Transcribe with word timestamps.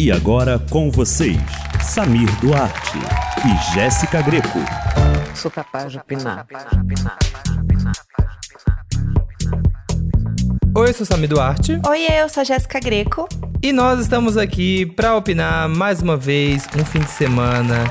E 0.00 0.12
agora 0.12 0.60
com 0.70 0.92
vocês, 0.92 1.36
Samir 1.82 2.30
Duarte 2.40 2.98
e 3.44 3.74
Jéssica 3.74 4.22
Greco. 4.22 4.60
Sou 5.34 5.50
capaz 5.50 5.90
de 5.90 5.98
opinar. 5.98 6.46
Oi, 10.72 10.88
eu 10.88 10.94
sou 10.94 11.04
Samir 11.04 11.28
Duarte. 11.28 11.80
Oi, 11.84 12.06
eu 12.12 12.28
sou 12.28 12.42
a 12.42 12.44
Jéssica 12.44 12.78
Greco. 12.78 13.28
E 13.60 13.72
nós 13.72 13.98
estamos 13.98 14.36
aqui 14.36 14.86
para 14.86 15.16
opinar 15.16 15.68
mais 15.68 16.00
uma 16.00 16.16
vez 16.16 16.64
um 16.80 16.84
fim 16.84 17.00
de 17.00 17.10
semana 17.10 17.82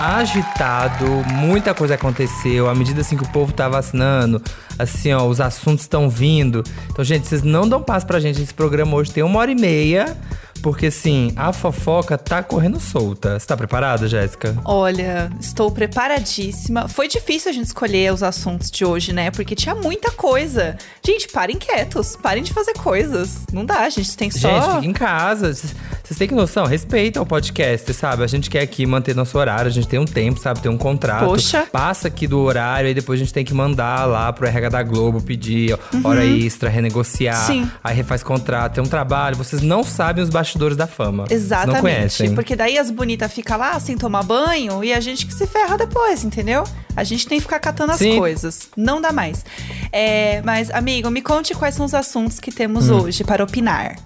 agitado, 0.00 1.06
muita 1.32 1.72
coisa 1.72 1.94
aconteceu. 1.94 2.68
À 2.68 2.74
medida 2.74 3.02
assim 3.02 3.16
que 3.16 3.22
o 3.22 3.28
povo 3.28 3.52
tá 3.52 3.68
vacinando, 3.68 4.42
assim, 4.76 5.12
ó, 5.12 5.24
os 5.28 5.40
assuntos 5.40 5.82
estão 5.82 6.10
vindo. 6.10 6.64
Então, 6.90 7.04
gente, 7.04 7.28
vocês 7.28 7.44
não 7.44 7.68
dão 7.68 7.80
passo 7.80 8.04
pra 8.04 8.18
gente. 8.18 8.42
Esse 8.42 8.52
programa 8.52 8.96
hoje 8.96 9.12
tem 9.12 9.22
uma 9.22 9.38
hora 9.38 9.52
e 9.52 9.54
meia. 9.54 10.16
Porque 10.62 10.86
assim, 10.86 11.32
a 11.36 11.52
fofoca 11.52 12.16
tá 12.16 12.40
correndo 12.40 12.78
solta. 12.78 13.38
Você 13.38 13.46
tá 13.46 13.56
preparada, 13.56 14.06
Jéssica? 14.06 14.56
Olha, 14.64 15.28
estou 15.40 15.72
preparadíssima. 15.72 16.86
Foi 16.86 17.08
difícil 17.08 17.50
a 17.50 17.52
gente 17.52 17.66
escolher 17.66 18.12
os 18.12 18.22
assuntos 18.22 18.70
de 18.70 18.84
hoje, 18.84 19.12
né? 19.12 19.32
Porque 19.32 19.56
tinha 19.56 19.74
muita 19.74 20.12
coisa. 20.12 20.76
Gente, 21.04 21.28
parem 21.28 21.58
quietos, 21.58 22.16
parem 22.16 22.44
de 22.44 22.52
fazer 22.52 22.74
coisas. 22.74 23.44
Não 23.52 23.64
dá, 23.64 23.80
a 23.80 23.90
gente 23.90 24.16
tem 24.16 24.30
só. 24.30 24.48
Gente, 24.48 24.74
fica 24.76 24.86
em 24.86 24.92
casa. 24.92 25.52
Vocês 25.52 26.16
têm 26.16 26.28
que 26.28 26.34
noção, 26.34 26.64
respeita 26.64 27.20
o 27.20 27.26
podcast, 27.26 27.92
sabe? 27.92 28.22
A 28.22 28.26
gente 28.28 28.48
quer 28.48 28.60
aqui 28.60 28.86
manter 28.86 29.16
nosso 29.16 29.36
horário, 29.36 29.66
a 29.66 29.72
gente 29.72 29.88
tem 29.88 29.98
um 29.98 30.04
tempo, 30.04 30.38
sabe? 30.38 30.60
Tem 30.60 30.70
um 30.70 30.78
contrato. 30.78 31.24
Poxa. 31.24 31.66
Passa 31.72 32.06
aqui 32.06 32.28
do 32.28 32.38
horário 32.38 32.88
e 32.88 32.94
depois 32.94 33.20
a 33.20 33.24
gente 33.24 33.32
tem 33.32 33.44
que 33.44 33.54
mandar 33.54 34.04
lá 34.06 34.32
pro 34.32 34.46
RH 34.46 34.68
da 34.68 34.82
Globo 34.82 35.20
pedir 35.20 35.76
uhum. 35.92 36.02
hora 36.04 36.24
extra, 36.24 36.68
renegociar. 36.68 37.46
Sim. 37.46 37.68
Aí 37.82 37.96
refaz 37.96 38.22
contrato, 38.22 38.74
tem 38.74 38.84
um 38.84 38.86
trabalho. 38.86 39.36
Vocês 39.36 39.60
não 39.60 39.82
sabem 39.82 40.22
os 40.22 40.30
bastidores 40.30 40.51
da 40.76 40.86
fama. 40.86 41.24
Exatamente. 41.30 41.74
Não 41.74 41.80
conhecem. 41.82 42.34
Porque 42.34 42.54
daí 42.56 42.78
as 42.78 42.90
bonitas 42.90 43.32
ficam 43.32 43.58
lá 43.58 43.78
sem 43.80 43.96
tomar 43.96 44.22
banho 44.22 44.82
e 44.84 44.92
a 44.92 45.00
gente 45.00 45.26
que 45.26 45.34
se 45.34 45.46
ferra 45.46 45.76
depois, 45.76 46.24
entendeu? 46.24 46.64
A 46.96 47.04
gente 47.04 47.26
tem 47.26 47.38
que 47.38 47.42
ficar 47.42 47.58
catando 47.58 47.92
as 47.92 47.98
Sim. 47.98 48.18
coisas. 48.18 48.68
Não 48.76 49.00
dá 49.00 49.12
mais. 49.12 49.44
É, 49.90 50.40
mas, 50.42 50.70
amigo, 50.70 51.10
me 51.10 51.22
conte 51.22 51.54
quais 51.54 51.74
são 51.74 51.84
os 51.86 51.94
assuntos 51.94 52.38
que 52.40 52.50
temos 52.52 52.88
Hum. 52.88 53.00
hoje 53.02 53.24
para 53.24 53.42
opinar. 53.42 53.96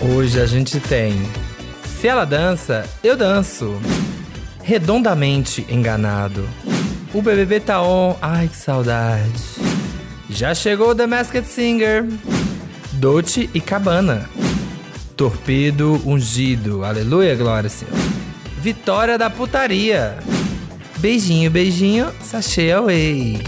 Hoje 0.00 0.40
a 0.40 0.46
gente 0.46 0.78
tem 0.80 1.14
Se 1.98 2.06
ela 2.08 2.24
dança, 2.26 2.84
eu 3.02 3.16
danço. 3.16 3.80
Redondamente 4.62 5.64
enganado. 5.70 6.46
O 7.14 7.22
BBB 7.22 7.60
tá 7.60 7.80
on. 7.82 8.14
Ai, 8.20 8.48
que 8.48 8.56
saudade. 8.56 9.32
Já 10.28 10.54
chegou 10.54 10.90
o 10.90 10.94
The 10.94 11.06
Masked 11.06 11.46
Singer. 11.46 12.04
Dolce 12.92 13.48
e 13.54 13.60
Cabana. 13.60 14.28
Torpedo 15.16 15.98
ungido. 16.04 16.84
Aleluia, 16.84 17.34
glória, 17.34 17.70
Senhor. 17.70 17.94
Vitória 18.58 19.16
da 19.16 19.30
putaria. 19.30 20.18
Beijinho, 20.98 21.50
beijinho, 21.50 22.12
sachê 22.22 22.70
away. 22.72 23.40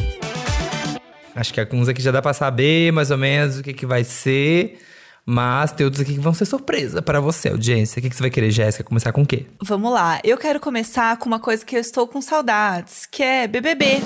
Acho 1.37 1.53
que 1.53 1.61
alguns 1.61 1.87
aqui 1.87 2.01
já 2.01 2.11
dá 2.11 2.23
pra 2.23 2.33
saber 2.33 2.91
mais 2.91 3.11
ou 3.11 3.19
menos 3.19 3.59
o 3.59 3.63
que, 3.63 3.75
que 3.75 3.85
vai 3.85 4.03
ser. 4.03 4.79
Mas 5.27 5.71
tem 5.71 5.85
outros 5.85 6.01
aqui 6.01 6.15
que 6.15 6.21
vão 6.21 6.33
ser 6.33 6.47
surpresa 6.47 7.03
para 7.03 7.21
você, 7.21 7.51
audiência. 7.51 7.99
O 8.01 8.03
que, 8.03 8.09
que 8.09 8.17
você 8.17 8.23
vai 8.23 8.31
querer, 8.31 8.51
Jéssica? 8.51 8.83
Começar 8.83 9.13
com 9.13 9.21
o 9.21 9.27
quê? 9.27 9.45
Vamos 9.61 9.93
lá. 9.93 10.19
Eu 10.25 10.39
quero 10.39 10.59
começar 10.59 11.19
com 11.19 11.27
uma 11.27 11.39
coisa 11.39 11.63
que 11.67 11.77
eu 11.77 11.81
estou 11.81 12.09
com 12.09 12.23
saudades, 12.23 13.05
que 13.05 13.23
é 13.23 13.47
BBB. 13.47 14.01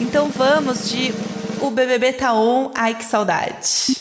Então 0.00 0.30
vamos 0.30 0.88
de 0.88 1.12
O 1.60 1.72
BBB 1.72 2.12
tá 2.12 2.32
on, 2.32 2.70
ai 2.76 2.94
que 2.94 3.04
saudade. 3.04 3.98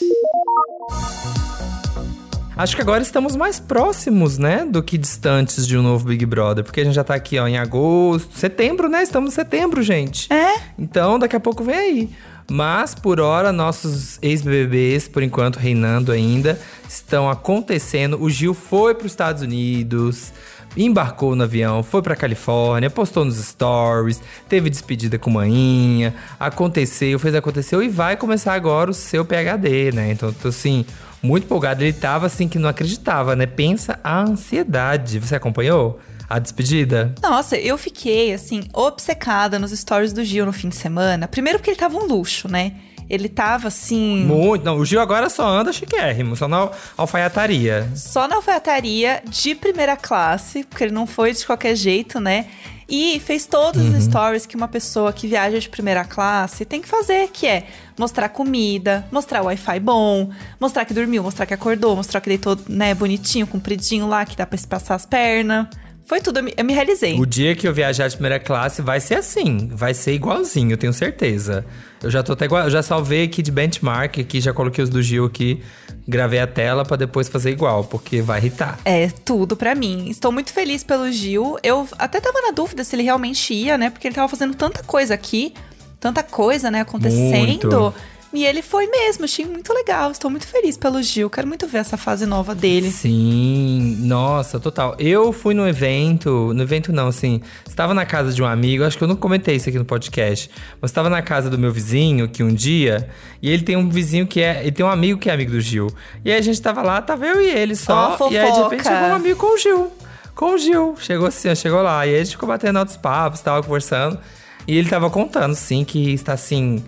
Acho 2.58 2.76
que 2.76 2.82
agora 2.82 3.04
estamos 3.04 3.36
mais 3.36 3.60
próximos, 3.60 4.40
né? 4.40 4.66
Do 4.68 4.82
que 4.82 4.98
distantes 4.98 5.68
de 5.68 5.78
um 5.78 5.84
novo 5.84 6.08
Big 6.08 6.26
Brother. 6.26 6.64
Porque 6.64 6.82
a 6.82 6.84
gente 6.84 6.96
já 6.96 7.04
tá 7.04 7.14
aqui, 7.14 7.38
ó, 7.38 7.48
em 7.48 7.56
agosto, 7.56 8.36
setembro, 8.36 8.90
né? 8.90 9.04
Estamos 9.04 9.32
em 9.32 9.36
setembro, 9.36 9.84
gente. 9.84 10.28
É? 10.34 10.56
Então, 10.78 11.20
daqui 11.20 11.36
a 11.36 11.40
pouco 11.40 11.64
vem 11.64 11.76
aí. 11.76 12.10
Mas, 12.50 12.96
por 12.96 13.20
hora, 13.20 13.52
nossos 13.52 14.18
ex-BBBs, 14.24 15.08
por 15.08 15.22
enquanto 15.22 15.58
reinando 15.58 16.12
ainda, 16.12 16.60
estão 16.90 17.30
acontecendo. 17.30 18.20
O 18.20 18.28
Gil 18.28 18.56
foi 18.56 18.96
para 18.96 19.06
os 19.06 19.12
Estados 19.12 19.44
Unidos, 19.44 20.34
embarcou 20.76 21.36
no 21.36 21.44
avião, 21.44 21.84
foi 21.84 22.02
para 22.02 22.16
Califórnia, 22.16 22.90
postou 22.90 23.24
nos 23.24 23.36
stories, 23.36 24.20
teve 24.50 24.70
despedida 24.70 25.20
com 25.20 25.30
manhinha, 25.30 26.16
aconteceu, 26.40 27.20
fez 27.20 27.36
aconteceu 27.36 27.84
e 27.84 27.90
vai 27.90 28.18
começar 28.18 28.54
agora 28.54 28.90
o 28.90 28.96
seu 28.96 29.24
PHD, 29.24 29.92
né? 29.92 30.12
Então, 30.12 30.34
tô 30.34 30.48
assim, 30.48 30.86
muito 31.22 31.46
empolgado. 31.46 31.84
Ele 31.84 31.94
tava 31.94 32.26
assim 32.26 32.48
que 32.48 32.60
não 32.60 32.70
acreditava, 32.70 33.36
né? 33.36 33.46
Pensa 33.46 34.00
a 34.04 34.22
ansiedade. 34.22 35.20
Você 35.20 35.36
acompanhou? 35.36 36.00
A 36.30 36.40
despedida? 36.40 37.16
Nossa, 37.24 37.58
eu 37.58 37.78
fiquei, 37.78 38.34
assim, 38.34 38.64
obcecada 38.74 39.58
nos 39.58 39.72
stories 39.72 40.12
do 40.12 40.26
Gil 40.26 40.46
no 40.46 40.52
fim 40.52 40.68
de 40.68 40.76
semana. 40.76 41.26
Primeiro 41.26 41.58
porque 41.58 41.70
ele 41.70 41.78
tava 41.78 41.98
um 41.98 42.06
luxo, 42.06 42.50
né? 42.50 42.74
Ele 43.10 43.30
tava 43.30 43.68
assim. 43.70 44.26
Muito. 44.26 44.64
Não, 44.66 44.78
o 44.78 44.86
Gil 44.86 45.00
agora 45.00 45.30
só 45.30 45.48
anda 45.48 45.72
chiquérrimo, 45.72 46.36
só 46.36 46.48
na 46.48 46.70
alfaiataria. 46.98 47.90
Só 47.96 48.28
na 48.28 48.36
alfaiataria 48.36 49.22
de 49.28 49.56
primeira 49.56 49.96
classe, 49.96 50.64
porque 50.66 50.84
ele 50.84 50.94
não 50.94 51.08
foi 51.08 51.32
de 51.34 51.46
qualquer 51.46 51.76
jeito, 51.76 52.20
né? 52.20 52.48
E 52.90 53.20
fez 53.20 53.46
todos 53.46 53.82
Uhum. 53.84 53.98
os 53.98 54.04
stories 54.06 54.46
que 54.46 54.56
uma 54.56 54.68
pessoa 54.68 55.12
que 55.12 55.28
viaja 55.28 55.60
de 55.60 55.68
primeira 55.68 56.06
classe 56.06 56.64
tem 56.64 56.82
que 56.82 56.88
fazer, 56.88 57.30
que 57.34 57.46
é 57.46 57.66
mostrar 58.00 58.30
comida, 58.30 59.06
mostrar 59.12 59.42
Wi-Fi 59.42 59.80
bom, 59.82 60.30
mostrar 60.60 60.86
que 60.86 60.94
dormiu, 60.94 61.22
mostrar 61.22 61.46
que 61.46 61.54
acordou, 61.54 61.98
mostrar 61.98 62.22
que 62.22 62.30
deitou, 62.30 62.58
né, 62.70 62.94
bonitinho, 62.94 63.46
compridinho 63.46 64.08
lá, 64.08 64.24
que 64.26 64.38
dá 64.38 64.46
pra 64.46 64.58
se 64.58 64.66
passar 64.68 64.96
as 64.96 65.06
pernas. 65.06 65.68
Foi 66.08 66.22
tudo, 66.22 66.40
eu 66.40 66.44
me, 66.44 66.54
eu 66.56 66.64
me 66.64 66.74
realizei. 66.74 67.20
O 67.20 67.26
dia 67.26 67.54
que 67.54 67.68
eu 67.68 67.74
viajar 67.74 68.08
de 68.08 68.16
primeira 68.16 68.40
classe 68.40 68.82
vai 68.82 68.98
ser 68.98 69.16
assim, 69.16 69.68
vai 69.74 69.94
ser 69.94 70.14
igualzinho, 70.14 70.72
eu 70.72 70.78
tenho 70.78 70.94
certeza. 70.94 71.66
Eu 72.02 72.10
já 72.10 72.24
tô 72.24 72.32
até 72.32 72.46
igual, 72.46 72.64
eu 72.64 72.70
já 72.70 72.82
salvei 72.82 73.26
aqui 73.26 73.42
de 73.42 73.52
benchmark, 73.52 74.18
aqui 74.18 74.40
já 74.40 74.54
coloquei 74.54 74.82
os 74.82 74.90
do 74.90 75.04
Gil 75.04 75.26
aqui, 75.26 75.62
gravei 76.08 76.40
a 76.40 76.48
tela 76.48 76.86
pra 76.86 76.96
depois 76.96 77.28
fazer 77.28 77.52
igual, 77.52 77.84
porque 77.84 78.22
vai 78.22 78.40
irritar. 78.40 78.80
É 78.86 79.10
tudo 79.10 79.58
pra 79.58 79.76
mim. 79.76 80.08
Estou 80.10 80.32
muito 80.32 80.54
feliz 80.54 80.82
pelo 80.82 81.12
Gil. 81.12 81.58
Eu 81.62 81.86
até 82.00 82.22
tava 82.22 82.40
na 82.42 82.52
dúvida 82.52 82.86
se 82.86 82.96
ele 82.96 83.04
realmente 83.04 83.54
ia, 83.54 83.78
né? 83.78 83.90
Porque 83.90 84.08
ele 84.08 84.16
tava 84.16 84.30
fazendo 84.30 84.56
tanta 84.56 84.82
coisa 84.84 85.14
aqui, 85.14 85.54
tanta 86.00 86.24
coisa, 86.24 86.72
né, 86.72 86.82
acontecendo. 86.82 87.48
Muito. 87.48 87.94
E 88.34 88.46
ele 88.46 88.62
foi 88.62 88.88
mesmo, 88.88 89.24
achei 89.24 89.46
muito 89.46 89.74
legal. 89.74 90.12
Estou 90.12 90.30
muito 90.30 90.46
feliz 90.46 90.78
pelo 90.78 91.02
Gil. 91.02 91.30
Quero 91.30 91.48
muito 91.48 91.66
ver 91.66 91.78
essa 91.80 91.96
fase 91.96 92.26
nova 92.26 92.54
dele. 92.54 92.92
Sim, 92.92 93.98
nossa, 94.02 94.60
total. 94.60 94.96
Eu 95.00 95.32
fui 95.32 95.54
no 95.54 95.68
evento, 95.68 96.52
no 96.54 96.62
evento 96.62 96.92
não, 96.92 97.08
assim, 97.08 97.42
estava 97.68 97.94
na 97.94 98.06
casa 98.06 98.34
de 98.34 98.44
um 98.44 98.46
amigo, 98.46 98.84
acho 98.84 98.98
que 98.98 99.04
eu 99.04 99.08
não 99.08 99.16
comentei 99.16 99.56
isso 99.56 99.70
aqui 99.70 99.78
no 99.78 99.86
podcast, 99.86 100.50
mas 100.82 100.92
estava 100.92 101.10
na 101.10 101.22
casa 101.22 101.50
do 101.50 101.58
meu 101.58 101.72
vizinho 101.72 102.28
que 102.28 102.44
um 102.44 102.54
dia, 102.54 103.10
e 103.42 103.50
ele 103.50 103.64
tem 103.64 103.78
um 103.78 103.90
vizinho 103.90 104.28
que 104.28 104.42
é, 104.42 104.62
ele 104.62 104.72
tem 104.72 104.86
um 104.86 104.90
amigo 104.90 105.20
que 105.20 105.30
é 105.30 105.34
amigo 105.34 105.52
do 105.52 105.62
Gil. 105.62 105.88
E 106.26 106.32
aí 106.32 106.38
a 106.38 106.42
gente 106.42 106.62
tava 106.62 106.82
lá, 106.82 107.02
tava 107.02 107.26
eu 107.26 107.42
e 107.42 107.50
ele 107.50 107.76
só, 107.76 108.18
Ó, 108.20 108.30
e 108.30 108.38
aí 108.38 108.52
de 108.52 108.60
repente 108.60 108.84
chegou 108.84 109.08
um 109.08 109.16
amigo 109.16 109.40
com 109.40 109.54
o 109.54 109.58
Gil. 109.58 109.92
Com 110.36 110.54
o 110.54 110.58
Gil, 110.58 110.96
chegou 111.00 111.28
assim, 111.28 111.56
chegou 111.56 111.82
lá, 111.82 112.06
e 112.06 112.10
aí 112.10 112.22
a 112.22 112.24
gente 112.24 112.32
ficou 112.32 112.50
batendo 112.50 112.78
altos 112.78 112.98
papos, 112.98 113.40
tava 113.40 113.64
conversando, 113.64 114.20
e 114.68 114.78
ele 114.78 114.90
tava 114.90 115.10
contando, 115.10 115.56
sim, 115.56 115.86
que 115.86 116.14
está 116.14 116.34
assim, 116.34 116.84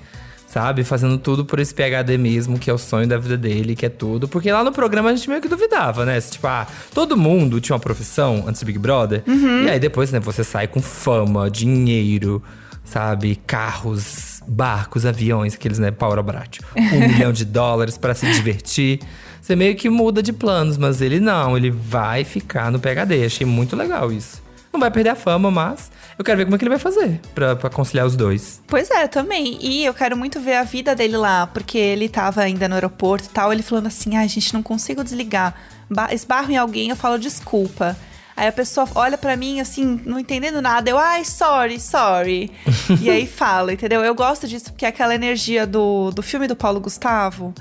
sabe? 0.49 0.83
Fazendo 0.83 1.17
tudo 1.17 1.45
por 1.45 1.59
esse 1.59 1.73
PHD 1.73 2.17
mesmo, 2.17 2.57
que 2.57 2.69
é 2.69 2.73
o 2.73 2.77
sonho 2.77 3.07
da 3.07 3.17
vida 3.17 3.37
dele, 3.37 3.75
que 3.75 3.85
é 3.85 3.89
tudo. 3.89 4.27
Porque 4.27 4.51
lá 4.51 4.63
no 4.63 4.71
programa 4.71 5.09
a 5.09 5.15
gente 5.15 5.29
meio 5.29 5.41
que 5.41 5.47
duvidava, 5.47 6.05
né? 6.05 6.19
Tipo, 6.19 6.47
ah, 6.47 6.67
todo 6.93 7.15
mundo 7.15 7.61
tinha 7.61 7.75
uma 7.75 7.79
profissão 7.79 8.43
antes 8.47 8.61
do 8.61 8.65
Big 8.65 8.79
Brother. 8.79 9.23
E 9.65 9.69
aí 9.69 9.79
depois, 9.79 10.11
né, 10.11 10.19
você 10.19 10.43
sai 10.43 10.67
com 10.67 10.81
fama, 10.81 11.49
dinheiro, 11.49 12.41
sabe? 12.83 13.39
Carros, 13.45 14.41
barcos, 14.47 15.05
aviões, 15.05 15.53
aqueles, 15.53 15.77
né, 15.77 15.91
Paura 15.91 16.23
Brat. 16.23 16.59
Um 16.75 17.07
milhão 17.13 17.31
de 17.31 17.45
dólares 17.45 17.97
pra 17.97 18.15
se 18.15 18.25
divertir. 18.33 18.99
Você 19.39 19.55
meio 19.55 19.75
que 19.75 19.89
muda 19.89 20.21
de 20.21 20.33
planos, 20.33 20.77
mas 20.77 21.01
ele 21.01 21.19
não, 21.19 21.55
ele 21.55 21.69
vai 21.69 22.23
ficar 22.23 22.71
no 22.71 22.79
PHD. 22.79 23.25
Achei 23.25 23.45
muito 23.45 23.75
legal 23.75 24.11
isso. 24.11 24.48
Não 24.71 24.79
vai 24.79 24.91
perder 24.91 25.09
a 25.09 25.15
fama, 25.15 25.49
mas 25.49 25.91
eu 26.17 26.23
quero 26.23 26.37
ver 26.37 26.45
como 26.45 26.55
é 26.55 26.59
que 26.59 26.63
ele 26.63 26.69
vai 26.69 26.79
fazer 26.79 27.19
pra, 27.33 27.55
pra 27.55 27.69
conciliar 27.69 28.05
os 28.05 28.15
dois. 28.15 28.61
Pois 28.67 28.89
é, 28.91 29.07
também. 29.07 29.57
E 29.61 29.83
eu 29.85 29.93
quero 29.93 30.15
muito 30.15 30.39
ver 30.39 30.55
a 30.55 30.63
vida 30.63 30.93
dele 30.95 31.17
lá, 31.17 31.47
porque 31.47 31.77
ele 31.77 32.07
tava 32.07 32.41
ainda 32.41 32.67
no 32.67 32.75
aeroporto 32.75 33.25
e 33.27 33.29
tal, 33.29 33.51
ele 33.51 33.63
falando 33.63 33.87
assim: 33.87 34.15
ai, 34.15 34.27
gente, 34.27 34.53
não 34.53 34.61
consigo 34.61 35.03
desligar. 35.03 35.55
Ba- 35.89 36.13
esbarro 36.13 36.51
em 36.51 36.57
alguém, 36.57 36.89
eu 36.89 36.95
falo 36.95 37.17
desculpa. 37.17 37.97
Aí 38.37 38.47
a 38.47 38.51
pessoa 38.53 38.87
olha 38.95 39.17
pra 39.17 39.35
mim 39.35 39.59
assim, 39.59 39.99
não 40.05 40.17
entendendo 40.17 40.61
nada. 40.61 40.89
Eu, 40.89 40.97
ai, 40.97 41.25
sorry, 41.25 41.77
sorry. 41.79 42.51
e 43.01 43.09
aí 43.09 43.27
fala, 43.27 43.73
entendeu? 43.73 44.01
Eu 44.01 44.15
gosto 44.15 44.47
disso 44.47 44.65
porque 44.71 44.85
é 44.85 44.89
aquela 44.89 45.13
energia 45.13 45.67
do, 45.67 46.09
do 46.11 46.21
filme 46.21 46.47
do 46.47 46.55
Paulo 46.55 46.79
Gustavo, 46.79 47.53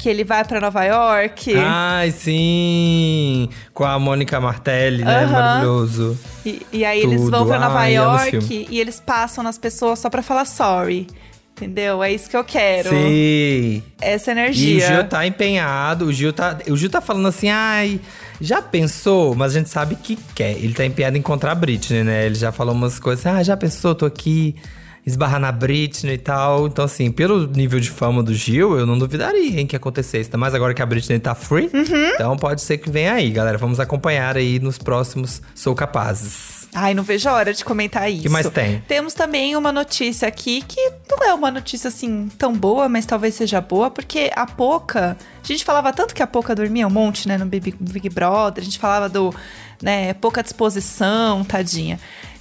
que 0.00 0.08
ele 0.08 0.24
vai 0.24 0.42
pra 0.44 0.58
Nova 0.60 0.82
York. 0.84 1.52
Ai, 1.56 2.10
sim! 2.10 3.50
Com 3.74 3.84
a 3.84 3.98
Mônica 3.98 4.40
Martelli, 4.40 5.04
né? 5.04 5.26
Maravilhoso. 5.26 6.18
E, 6.44 6.66
e 6.72 6.84
aí 6.86 7.02
eles 7.02 7.20
vão 7.28 7.40
Tudo. 7.40 7.48
pra 7.48 7.58
Nova 7.58 7.80
Ai, 7.80 7.96
York 7.96 8.66
e 8.70 8.80
eles 8.80 8.98
passam 8.98 9.44
nas 9.44 9.58
pessoas 9.58 9.98
só 9.98 10.08
pra 10.08 10.22
falar 10.22 10.46
sorry. 10.46 11.06
Entendeu? 11.52 12.02
É 12.02 12.10
isso 12.10 12.30
que 12.30 12.36
eu 12.36 12.42
quero. 12.42 12.88
Sim. 12.88 13.82
Essa 14.00 14.30
E 14.30 14.32
o 14.32 14.38
energia. 14.38 14.86
Gil 14.86 15.04
tá 15.04 15.26
empenhado, 15.26 16.06
o 16.06 16.12
Gil 16.12 16.32
tá, 16.32 16.56
o 16.66 16.74
Gil 16.74 16.88
tá 16.88 17.02
falando 17.02 17.28
assim, 17.28 17.50
ai, 17.50 18.00
já 18.40 18.62
pensou? 18.62 19.34
Mas 19.34 19.54
a 19.54 19.58
gente 19.58 19.68
sabe 19.68 19.94
que 19.96 20.16
quer. 20.34 20.52
Ele 20.52 20.72
tá 20.72 20.86
empenhado 20.86 21.18
em 21.18 21.20
encontrar 21.20 21.52
a 21.52 21.54
Britney, 21.54 22.02
né? 22.02 22.24
Ele 22.24 22.36
já 22.36 22.50
falou 22.50 22.74
umas 22.74 22.98
coisas, 22.98 23.26
ah, 23.26 23.42
já 23.42 23.54
pensou? 23.58 23.94
Tô 23.94 24.06
aqui 24.06 24.56
esbarrar 25.04 25.40
na 25.40 25.50
Britney 25.52 26.14
e 26.14 26.18
tal. 26.18 26.66
Então, 26.66 26.84
assim, 26.84 27.10
pelo 27.10 27.46
nível 27.46 27.80
de 27.80 27.90
fama 27.90 28.22
do 28.22 28.34
Gil, 28.34 28.78
eu 28.78 28.86
não 28.86 28.98
duvidaria 28.98 29.60
em 29.60 29.66
que 29.66 29.76
acontecesse. 29.76 30.28
Ainda 30.28 30.38
mais 30.38 30.54
agora 30.54 30.74
que 30.74 30.82
a 30.82 30.86
Britney 30.86 31.18
tá 31.18 31.34
free. 31.34 31.70
Uhum. 31.72 32.10
Então 32.14 32.36
pode 32.36 32.62
ser 32.62 32.78
que 32.78 32.90
venha 32.90 33.14
aí, 33.14 33.30
galera. 33.30 33.58
Vamos 33.58 33.80
acompanhar 33.80 34.36
aí 34.36 34.58
nos 34.58 34.78
próximos 34.78 35.42
Sou 35.54 35.74
Capazes. 35.74 36.60
Ai, 36.72 36.94
não 36.94 37.02
vejo 37.02 37.28
a 37.28 37.32
hora 37.32 37.52
de 37.52 37.64
comentar 37.64 38.10
isso. 38.10 38.22
que 38.22 38.28
mais 38.28 38.48
tem? 38.48 38.80
Temos 38.86 39.12
também 39.12 39.56
uma 39.56 39.72
notícia 39.72 40.28
aqui 40.28 40.62
que 40.62 40.92
não 41.10 41.18
é 41.26 41.34
uma 41.34 41.50
notícia 41.50 41.88
assim 41.88 42.28
tão 42.38 42.52
boa, 42.52 42.88
mas 42.88 43.04
talvez 43.04 43.34
seja 43.34 43.60
boa, 43.60 43.90
porque 43.90 44.30
a 44.34 44.46
Poca. 44.46 45.16
A 45.42 45.46
gente 45.46 45.64
falava 45.64 45.92
tanto 45.92 46.14
que 46.14 46.22
a 46.22 46.26
Poca 46.26 46.54
dormia 46.54 46.86
um 46.86 46.90
monte, 46.90 47.26
né, 47.26 47.36
no 47.36 47.46
Big, 47.46 47.74
Big 47.80 48.08
Brother, 48.08 48.62
a 48.62 48.64
gente 48.64 48.78
falava 48.78 49.08
do, 49.08 49.34
né, 49.82 50.14
pouca 50.14 50.42
disposição, 50.42 51.42
tadinha. 51.44 51.98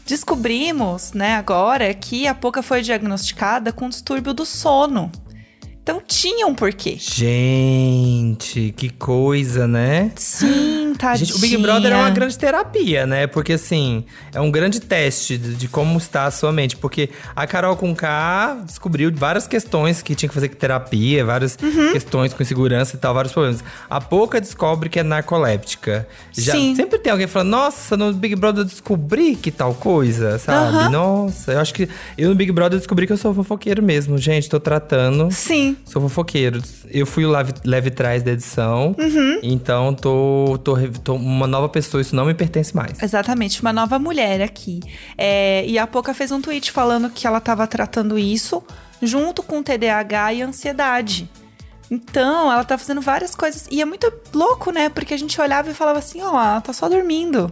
Descobrimos, 0.09 1.13
né, 1.13 1.35
agora 1.35 1.93
que 1.93 2.25
a 2.25 2.33
Poca 2.33 2.63
foi 2.63 2.81
diagnosticada 2.81 3.71
com 3.71 3.87
distúrbio 3.87 4.33
do 4.33 4.43
sono. 4.43 5.11
Então 5.89 6.03
tinha 6.07 6.45
um 6.45 6.53
porquê. 6.53 6.97
Gente, 6.99 8.71
que 8.77 8.89
coisa, 8.91 9.67
né? 9.67 10.11
Sim, 10.15 10.93
tadinha. 10.95 11.25
Gente, 11.25 11.35
o 11.35 11.39
Big 11.39 11.57
Brother 11.57 11.93
é 11.93 11.95
uma 11.95 12.11
grande 12.11 12.37
terapia, 12.37 13.07
né? 13.07 13.25
Porque, 13.25 13.53
assim, 13.53 14.03
é 14.31 14.39
um 14.39 14.51
grande 14.51 14.79
teste 14.79 15.35
de, 15.35 15.55
de 15.55 15.67
como 15.67 15.97
está 15.97 16.25
a 16.25 16.31
sua 16.31 16.51
mente. 16.51 16.77
Porque 16.77 17.09
a 17.35 17.47
Carol 17.47 17.75
com 17.75 17.95
K 17.95 18.61
descobriu 18.67 19.11
várias 19.15 19.47
questões 19.47 20.03
que 20.03 20.13
tinha 20.13 20.29
que 20.29 20.35
fazer 20.35 20.49
com 20.49 20.55
terapia, 20.57 21.25
várias 21.25 21.57
Uhum. 21.59 21.91
questões 21.91 22.35
com 22.35 22.43
insegurança 22.43 22.95
e 22.95 22.99
tal, 22.99 23.15
vários 23.15 23.33
problemas. 23.33 23.63
A 23.89 23.99
Pouca 23.99 24.39
descobre 24.39 24.89
que 24.89 24.99
é 24.99 25.03
narcoléptica. 25.03 26.07
Já, 26.37 26.51
Sim. 26.53 26.75
Sempre 26.75 26.99
tem 26.99 27.11
alguém 27.11 27.25
falando, 27.25 27.49
nossa, 27.49 27.97
no 27.97 28.13
Big 28.13 28.35
Brother 28.35 28.61
eu 28.61 28.65
descobri 28.65 29.35
que 29.35 29.49
tal 29.49 29.73
coisa, 29.73 30.37
sabe? 30.37 30.77
Aham. 30.77 30.89
Nossa, 30.89 31.53
eu 31.53 31.59
acho 31.59 31.73
que 31.73 31.89
eu 32.15 32.29
no 32.29 32.35
Big 32.35 32.51
Brother 32.51 32.77
descobri 32.77 33.07
que 33.07 33.13
eu 33.13 33.17
sou 33.17 33.33
fofoqueiro 33.33 33.81
mesmo, 33.81 34.19
gente. 34.19 34.47
Tô 34.47 34.59
tratando. 34.59 35.29
Sim. 35.31 35.75
Sou 35.85 36.01
fofoqueiro. 36.01 36.61
Eu 36.89 37.05
fui 37.05 37.25
o 37.25 37.29
leve, 37.31 37.53
leve 37.65 37.89
trás 37.91 38.21
da 38.21 38.31
edição. 38.31 38.95
Uhum. 38.97 39.39
Então 39.41 39.93
tô, 39.93 40.59
tô, 40.63 40.75
tô 41.03 41.15
uma 41.15 41.47
nova 41.47 41.67
pessoa, 41.67 41.99
isso 42.01 42.15
não 42.15 42.25
me 42.25 42.33
pertence 42.33 42.75
mais. 42.75 43.01
Exatamente, 43.01 43.61
uma 43.61 43.73
nova 43.73 43.97
mulher 43.97 44.41
aqui. 44.41 44.79
É, 45.17 45.65
e 45.65 45.79
a 45.79 45.87
Poca 45.87 46.13
fez 46.13 46.31
um 46.31 46.41
tweet 46.41 46.71
falando 46.71 47.09
que 47.09 47.25
ela 47.25 47.39
estava 47.39 47.65
tratando 47.65 48.19
isso 48.19 48.63
junto 49.01 49.41
com 49.41 49.63
TDAH 49.63 50.33
e 50.33 50.41
ansiedade. 50.41 51.29
Então, 51.91 52.51
ela 52.51 52.63
tá 52.63 52.77
fazendo 52.77 53.01
várias 53.01 53.33
coisas. 53.33 53.67
E 53.71 53.81
é 53.81 53.85
muito 53.85 54.11
louco, 54.33 54.71
né? 54.71 54.89
Porque 54.89 55.13
a 55.13 55.17
gente 55.17 55.39
olhava 55.41 55.71
e 55.71 55.73
falava 55.73 55.97
assim, 55.99 56.21
ó, 56.21 56.29
ela 56.29 56.61
tá 56.61 56.71
só 56.71 56.87
dormindo. 56.87 57.51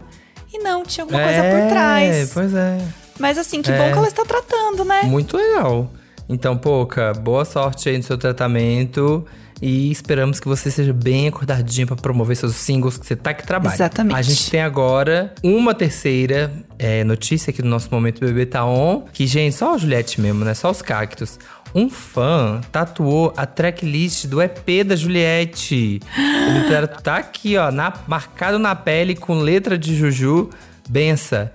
E 0.53 0.59
não, 0.59 0.83
tinha 0.83 1.03
alguma 1.03 1.21
coisa 1.24 1.41
por 1.41 1.69
trás. 1.69 2.31
Pois 2.33 2.53
é. 2.53 2.77
Mas 3.19 3.38
assim, 3.38 3.62
que 3.63 3.71
É. 3.71 3.77
bom 3.77 3.91
que 3.91 3.97
ela 3.97 4.07
está 4.07 4.24
tratando, 4.24 4.85
né? 4.85 5.03
Muito 5.03 5.35
legal. 5.35 5.91
Então, 6.29 6.57
Pouca, 6.57 7.13
boa 7.13 7.45
sorte 7.45 7.89
aí 7.89 7.97
no 7.97 8.03
seu 8.03 8.18
tratamento. 8.18 9.25
E 9.59 9.89
esperamos 9.89 10.39
que 10.39 10.47
você 10.47 10.69
seja 10.69 10.94
bem 10.94 11.27
acordadinha 11.29 11.88
pra 11.88 11.95
promover 11.95 12.35
seus 12.38 12.53
singles 12.56 12.95
que 12.95 13.07
você 13.07 13.15
tá 13.15 13.33
que 13.33 13.45
trabalha. 13.45 13.74
Exatamente. 13.74 14.15
A 14.15 14.21
gente 14.21 14.51
tem 14.51 14.62
agora 14.62 15.33
uma 15.41 15.74
terceira 15.74 16.53
é, 16.77 17.03
notícia 17.03 17.50
aqui 17.50 17.63
no 17.63 17.69
nosso 17.69 17.88
Momento 17.91 18.19
Bebê 18.19 18.45
Tá 18.45 18.63
On. 18.65 19.01
Que, 19.12 19.25
gente, 19.25 19.56
só 19.56 19.74
a 19.74 19.77
Juliette 19.79 20.21
mesmo, 20.21 20.45
né? 20.45 20.53
Só 20.53 20.69
os 20.69 20.83
cactos. 20.83 21.39
Um 21.74 21.89
fã 21.89 22.62
tatuou 22.71 23.33
a 23.35 23.47
tracklist 23.47 24.25
do 24.27 24.39
EP 24.44 24.83
da 24.85 24.95
Juliette. 24.95 26.01
Ele 26.15 26.69
tá- 26.69 26.88
tá 26.88 27.18
aqui, 27.18 27.57
ó, 27.57 27.71
na- 27.71 27.94
marcado 28.07 28.59
na 28.59 28.75
pele 28.75 29.15
com 29.15 29.39
letra 29.39 29.75
de 29.75 29.95
Juju. 29.95 30.51
Bença. 30.88 31.51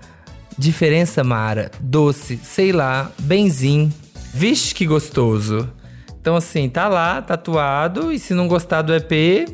Diferença, 0.59 1.23
Mara. 1.23 1.71
Doce, 1.81 2.39
sei 2.43 2.73
lá, 2.73 3.13
benzinho. 3.21 3.93
Vixe, 4.33 4.75
que 4.75 4.87
gostoso. 4.87 5.71
Então, 6.21 6.37
assim, 6.37 6.69
tá 6.69 6.89
lá, 6.89 7.21
tatuado. 7.21 8.13
E 8.13 8.19
se 8.19 8.33
não 8.35 8.47
gostar 8.49 8.83
do 8.83 8.95
EP, 8.95 9.47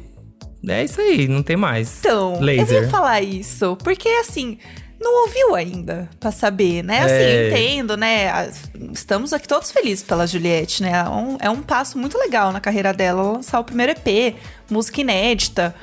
é 0.69 0.85
isso 0.85 1.01
aí, 1.01 1.27
não 1.29 1.43
tem 1.43 1.57
mais. 1.57 1.99
Então, 2.01 2.35
eu 2.35 2.41
Laser. 2.41 2.83
ia 2.85 2.89
falar 2.89 3.21
isso, 3.23 3.77
porque 3.83 4.09
assim, 4.09 4.59
não 5.01 5.23
ouviu 5.23 5.55
ainda 5.55 6.09
pra 6.21 6.31
saber, 6.31 6.83
né? 6.85 6.99
Assim, 7.01 7.13
É. 7.15 7.49
entendo, 7.49 7.97
né? 7.97 8.51
Estamos 8.93 9.33
aqui 9.33 9.49
todos 9.49 9.71
felizes 9.71 10.05
pela 10.05 10.27
Juliette, 10.27 10.83
né? 10.83 10.93
É 10.93 11.09
um, 11.09 11.37
é 11.41 11.51
um 11.51 11.63
passo 11.63 11.97
muito 11.99 12.19
legal 12.19 12.53
na 12.53 12.61
carreira 12.61 12.93
dela 12.93 13.23
lançar 13.23 13.61
o 13.61 13.65
primeiro 13.65 13.93
EP, 13.93 14.35
música 14.71 15.01
inédita. 15.01 15.75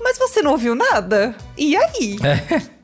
Mas 0.00 0.18
você 0.18 0.42
não 0.42 0.52
ouviu 0.52 0.74
nada? 0.74 1.34
E 1.56 1.76
aí? 1.76 2.16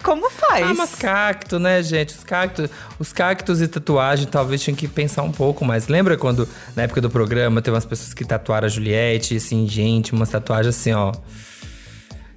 Como 0.03 0.31
faz? 0.31 0.65
Ah, 0.65 0.75
mas 0.75 0.95
cacto, 0.95 1.59
né, 1.59 1.83
gente? 1.83 2.15
Os 2.15 2.25
cactos, 2.25 2.71
os 2.99 3.13
cactos 3.13 3.61
e 3.61 3.69
tatuagem 3.69 4.27
talvez 4.27 4.63
tinham 4.63 4.75
que 4.75 4.89
pensar 4.89 5.23
um 5.23 5.33
pouco 5.33 5.65
mais. 5.65 5.89
Lembra 5.89 6.17
quando, 6.17 6.49
na 6.75 6.85
época 6.85 7.01
do 7.01 7.11
programa, 7.11 7.61
teve 7.61 7.75
umas 7.75 7.85
pessoas 7.85 8.15
que 8.15 8.25
tatuaram 8.25 8.67
a 8.67 8.69
Juliette, 8.69 9.37
assim, 9.37 9.69
gente, 9.69 10.13
umas 10.13 10.31
tatuagens 10.31 10.75
assim, 10.75 10.93
ó. 10.93 11.13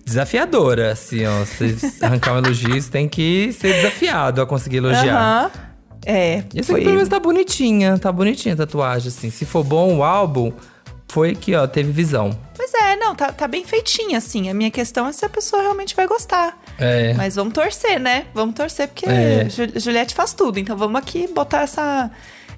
Desafiadora, 0.06 0.92
assim, 0.92 1.26
ó. 1.26 1.46
Se 1.46 1.78
arrancar 2.04 2.34
um 2.34 2.40
elogio, 2.40 2.82
você 2.82 2.92
tem 2.92 3.08
que 3.08 3.54
ser 3.54 3.74
desafiado 3.74 4.42
a 4.42 4.46
conseguir 4.46 4.78
elogiar. 4.78 5.16
Aham. 5.16 5.52
É, 6.06 6.44
Esse 6.54 6.64
foi... 6.70 6.76
aqui 6.76 6.84
pelo 6.84 6.96
menos 6.96 7.08
tá 7.08 7.18
bonitinha, 7.18 7.98
tá 7.98 8.12
bonitinha 8.12 8.56
a 8.56 8.58
tatuagem, 8.58 9.08
assim. 9.08 9.30
Se 9.30 9.46
for 9.46 9.64
bom 9.64 9.98
o 9.98 10.04
álbum, 10.04 10.52
foi 11.08 11.36
que, 11.36 11.54
ó, 11.56 11.68
teve 11.68 11.92
visão. 11.92 12.38
Pois 12.56 12.74
é, 12.74 12.96
não, 12.96 13.14
tá, 13.16 13.32
tá 13.32 13.48
bem 13.48 13.64
feitinha, 13.66 14.18
assim. 14.18 14.50
A 14.50 14.54
minha 14.54 14.72
questão 14.72 15.08
é 15.08 15.12
se 15.12 15.24
a 15.26 15.30
pessoa 15.30 15.62
realmente 15.62 15.96
vai 15.96 16.08
gostar. 16.08 16.58
É. 16.80 17.14
Mas 17.14 17.36
vamos 17.36 17.54
torcer, 17.54 18.00
né? 18.00 18.26
Vamos 18.34 18.56
torcer, 18.56 18.88
porque 18.88 19.06
É. 19.06 19.48
Ju- 19.50 19.80
Juliette 19.80 20.16
faz 20.16 20.34
tudo. 20.34 20.58
Então 20.60 20.76
vamos 20.76 21.00
aqui 21.00 21.28
botar 21.28 21.62
essa, 21.62 22.10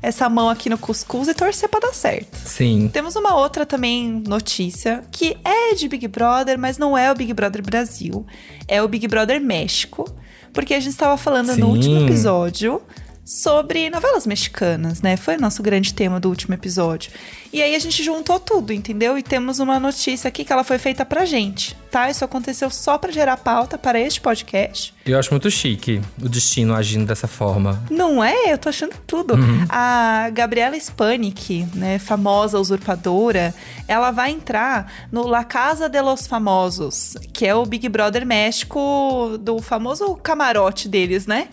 essa 0.02 0.30
mão 0.30 0.50
aqui 0.50 0.70
no 0.70 0.78
cuscuz 0.78 1.28
e 1.28 1.34
torcer 1.34 1.68
pra 1.68 1.82
dar 1.82 1.94
certo. 1.94 2.36
Sim. 2.38 2.90
Temos 2.94 3.16
uma 3.18 3.36
outra 3.36 3.66
também 3.66 4.24
notícia 4.26 5.04
que 5.12 5.36
é 5.44 5.74
de 5.76 5.88
Big 5.90 6.08
Brother, 6.08 6.58
mas 6.58 6.78
não 6.78 6.98
é 6.98 7.12
o 7.12 7.16
Big 7.16 7.34
Brother 7.34 7.62
Brasil. 7.62 8.26
É 8.70 8.82
o 8.82 8.88
Big 8.88 9.06
Brother 9.08 9.42
México. 9.42 10.06
Porque 10.54 10.74
a 10.74 10.80
gente 10.80 10.92
estava 10.94 11.18
falando 11.18 11.54
Sim. 11.54 11.60
no 11.60 11.68
último 11.68 12.06
episódio 12.06 12.82
sobre 13.26 13.90
novelas 13.90 14.28
mexicanas, 14.28 15.02
né? 15.02 15.18
Foi 15.18 15.36
o 15.36 15.42
nosso 15.42 15.64
grande 15.64 15.96
tema 15.96 16.20
do 16.20 16.30
último 16.30 16.54
episódio. 16.54 17.12
E 17.52 17.60
aí 17.60 17.74
a 17.74 17.80
gente 17.80 18.04
juntou 18.04 18.40
tudo, 18.40 18.72
entendeu? 18.72 19.18
E 19.18 19.24
temos 19.24 19.58
uma 19.58 19.80
notícia 19.80 20.28
aqui 20.28 20.46
que 20.46 20.54
ela 20.54 20.64
foi 20.64 20.78
feita 20.78 21.04
pra 21.04 21.26
gente, 21.26 21.76
tá? 21.90 22.08
Isso 22.08 22.24
aconteceu 22.24 22.70
só 22.70 23.00
pra 23.00 23.12
gerar 23.12 23.38
pauta 23.38 23.80
para 23.80 24.00
este 24.00 24.22
podcast. 24.22 24.94
Eu 25.08 25.18
acho 25.18 25.32
muito 25.32 25.50
chique 25.50 26.00
o 26.22 26.30
destino 26.30 26.76
agindo 26.76 27.08
dessa 27.08 27.28
forma. 27.28 27.84
Não 27.90 28.24
é? 28.24 28.54
Eu 28.54 28.60
tô 28.60 28.70
achando 28.70 28.96
tudo. 29.08 29.34
A 29.70 30.30
Gabriela 30.32 30.80
Spanik, 30.80 31.68
né, 31.74 31.98
famosa 31.98 32.60
usurpadora, 32.60 33.56
ela 33.88 34.12
vai 34.12 34.32
entrar 34.32 35.08
no 35.12 35.26
La 35.26 35.44
Casa 35.44 35.90
de 35.90 36.00
los 36.00 36.28
Famosos, 36.28 37.18
que 37.34 37.48
é 37.48 37.56
o 37.56 37.66
Big 37.66 37.90
Brother 37.90 38.24
México 38.24 39.36
do 39.40 39.60
famoso 39.60 40.16
camarote 40.18 40.88
deles, 40.88 41.26
né? 41.26 41.48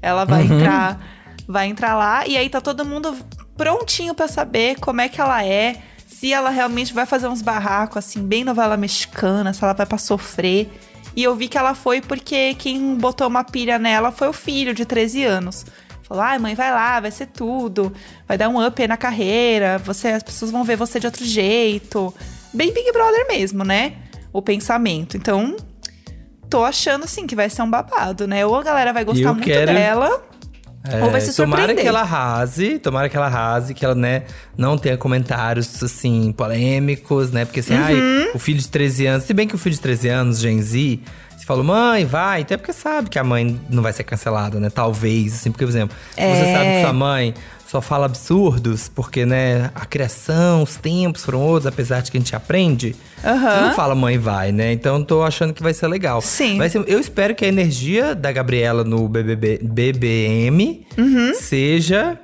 Ela 0.00 0.24
vai 0.24 0.44
entrar, 0.44 1.00
vai 1.48 1.66
entrar 1.66 1.96
lá 1.96 2.26
e 2.26 2.36
aí 2.36 2.48
tá 2.48 2.60
todo 2.60 2.84
mundo 2.84 3.16
prontinho 3.56 4.14
pra 4.14 4.28
saber 4.28 4.78
como 4.78 5.00
é 5.00 5.08
que 5.08 5.20
ela 5.20 5.44
é, 5.44 5.76
se 6.06 6.32
ela 6.32 6.50
realmente 6.50 6.92
vai 6.94 7.06
fazer 7.06 7.26
uns 7.26 7.42
barracos 7.42 7.96
assim, 7.96 8.22
bem 8.22 8.44
novela 8.44 8.76
mexicana, 8.76 9.52
se 9.52 9.64
ela 9.64 9.72
vai 9.72 9.86
pra 9.86 9.98
sofrer. 9.98 10.70
E 11.16 11.22
eu 11.24 11.34
vi 11.34 11.48
que 11.48 11.58
ela 11.58 11.74
foi 11.74 12.00
porque 12.00 12.54
quem 12.54 12.94
botou 12.94 13.26
uma 13.26 13.42
pilha 13.42 13.78
nela 13.78 14.12
foi 14.12 14.28
o 14.28 14.32
filho 14.32 14.72
de 14.74 14.84
13 14.84 15.24
anos. 15.24 15.66
Falou: 16.04 16.22
ai, 16.22 16.38
mãe, 16.38 16.54
vai 16.54 16.70
lá, 16.70 17.00
vai 17.00 17.10
ser 17.10 17.26
tudo. 17.26 17.92
Vai 18.26 18.38
dar 18.38 18.48
um 18.48 18.64
up 18.64 18.80
aí 18.80 18.86
na 18.86 18.96
carreira. 18.96 19.78
Você, 19.78 20.08
as 20.08 20.22
pessoas 20.22 20.50
vão 20.50 20.62
ver 20.62 20.76
você 20.76 21.00
de 21.00 21.06
outro 21.06 21.24
jeito. 21.24 22.14
Bem 22.54 22.72
Big 22.72 22.92
Brother 22.92 23.26
mesmo, 23.26 23.64
né? 23.64 23.94
O 24.32 24.40
pensamento. 24.40 25.16
Então, 25.16 25.56
tô 26.48 26.64
achando 26.64 27.04
assim 27.04 27.26
que 27.26 27.34
vai 27.34 27.50
ser 27.50 27.62
um 27.62 27.70
babado, 27.70 28.26
né? 28.28 28.46
Ou 28.46 28.54
a 28.56 28.62
galera 28.62 28.92
vai 28.92 29.04
gostar 29.04 29.28
eu 29.28 29.34
muito 29.34 29.44
quero- 29.44 29.72
dela, 29.72 30.22
ou 31.02 31.10
vai 31.10 31.20
se 31.20 31.30
É, 31.30 31.32
tomara 31.34 31.62
surpreender. 31.62 31.82
que 31.82 31.88
ela 31.88 32.00
arrase, 32.00 32.78
tomara 32.78 33.08
que 33.08 33.16
ela 33.16 33.26
arrase, 33.26 33.74
que 33.74 33.84
ela, 33.84 33.94
né, 33.94 34.22
não 34.56 34.76
tenha 34.78 34.96
comentários, 34.96 35.82
assim, 35.82 36.32
polêmicos, 36.32 37.30
né? 37.30 37.44
Porque 37.44 37.60
assim, 37.60 37.74
Uhum. 37.74 37.82
ai, 37.82 38.30
o 38.34 38.38
filho 38.38 38.58
de 38.58 38.68
13 38.68 39.06
anos, 39.06 39.24
se 39.24 39.32
bem 39.34 39.46
que 39.48 39.54
o 39.54 39.58
filho 39.58 39.74
de 39.74 39.80
13 39.80 40.08
anos, 40.08 40.38
Gen 40.40 40.60
Z, 40.62 41.00
se 41.36 41.44
falou, 41.46 41.62
mãe, 41.64 42.04
vai, 42.04 42.42
até 42.42 42.56
porque 42.56 42.72
sabe 42.72 43.08
que 43.10 43.18
a 43.18 43.24
mãe 43.24 43.60
não 43.70 43.82
vai 43.82 43.92
ser 43.92 44.04
cancelada, 44.04 44.58
né? 44.60 44.70
Talvez, 44.70 45.34
assim, 45.34 45.50
porque, 45.50 45.64
por 45.64 45.70
exemplo, 45.70 45.96
se 46.14 46.20
você 46.20 46.44
É. 46.44 46.52
sabe 46.52 46.70
que 46.72 46.80
sua 46.82 46.92
mãe 46.92 47.34
só 47.66 47.80
fala 47.80 48.06
absurdos, 48.06 48.88
porque, 48.88 49.26
né, 49.26 49.70
a 49.74 49.84
criação, 49.84 50.62
os 50.62 50.76
tempos 50.76 51.24
foram 51.24 51.40
outros, 51.40 51.66
apesar 51.66 52.00
de 52.02 52.10
que 52.10 52.16
a 52.16 52.20
gente 52.20 52.34
aprende. 52.34 52.96
Aham. 53.24 53.50
Você 53.50 53.60
não 53.68 53.74
fala 53.74 53.94
mãe 53.94 54.16
vai, 54.18 54.52
né? 54.52 54.72
Então 54.72 55.02
tô 55.02 55.22
achando 55.22 55.52
que 55.52 55.62
vai 55.62 55.74
ser 55.74 55.86
legal. 55.88 56.20
Sim. 56.20 56.58
Vai 56.58 56.68
ser- 56.68 56.84
eu 56.86 56.98
espero 57.00 57.34
que 57.34 57.44
a 57.44 57.48
energia 57.48 58.14
da 58.14 58.30
Gabriela 58.32 58.84
no 58.84 59.08
BBB, 59.08 59.58
BBM 59.62 60.86
Uhum. 60.96 61.34
seja 61.34 62.18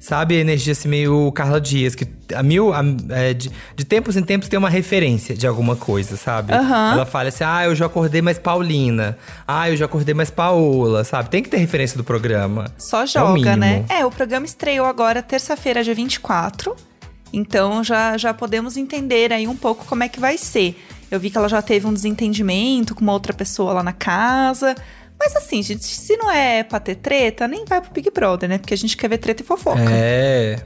Sabe, 0.00 0.36
a 0.36 0.40
energia 0.40 0.72
assim, 0.72 0.88
meio 0.88 1.30
Carla 1.30 1.60
Dias, 1.60 1.94
que 1.94 2.04
a 2.34 2.42
mil. 2.42 2.74
a- 2.74 2.82
é, 3.10 3.32
de, 3.32 3.48
de 3.76 3.84
tempos 3.84 4.16
em 4.16 4.22
tempos 4.24 4.48
tem 4.48 4.58
uma 4.58 4.68
referência 4.68 5.32
de 5.32 5.46
alguma 5.46 5.76
coisa, 5.76 6.16
sabe? 6.16 6.52
Aham. 6.52 6.94
Ela 6.94 7.06
fala 7.06 7.28
assim: 7.28 7.44
ah, 7.46 7.66
eu 7.66 7.74
já 7.76 7.86
acordei 7.86 8.20
mais 8.20 8.36
Paulina. 8.36 9.16
Ah, 9.46 9.70
eu 9.70 9.76
já 9.76 9.84
acordei 9.84 10.12
mais 10.12 10.28
Paola, 10.28 11.04
sabe? 11.04 11.30
Tem 11.30 11.40
que 11.40 11.48
ter 11.48 11.58
referência 11.58 11.96
do 11.96 12.02
programa. 12.02 12.64
Só 12.76 13.04
É 13.04 13.06
joga, 13.06 13.32
mínimo. 13.34 13.56
né? 13.58 13.84
É, 13.88 14.04
o 14.04 14.10
programa 14.10 14.44
estreou 14.44 14.86
agora 14.88 15.22
terça-feira, 15.22 15.84
dia 15.84 15.94
24. 15.94 16.74
Então 17.32 17.82
já, 17.82 18.16
já 18.16 18.34
podemos 18.34 18.76
entender 18.76 19.32
aí 19.32 19.46
um 19.46 19.56
pouco 19.56 19.84
como 19.86 20.02
é 20.04 20.08
que 20.08 20.20
vai 20.20 20.36
ser. 20.36 20.76
Eu 21.10 21.20
vi 21.20 21.30
que 21.30 21.38
ela 21.38 21.48
já 21.48 21.60
teve 21.60 21.86
um 21.86 21.92
desentendimento 21.92 22.94
com 22.94 23.02
uma 23.02 23.12
outra 23.12 23.32
pessoa 23.32 23.72
lá 23.72 23.82
na 23.82 23.92
casa. 23.92 24.74
Mas 25.18 25.36
assim, 25.36 25.62
gente, 25.62 25.84
se 25.84 26.16
não 26.16 26.30
é 26.30 26.62
pra 26.62 26.80
ter 26.80 26.96
treta, 26.96 27.46
nem 27.46 27.64
vai 27.64 27.80
pro 27.80 27.92
Big 27.92 28.10
Brother, 28.10 28.48
né? 28.48 28.58
Porque 28.58 28.74
a 28.74 28.76
gente 28.76 28.96
quer 28.96 29.08
ver 29.08 29.18
treta 29.18 29.42
e 29.42 29.46
fofoca. 29.46 29.82
É. 29.90 30.60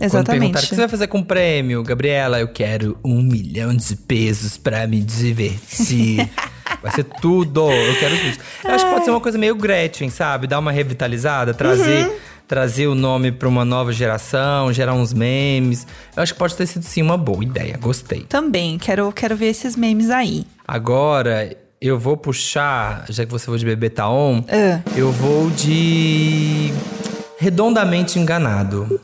Exatamente. 0.00 0.56
o 0.56 0.60
que 0.60 0.66
você 0.68 0.76
vai 0.76 0.88
fazer 0.88 1.08
com 1.08 1.18
o 1.18 1.24
prêmio, 1.24 1.82
Gabriela, 1.82 2.38
eu 2.38 2.48
quero 2.48 2.98
um 3.04 3.20
milhão 3.20 3.74
de 3.74 3.96
pesos 3.96 4.56
pra 4.56 4.86
me 4.86 5.00
divertir. 5.00 6.28
vai 6.82 6.92
ser 6.92 7.04
tudo. 7.20 7.70
Eu 7.70 7.98
quero 7.98 8.16
tudo. 8.16 8.38
Eu 8.64 8.74
acho 8.74 8.84
que 8.84 8.92
pode 8.92 9.04
ser 9.04 9.10
uma 9.10 9.20
coisa 9.20 9.36
meio 9.36 9.56
Gretchen, 9.56 10.10
sabe? 10.10 10.46
Dar 10.46 10.58
uma 10.58 10.70
revitalizada, 10.70 11.52
trazer, 11.52 12.06
Uhum. 12.06 12.14
Trazer 12.48 12.86
o 12.86 12.94
nome 12.94 13.30
pra 13.30 13.46
uma 13.48 13.64
nova 13.64 13.92
geração, 13.92 14.72
gerar 14.72 14.94
uns 14.94 15.12
memes. 15.12 15.86
Eu 16.16 16.22
acho 16.22 16.32
que 16.32 16.38
pode 16.38 16.56
ter 16.56 16.66
sido 16.66 16.82
sim 16.84 17.02
uma 17.02 17.16
boa 17.18 17.44
ideia. 17.44 17.76
Gostei. 17.78 18.22
Também, 18.22 18.78
quero, 18.78 19.12
quero 19.12 19.36
ver 19.36 19.48
esses 19.48 19.76
memes 19.76 20.08
aí. 20.10 20.46
Agora, 20.66 21.54
eu 21.80 21.98
vou 21.98 22.16
puxar, 22.16 23.04
já 23.10 23.24
que 23.26 23.30
você 23.30 23.44
foi 23.46 23.58
de 23.58 23.66
bebê 23.66 23.90
tá 23.90 24.10
on, 24.10 24.42
Ah. 24.50 24.80
eu 24.96 25.12
vou 25.12 25.50
de 25.50 26.72
redondamente 27.38 28.18
enganado. 28.18 28.98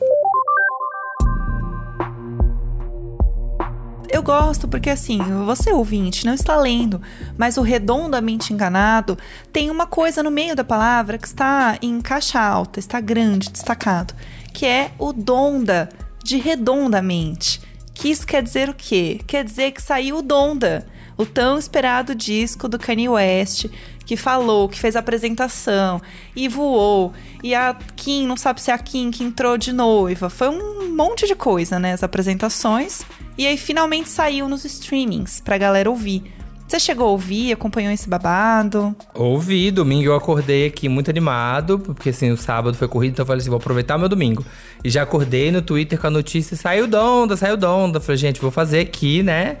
Eu 4.15 4.23
gosto 4.23 4.65
porque, 4.65 4.89
assim, 4.89 5.19
você 5.45 5.73
ouvinte 5.73 6.25
não 6.25 6.33
está 6.33 6.55
lendo, 6.55 7.01
mas 7.37 7.57
o 7.57 7.61
redondamente 7.61 8.53
enganado 8.53 9.17
tem 9.51 9.69
uma 9.69 9.85
coisa 9.85 10.23
no 10.23 10.31
meio 10.31 10.55
da 10.55 10.63
palavra 10.63 11.17
que 11.17 11.27
está 11.27 11.77
em 11.81 11.99
caixa 11.99 12.39
alta, 12.39 12.79
está 12.79 13.01
grande, 13.01 13.49
destacado, 13.49 14.13
que 14.53 14.65
é 14.65 14.91
o 14.97 15.11
donda, 15.11 15.89
de 16.23 16.37
redondamente. 16.37 17.59
Que 17.93 18.07
isso 18.07 18.25
quer 18.25 18.41
dizer 18.41 18.69
o 18.69 18.73
quê? 18.73 19.19
Quer 19.27 19.43
dizer 19.43 19.71
que 19.71 19.81
saiu 19.81 20.19
o 20.19 20.21
Donda, 20.21 20.87
o 21.17 21.25
tão 21.25 21.57
esperado 21.57 22.15
disco 22.15 22.69
do 22.69 22.79
Kanye 22.79 23.09
West, 23.09 23.65
que 24.05 24.15
falou, 24.15 24.69
que 24.69 24.79
fez 24.79 24.95
a 24.95 24.99
apresentação 24.99 26.01
e 26.35 26.47
voou. 26.47 27.13
E 27.43 27.55
a 27.55 27.75
Kim, 27.95 28.27
não 28.27 28.37
sabe 28.37 28.61
se 28.61 28.71
é 28.71 28.73
a 28.73 28.77
Kim 28.77 29.11
que 29.11 29.23
entrou 29.23 29.57
de 29.57 29.73
noiva. 29.73 30.29
Foi 30.29 30.49
um 30.49 30.93
monte 30.95 31.27
de 31.27 31.35
coisa, 31.35 31.79
né? 31.79 31.93
As 31.93 32.03
apresentações. 32.03 33.01
E 33.37 33.45
aí 33.45 33.57
finalmente 33.57 34.09
saiu 34.09 34.47
nos 34.47 34.63
streamings 34.63 35.41
pra 35.41 35.57
galera 35.57 35.89
ouvir. 35.89 36.23
Você 36.67 36.79
chegou 36.79 37.07
a 37.07 37.11
ouvir, 37.11 37.53
acompanhou 37.53 37.93
esse 37.93 38.09
babado? 38.09 38.95
Ouvi, 39.13 39.69
domingo 39.69 40.05
eu 40.05 40.15
acordei 40.15 40.65
aqui 40.65 40.89
muito 40.89 41.11
animado, 41.11 41.77
porque 41.77 42.09
assim, 42.09 42.31
o 42.31 42.37
sábado 42.37 42.75
foi 42.75 42.87
corrido, 42.87 43.11
então 43.11 43.21
eu 43.21 43.27
falei 43.27 43.39
assim, 43.39 43.51
vou 43.51 43.57
aproveitar 43.57 43.99
meu 43.99 44.09
domingo. 44.09 44.43
E 44.83 44.89
já 44.89 45.03
acordei 45.03 45.51
no 45.51 45.61
Twitter 45.61 45.99
com 45.99 46.07
a 46.07 46.09
notícia, 46.09 46.57
saiu 46.57 46.87
Donda, 46.87 47.37
saiu 47.37 47.55
Donda. 47.55 47.99
Falei, 47.99 48.17
gente, 48.17 48.41
vou 48.41 48.49
fazer 48.49 48.79
aqui, 48.79 49.21
né, 49.21 49.57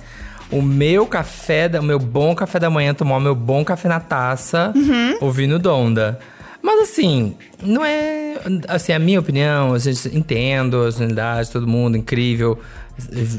o 0.51 0.61
meu 0.61 1.05
café, 1.07 1.67
da- 1.67 1.79
o 1.79 1.83
meu 1.83 1.99
bom 1.99 2.35
café 2.35 2.59
da 2.59 2.69
manhã, 2.69 2.93
tomar 2.93 3.17
o 3.17 3.21
meu 3.21 3.35
bom 3.35 3.63
café 3.65 3.87
na 3.89 3.99
taça, 3.99 4.73
ouvindo 5.21 5.57
Donda. 5.59 6.19
Mas 6.61 6.89
assim, 6.89 7.35
não 7.61 7.85
é. 7.85 8.35
Assim, 8.67 8.91
a 8.91 8.97
minha 8.99 9.19
opinião, 9.19 9.73
a 9.73 9.77
gente 9.79 10.15
entendo 10.17 10.81
as 10.83 10.99
unidades, 10.99 11.49
todo 11.49 11.67
mundo, 11.67 11.95
incrível. 11.97 12.59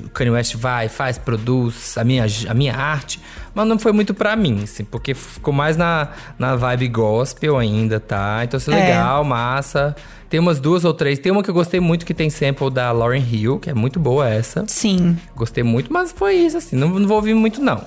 O 0.04 0.10
Kanye 0.10 0.30
West 0.30 0.54
vai, 0.56 0.88
faz, 0.88 1.16
produz 1.18 1.96
a 1.96 2.04
minha, 2.04 2.26
a 2.48 2.54
minha 2.54 2.74
arte, 2.76 3.18
mas 3.54 3.66
não 3.66 3.78
foi 3.78 3.90
muito 3.90 4.12
pra 4.12 4.36
mim, 4.36 4.60
assim, 4.64 4.84
porque 4.84 5.14
ficou 5.14 5.52
mais 5.52 5.76
na, 5.78 6.08
na 6.38 6.54
vibe 6.56 6.88
gospel 6.88 7.56
ainda, 7.58 7.98
tá? 7.98 8.42
Então, 8.44 8.58
assim, 8.58 8.70
É. 8.72 8.76
legal, 8.76 9.24
massa. 9.24 9.96
Tem 10.28 10.40
umas 10.40 10.58
duas 10.60 10.84
ou 10.84 10.92
três. 10.92 11.18
Tem 11.18 11.30
uma 11.30 11.42
que 11.42 11.50
eu 11.50 11.54
gostei 11.54 11.80
muito 11.80 12.04
que 12.04 12.14
tem 12.14 12.28
sample 12.30 12.70
da 12.70 12.90
Lauren 12.92 13.22
Hill, 13.22 13.58
que 13.58 13.70
é 13.70 13.74
muito 13.74 14.00
boa 14.00 14.28
essa. 14.28 14.64
Sim. 14.66 15.16
Gostei 15.34 15.62
muito, 15.62 15.92
mas 15.92 16.12
foi 16.12 16.34
isso, 16.34 16.56
assim. 16.56 16.76
Não, 16.76 16.88
não 16.88 17.06
vou 17.06 17.16
ouvir 17.16 17.34
muito, 17.34 17.60
não. 17.60 17.84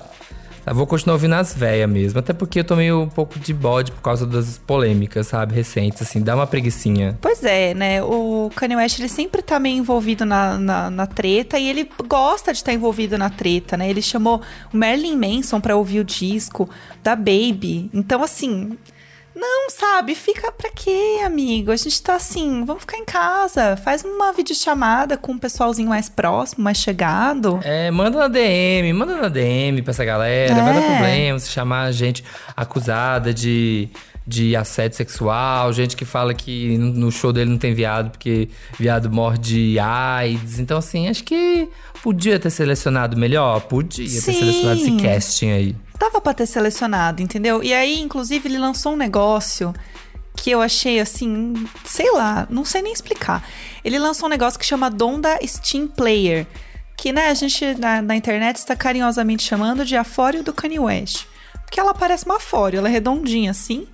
Tá, 0.64 0.74
vou 0.74 0.86
continuar 0.86 1.14
ouvindo 1.14 1.34
as 1.34 1.54
véias 1.54 1.88
mesmo. 1.88 2.18
Até 2.18 2.32
porque 2.32 2.60
eu 2.60 2.64
tô 2.64 2.76
meio 2.76 3.02
um 3.02 3.08
pouco 3.08 3.38
de 3.38 3.52
bode 3.52 3.92
por 3.92 4.02
causa 4.02 4.26
das 4.26 4.58
polêmicas, 4.58 5.26
sabe? 5.26 5.54
Recentes, 5.54 6.02
assim. 6.02 6.20
Dá 6.20 6.34
uma 6.34 6.46
preguicinha. 6.46 7.18
Pois 7.20 7.42
é, 7.44 7.74
né? 7.74 8.02
O 8.02 8.50
Kanye 8.54 8.76
West, 8.76 8.98
ele 8.98 9.08
sempre 9.08 9.42
tá 9.42 9.58
meio 9.58 9.78
envolvido 9.78 10.24
na, 10.24 10.58
na, 10.58 10.90
na 10.90 11.06
treta 11.06 11.58
e 11.58 11.68
ele 11.68 11.88
gosta 12.06 12.52
de 12.52 12.58
estar 12.58 12.72
envolvido 12.72 13.16
na 13.16 13.30
treta, 13.30 13.76
né? 13.76 13.88
Ele 13.88 14.02
chamou 14.02 14.42
o 14.72 14.76
Marilyn 14.76 15.16
Manson 15.16 15.60
pra 15.60 15.76
ouvir 15.76 16.00
o 16.00 16.04
disco 16.04 16.68
da 17.02 17.16
Baby. 17.16 17.90
Então, 17.92 18.22
assim... 18.22 18.76
Não, 19.34 19.70
sabe? 19.70 20.14
Fica 20.14 20.50
pra 20.50 20.70
quê, 20.70 21.20
amigo? 21.24 21.70
A 21.70 21.76
gente 21.76 22.02
tá 22.02 22.16
assim, 22.16 22.64
vamos 22.64 22.82
ficar 22.82 22.98
em 22.98 23.04
casa. 23.04 23.76
Faz 23.76 24.02
uma 24.04 24.32
videochamada 24.32 25.16
com 25.16 25.32
um 25.32 25.38
pessoalzinho 25.38 25.88
mais 25.88 26.08
próximo, 26.08 26.64
mais 26.64 26.78
chegado. 26.78 27.60
É, 27.62 27.90
manda 27.90 28.18
na 28.18 28.28
DM, 28.28 28.92
manda 28.92 29.16
na 29.16 29.28
DM 29.28 29.82
pra 29.82 29.92
essa 29.92 30.04
galera. 30.04 30.54
Vai 30.54 30.74
dar 30.74 30.82
É. 30.82 30.86
problema 30.96 31.38
se 31.38 31.48
chamar 31.50 31.82
a 31.84 31.92
gente 31.92 32.24
acusada 32.56 33.32
de, 33.32 33.88
de 34.26 34.56
assédio 34.56 34.96
sexual, 34.96 35.72
gente 35.72 35.96
que 35.96 36.04
fala 36.04 36.34
que 36.34 36.76
no 36.76 37.10
show 37.12 37.32
dele 37.32 37.50
não 37.50 37.58
tem 37.58 37.72
viado 37.72 38.10
porque 38.10 38.48
viado 38.78 39.10
morre 39.10 39.38
de 39.38 39.78
AIDS. 39.78 40.58
Então, 40.58 40.76
assim, 40.78 41.08
acho 41.08 41.22
que 41.24 41.68
podia 42.02 42.38
ter 42.38 42.50
selecionado 42.50 43.16
melhor. 43.16 43.60
Podia 43.62 44.04
ter 44.06 44.10
Sim. 44.20 44.32
selecionado 44.32 44.80
esse 44.80 44.96
casting 44.96 45.50
aí. 45.50 45.76
Dava 46.00 46.18
pra 46.18 46.32
ter 46.32 46.46
selecionado, 46.46 47.20
entendeu? 47.20 47.62
E 47.62 47.74
aí, 47.74 48.00
inclusive, 48.00 48.48
ele 48.48 48.56
lançou 48.56 48.94
um 48.94 48.96
negócio 48.96 49.74
que 50.34 50.50
eu 50.50 50.62
achei 50.62 50.98
assim, 50.98 51.52
sei 51.84 52.10
lá, 52.12 52.46
não 52.48 52.64
sei 52.64 52.80
nem 52.80 52.90
explicar. 52.90 53.46
Ele 53.84 53.98
lançou 53.98 54.26
um 54.26 54.30
negócio 54.30 54.58
que 54.58 54.64
chama 54.64 54.88
Donda 54.88 55.38
Steam 55.46 55.86
Player, 55.86 56.46
que 56.96 57.12
né, 57.12 57.28
a 57.28 57.34
gente 57.34 57.74
na, 57.74 58.00
na 58.00 58.16
internet 58.16 58.56
está 58.56 58.74
carinhosamente 58.74 59.42
chamando 59.42 59.84
de 59.84 59.94
afório 59.94 60.42
do 60.42 60.54
Kanye 60.54 60.78
West. 60.78 61.26
Porque 61.66 61.78
ela 61.78 61.92
parece 61.92 62.24
uma 62.24 62.36
afório, 62.36 62.78
ela 62.78 62.88
é 62.88 62.92
redondinha 62.92 63.50
assim. 63.50 63.86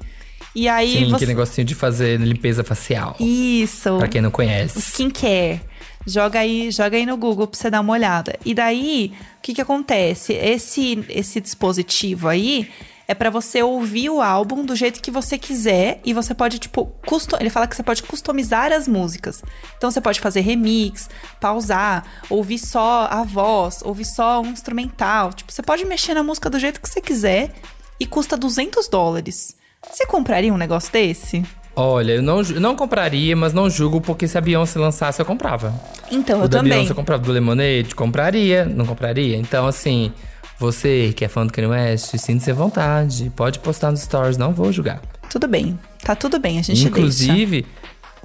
E 0.54 0.68
aí 0.68 0.92
Sim, 0.92 1.04
você 1.06 1.16
aquele 1.16 1.32
negocinho 1.32 1.66
de 1.66 1.75
fazer 1.75 2.20
limpeza 2.20 2.62
facial. 2.62 3.16
Isso. 3.18 3.98
Pra 3.98 4.06
quem 4.06 4.20
não 4.22 4.30
conhece. 4.30 4.78
Skincare. 4.78 5.60
Joga 6.06 6.38
aí, 6.38 6.70
joga 6.70 6.96
aí 6.96 7.04
no 7.04 7.16
Google 7.16 7.48
pra 7.48 7.58
você 7.58 7.68
dar 7.68 7.80
uma 7.80 7.92
olhada. 7.92 8.38
E 8.44 8.54
daí, 8.54 9.12
o 9.38 9.42
que 9.42 9.54
que 9.54 9.60
acontece? 9.60 10.32
Esse 10.32 11.04
esse 11.08 11.40
dispositivo 11.40 12.28
aí 12.28 12.70
é 13.08 13.14
pra 13.14 13.30
você 13.30 13.62
ouvir 13.62 14.10
o 14.10 14.20
álbum 14.20 14.64
do 14.64 14.75
jeito 14.75 15.00
que 15.00 15.10
você 15.10 15.38
quiser 15.38 16.00
e 16.04 16.12
você 16.12 16.34
pode 16.34 16.58
tipo 16.58 16.86
custo... 17.06 17.36
ele 17.38 17.50
fala 17.50 17.66
que 17.66 17.76
você 17.76 17.82
pode 17.82 18.02
customizar 18.02 18.72
as 18.72 18.88
músicas. 18.88 19.42
Então 19.76 19.90
você 19.90 20.00
pode 20.00 20.20
fazer 20.20 20.40
remix, 20.40 21.08
pausar, 21.40 22.04
ouvir 22.28 22.58
só 22.58 23.06
a 23.10 23.22
voz, 23.22 23.80
ouvir 23.84 24.04
só 24.04 24.40
um 24.40 24.50
instrumental. 24.50 25.32
Tipo, 25.32 25.52
você 25.52 25.62
pode 25.62 25.84
mexer 25.84 26.14
na 26.14 26.22
música 26.22 26.50
do 26.50 26.58
jeito 26.58 26.80
que 26.80 26.88
você 26.88 27.00
quiser 27.00 27.52
e 27.98 28.06
custa 28.06 28.36
200 28.36 28.88
dólares. 28.88 29.56
Você 29.88 30.04
compraria 30.06 30.52
um 30.52 30.56
negócio 30.56 30.92
desse? 30.92 31.44
Olha, 31.78 32.12
eu 32.12 32.23
não, 32.23 32.42
não 32.42 32.75
compraria, 32.75 33.37
mas 33.37 33.52
não 33.52 33.68
julgo, 33.68 34.00
porque 34.00 34.26
se 34.26 34.38
a 34.38 34.40
Beyoncé 34.40 34.78
lançasse, 34.78 35.21
eu 35.21 35.26
comprava. 35.26 35.75
Então, 36.11 36.40
o 36.40 36.45
eu 36.45 36.49
da 36.49 36.59
também. 36.59 36.73
Beyoncé 36.73 36.92
eu 36.92 36.97
comprava 36.97 37.23
do 37.23 37.30
Lemonade, 37.30 37.95
compraria, 37.95 38.64
não 38.64 38.87
compraria. 38.87 39.37
Então, 39.37 39.66
assim, 39.66 40.11
você 40.59 41.12
que 41.14 41.23
é 41.23 41.28
fã 41.28 41.47
do 41.47 41.52
Kanye 41.52 41.68
West, 41.68 42.16
sinta-se 42.16 42.50
à 42.50 42.54
vontade. 42.54 43.30
Pode 43.37 43.59
postar 43.59 43.90
nos 43.90 44.00
stories, 44.00 44.38
não 44.38 44.54
vou 44.54 44.73
julgar. 44.73 45.02
Tudo 45.28 45.47
bem. 45.47 45.78
Tá 46.02 46.16
tudo 46.16 46.38
bem, 46.38 46.59
a 46.59 46.62
gente 46.62 46.76
deixa. 46.76 46.88
Inclusive, 46.88 47.66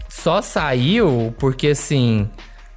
só 0.08 0.41
saiu 0.41 1.36
porque, 1.38 1.67
assim... 1.67 2.29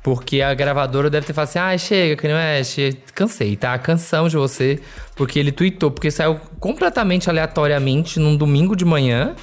Porque 0.05 0.43
a 0.43 0.53
gravadora 0.53 1.09
deve 1.09 1.27
ter 1.27 1.33
falado 1.33 1.49
assim, 1.49 1.59
ah, 1.59 1.79
chega, 1.79 2.15
Kanye 2.15 2.35
West, 2.35 2.79
cansei, 3.15 3.57
tá? 3.57 3.79
Canção 3.79 4.29
de 4.29 4.37
você. 4.37 4.79
Porque 5.17 5.39
ele 5.39 5.51
tweetou, 5.51 5.91
porque 5.91 6.11
saiu 6.11 6.39
completamente 6.61 7.31
aleatoriamente 7.31 8.21
num 8.21 8.37
domingo 8.37 8.77
de 8.77 8.85
manhã. 8.85 9.35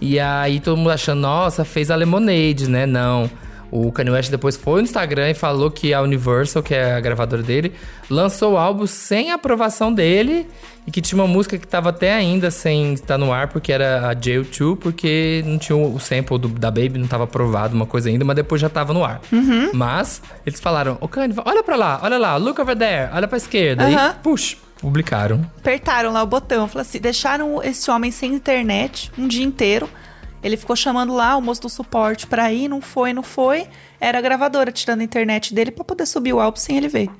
E 0.00 0.18
aí 0.18 0.58
todo 0.58 0.76
mundo 0.76 0.90
achando, 0.90 1.20
nossa, 1.20 1.64
fez 1.64 1.92
a 1.92 1.94
Lemonade, 1.94 2.68
né? 2.68 2.86
Não. 2.86 3.30
O 3.70 3.92
Kanye 3.92 4.10
West 4.10 4.30
depois 4.30 4.56
foi 4.56 4.80
no 4.80 4.84
Instagram 4.86 5.30
e 5.30 5.34
falou 5.34 5.70
que 5.70 5.94
a 5.94 6.00
Universal, 6.02 6.62
que 6.62 6.74
é 6.74 6.94
a 6.94 7.00
gravadora 7.00 7.42
dele, 7.42 7.72
lançou 8.08 8.54
o 8.54 8.56
álbum 8.56 8.86
sem 8.86 9.30
aprovação 9.30 9.92
dele 9.92 10.46
e 10.86 10.90
que 10.90 11.00
tinha 11.00 11.20
uma 11.22 11.28
música 11.28 11.56
que 11.56 11.66
tava 11.66 11.90
até 11.90 12.12
ainda 12.14 12.50
sem 12.50 12.94
estar 12.94 13.16
no 13.16 13.32
ar, 13.32 13.48
porque 13.48 13.70
era 13.72 14.08
a 14.08 14.14
Jail 14.20 14.44
2, 14.44 14.78
porque 14.80 15.42
não 15.46 15.56
tinha 15.58 15.76
o 15.76 16.00
sample 16.00 16.38
do- 16.38 16.48
da 16.48 16.68
Baby, 16.70 16.98
não 16.98 17.06
tava 17.06 17.24
aprovado, 17.24 17.74
uma 17.76 17.86
coisa 17.86 18.08
ainda, 18.08 18.24
mas 18.24 18.34
depois 18.34 18.60
já 18.60 18.68
tava 18.68 18.92
no 18.92 19.04
ar. 19.04 19.20
Mas 19.72 20.20
eles 20.44 20.58
falaram, 20.58 20.96
ô 21.00 21.06
Kanye, 21.06 21.34
olha 21.44 21.62
pra 21.62 21.76
lá, 21.76 22.00
olha 22.02 22.18
lá, 22.18 22.36
look 22.36 22.60
over 22.60 22.76
there, 22.76 23.10
olha 23.14 23.28
pra 23.28 23.36
esquerda. 23.36 23.84
Aham. 23.84 24.10
E, 24.18 24.22
puxa, 24.22 24.56
publicaram. 24.80 25.44
Apertaram 25.58 26.12
lá 26.12 26.22
o 26.22 26.26
botão, 26.26 26.66
falaram 26.66 26.88
assim, 26.88 26.98
deixaram 26.98 27.62
esse 27.62 27.90
homem 27.90 28.10
sem 28.10 28.32
internet 28.32 29.12
um 29.18 29.28
dia 29.28 29.44
inteiro 29.44 29.88
Ele 30.42 30.56
ficou 30.56 30.74
chamando 30.74 31.14
lá 31.14 31.36
o 31.36 31.42
moço 31.42 31.62
do 31.62 31.68
suporte 31.68 32.26
pra 32.26 32.52
ir, 32.52 32.68
não 32.68 32.80
foi, 32.80 33.12
não 33.12 33.22
foi. 33.22 33.66
Era 34.00 34.18
a 34.18 34.20
gravadora 34.20 34.72
tirando 34.72 35.00
a 35.00 35.04
internet 35.04 35.54
dele 35.54 35.70
pra 35.70 35.84
poder 35.84 36.06
subir 36.06 36.32
o 36.32 36.40
álbum 36.40 36.58
sem 36.58 36.76
ele 36.76 36.88
ver. 36.88 37.10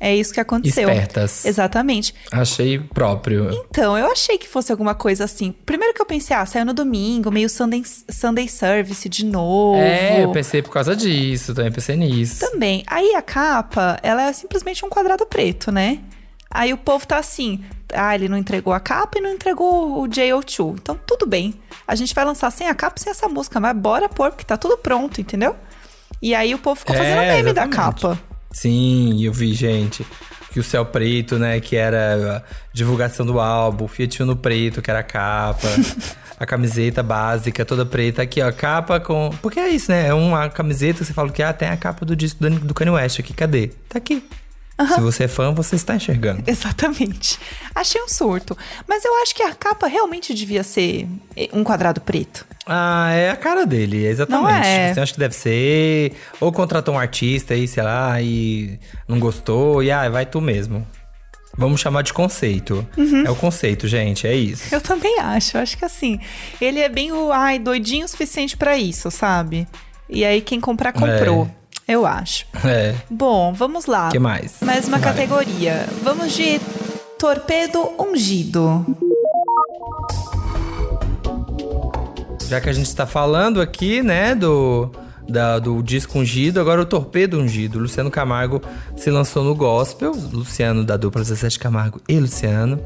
É 0.00 0.14
isso 0.14 0.34
que 0.34 0.40
aconteceu. 0.40 0.88
Espertas. 0.88 1.44
Exatamente. 1.44 2.14
Achei 2.30 2.78
próprio. 2.78 3.48
Então, 3.70 3.96
eu 3.96 4.10
achei 4.10 4.36
que 4.36 4.48
fosse 4.48 4.70
alguma 4.70 4.94
coisa 4.94 5.24
assim. 5.24 5.54
Primeiro 5.64 5.94
que 5.94 6.02
eu 6.02 6.06
pensei, 6.06 6.36
ah, 6.36 6.44
saiu 6.44 6.66
no 6.66 6.74
domingo, 6.74 7.30
meio 7.30 7.48
Sunday, 7.48 7.82
Sunday 8.10 8.48
Service 8.48 9.08
de 9.08 9.24
novo. 9.24 9.80
É, 9.80 10.22
eu 10.24 10.32
pensei 10.32 10.60
por 10.60 10.70
causa 10.70 10.94
disso, 10.94 11.54
também 11.54 11.72
pensei 11.72 11.96
nisso. 11.96 12.40
Também. 12.40 12.82
Aí 12.86 13.14
a 13.14 13.22
capa, 13.22 13.98
ela 14.02 14.28
é 14.28 14.32
simplesmente 14.32 14.84
um 14.84 14.90
quadrado 14.90 15.24
preto, 15.26 15.70
né? 15.72 16.00
Aí 16.50 16.72
o 16.72 16.76
povo 16.76 17.06
tá 17.06 17.18
assim, 17.18 17.64
ah, 17.94 18.14
ele 18.14 18.28
não 18.28 18.36
entregou 18.36 18.72
a 18.72 18.80
capa 18.80 19.18
e 19.18 19.20
não 19.20 19.30
entregou 19.30 20.02
o 20.02 20.08
JO2. 20.08 20.74
Então, 20.80 20.98
tudo 21.06 21.26
bem. 21.26 21.54
A 21.86 21.94
gente 21.94 22.14
vai 22.14 22.24
lançar 22.24 22.50
sem 22.50 22.68
a 22.68 22.74
capa 22.74 22.98
sem 23.00 23.10
essa 23.10 23.28
música, 23.28 23.60
mas 23.60 23.76
bora 23.76 24.08
pôr, 24.08 24.30
porque 24.30 24.44
tá 24.44 24.56
tudo 24.56 24.76
pronto, 24.78 25.20
entendeu? 25.20 25.54
E 26.20 26.34
aí 26.34 26.54
o 26.54 26.58
povo 26.58 26.76
ficou 26.80 26.94
É, 26.94 26.98
fazendo 26.98 27.18
meme 27.20 27.42
da 27.52 27.62
exatamente. 27.66 27.76
capa. 27.76 28.18
Sim, 28.50 29.22
eu 29.24 29.32
vi, 29.32 29.52
gente. 29.54 30.06
Que 30.52 30.60
o 30.60 30.62
céu 30.62 30.86
preto, 30.86 31.38
né? 31.38 31.58
Que 31.60 31.74
era 31.76 32.36
a 32.36 32.42
divulgação 32.72 33.26
do 33.26 33.40
álbum, 33.40 33.84
o 33.84 33.88
Fiat 33.88 34.22
Uno 34.22 34.36
preto, 34.36 34.80
que 34.80 34.88
era 34.90 35.00
a 35.00 35.02
capa. 35.02 35.66
a 36.38 36.46
camiseta 36.46 37.02
básica, 37.02 37.64
toda 37.64 37.84
preta. 37.84 38.22
Aqui, 38.22 38.40
ó, 38.40 38.52
capa 38.52 39.00
com. 39.00 39.30
Porque 39.42 39.58
é 39.58 39.68
isso, 39.68 39.90
né? 39.90 40.06
É 40.08 40.14
uma 40.14 40.48
camiseta 40.48 41.00
que 41.00 41.04
você 41.06 41.12
fala 41.12 41.30
que 41.30 41.42
ah, 41.42 41.52
tem 41.52 41.68
a 41.68 41.76
capa 41.76 42.04
do 42.06 42.14
disco 42.14 42.42
do, 42.42 42.50
do 42.60 42.74
Kanye 42.74 42.92
West 42.92 43.18
aqui. 43.18 43.32
Cadê? 43.34 43.68
Tá 43.88 43.98
aqui. 43.98 44.22
Se 44.94 45.00
você 45.00 45.24
é 45.24 45.28
fã, 45.28 45.52
você 45.52 45.76
está 45.76 45.94
enxergando. 45.94 46.42
Exatamente. 46.50 47.38
Achei 47.74 48.02
um 48.02 48.08
surto. 48.08 48.56
Mas 48.88 49.04
eu 49.04 49.14
acho 49.22 49.34
que 49.34 49.42
a 49.42 49.54
capa 49.54 49.86
realmente 49.86 50.34
devia 50.34 50.64
ser 50.64 51.06
eh, 51.36 51.48
um 51.52 51.62
quadrado 51.62 52.00
preto. 52.00 52.44
Ah, 52.66 53.10
é 53.12 53.30
a 53.30 53.36
cara 53.36 53.66
dele, 53.66 54.04
exatamente. 54.06 54.42
Não 54.42 54.50
é? 54.50 54.94
Você 54.94 55.00
acha 55.00 55.12
que 55.12 55.18
deve 55.18 55.34
ser. 55.34 56.12
Ou 56.40 56.50
contratou 56.50 56.94
um 56.94 56.98
artista 56.98 57.54
aí, 57.54 57.68
sei 57.68 57.82
lá, 57.82 58.20
e 58.20 58.78
não 59.06 59.20
gostou, 59.20 59.82
e 59.82 59.90
ah, 59.90 60.08
vai 60.08 60.24
tu 60.24 60.40
mesmo. 60.40 60.86
Vamos 61.56 61.80
chamar 61.80 62.02
de 62.02 62.12
conceito. 62.12 62.86
É 63.24 63.30
o 63.30 63.36
conceito, 63.36 63.86
gente, 63.86 64.26
é 64.26 64.34
isso. 64.34 64.74
Eu 64.74 64.80
também 64.80 65.20
acho. 65.20 65.56
Eu 65.56 65.60
acho 65.62 65.76
que 65.76 65.84
assim, 65.84 66.18
ele 66.60 66.80
é 66.80 66.88
bem 66.88 67.12
o 67.12 67.30
ai, 67.30 67.58
doidinho 67.58 68.06
o 68.06 68.08
suficiente 68.08 68.56
pra 68.56 68.76
isso, 68.76 69.10
sabe? 69.10 69.68
E 70.08 70.24
aí 70.24 70.40
quem 70.40 70.60
comprar, 70.60 70.92
comprou. 70.92 71.48
Eu 71.86 72.06
acho. 72.06 72.46
É. 72.64 72.94
Bom, 73.10 73.52
vamos 73.52 73.86
lá. 73.86 74.08
O 74.08 74.12
que 74.12 74.18
mais? 74.18 74.56
Mais 74.62 74.88
uma 74.88 74.98
Vai. 74.98 75.12
categoria. 75.12 75.86
Vamos 76.02 76.32
de 76.32 76.58
torpedo 77.18 77.78
ungido. 77.98 78.84
Já 82.48 82.60
que 82.60 82.68
a 82.68 82.72
gente 82.72 82.86
está 82.86 83.06
falando 83.06 83.60
aqui, 83.60 84.02
né, 84.02 84.34
do, 84.34 84.90
da- 85.28 85.58
do 85.58 85.82
disco 85.82 86.18
ungido, 86.18 86.60
agora 86.60 86.80
o 86.82 86.86
Torpedo 86.86 87.38
Ungido. 87.38 87.78
Luciano 87.78 88.10
Camargo 88.10 88.60
se 88.96 89.10
lançou 89.10 89.42
no 89.44 89.54
gospel, 89.54 90.12
Luciano 90.32 90.84
da 90.84 90.96
dupla 90.96 91.22
17 91.22 91.58
Camargo 91.58 92.00
e 92.08 92.18
Luciano. 92.18 92.80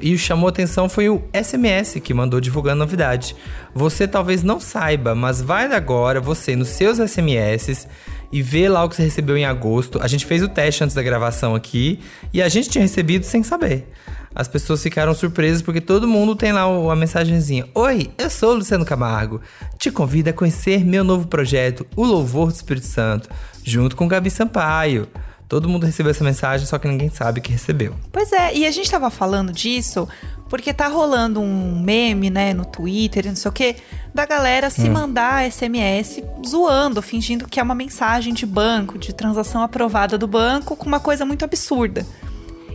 E 0.00 0.14
o 0.14 0.18
chamou 0.18 0.48
atenção 0.48 0.88
foi 0.88 1.10
o 1.10 1.22
SMS 1.34 2.00
que 2.00 2.14
mandou 2.14 2.40
divulgando 2.40 2.82
a 2.82 2.86
novidade. 2.86 3.36
Você 3.74 4.08
talvez 4.08 4.42
não 4.42 4.58
saiba, 4.58 5.14
mas 5.14 5.42
vai 5.42 5.70
agora 5.70 6.18
você 6.18 6.56
nos 6.56 6.68
seus 6.68 6.98
SMS 6.98 7.86
e 8.32 8.42
vê 8.42 8.68
lá 8.68 8.84
o 8.84 8.88
que 8.88 8.96
você 8.96 9.02
recebeu 9.02 9.36
em 9.36 9.44
agosto. 9.44 10.00
A 10.02 10.08
gente 10.08 10.26
fez 10.26 10.42
o 10.42 10.48
teste 10.48 10.82
antes 10.84 10.94
da 10.94 11.02
gravação 11.02 11.54
aqui 11.54 12.00
e 12.32 12.42
a 12.42 12.48
gente 12.48 12.68
tinha 12.68 12.82
recebido 12.82 13.24
sem 13.24 13.42
saber. 13.42 13.90
As 14.34 14.46
pessoas 14.48 14.82
ficaram 14.82 15.14
surpresas 15.14 15.62
porque 15.62 15.80
todo 15.80 16.06
mundo 16.06 16.36
tem 16.36 16.52
lá 16.52 16.68
o- 16.68 16.90
a 16.90 16.96
mensagenzinha. 16.96 17.66
Oi, 17.74 18.10
eu 18.18 18.28
sou 18.28 18.50
o 18.50 18.54
Luciano 18.56 18.84
Camargo. 18.84 19.40
Te 19.78 19.90
convido 19.90 20.28
a 20.28 20.32
conhecer 20.32 20.84
meu 20.84 21.02
novo 21.02 21.26
projeto, 21.26 21.86
O 21.96 22.04
Louvor 22.04 22.48
do 22.48 22.54
Espírito 22.54 22.86
Santo, 22.86 23.28
junto 23.64 23.96
com 23.96 24.06
Gabi 24.06 24.28
Sampaio. 24.30 25.08
Todo 25.48 25.68
mundo 25.68 25.86
recebeu 25.86 26.10
essa 26.10 26.24
mensagem, 26.24 26.66
só 26.66 26.76
que 26.76 26.88
ninguém 26.88 27.08
sabe 27.08 27.40
que 27.40 27.52
recebeu. 27.52 27.94
Pois 28.12 28.30
é, 28.32 28.52
e 28.54 28.66
a 28.66 28.70
gente 28.70 28.90
tava 28.90 29.08
falando 29.10 29.52
disso 29.52 30.06
porque 30.48 30.72
tá 30.72 30.86
rolando 30.88 31.40
um 31.40 31.80
meme, 31.80 32.30
né, 32.30 32.54
no 32.54 32.64
Twitter 32.64 33.26
e 33.26 33.28
não 33.30 33.36
sei 33.36 33.48
o 33.48 33.52
quê, 33.52 33.76
da 34.14 34.24
galera 34.24 34.70
se 34.70 34.88
mandar 34.88 35.50
SMS 35.50 36.22
zoando, 36.46 37.02
fingindo 37.02 37.48
que 37.48 37.58
é 37.58 37.62
uma 37.62 37.74
mensagem 37.74 38.32
de 38.32 38.46
banco, 38.46 38.96
de 38.98 39.12
transação 39.12 39.62
aprovada 39.62 40.16
do 40.16 40.26
banco, 40.26 40.76
com 40.76 40.86
uma 40.86 41.00
coisa 41.00 41.24
muito 41.24 41.44
absurda. 41.44 42.06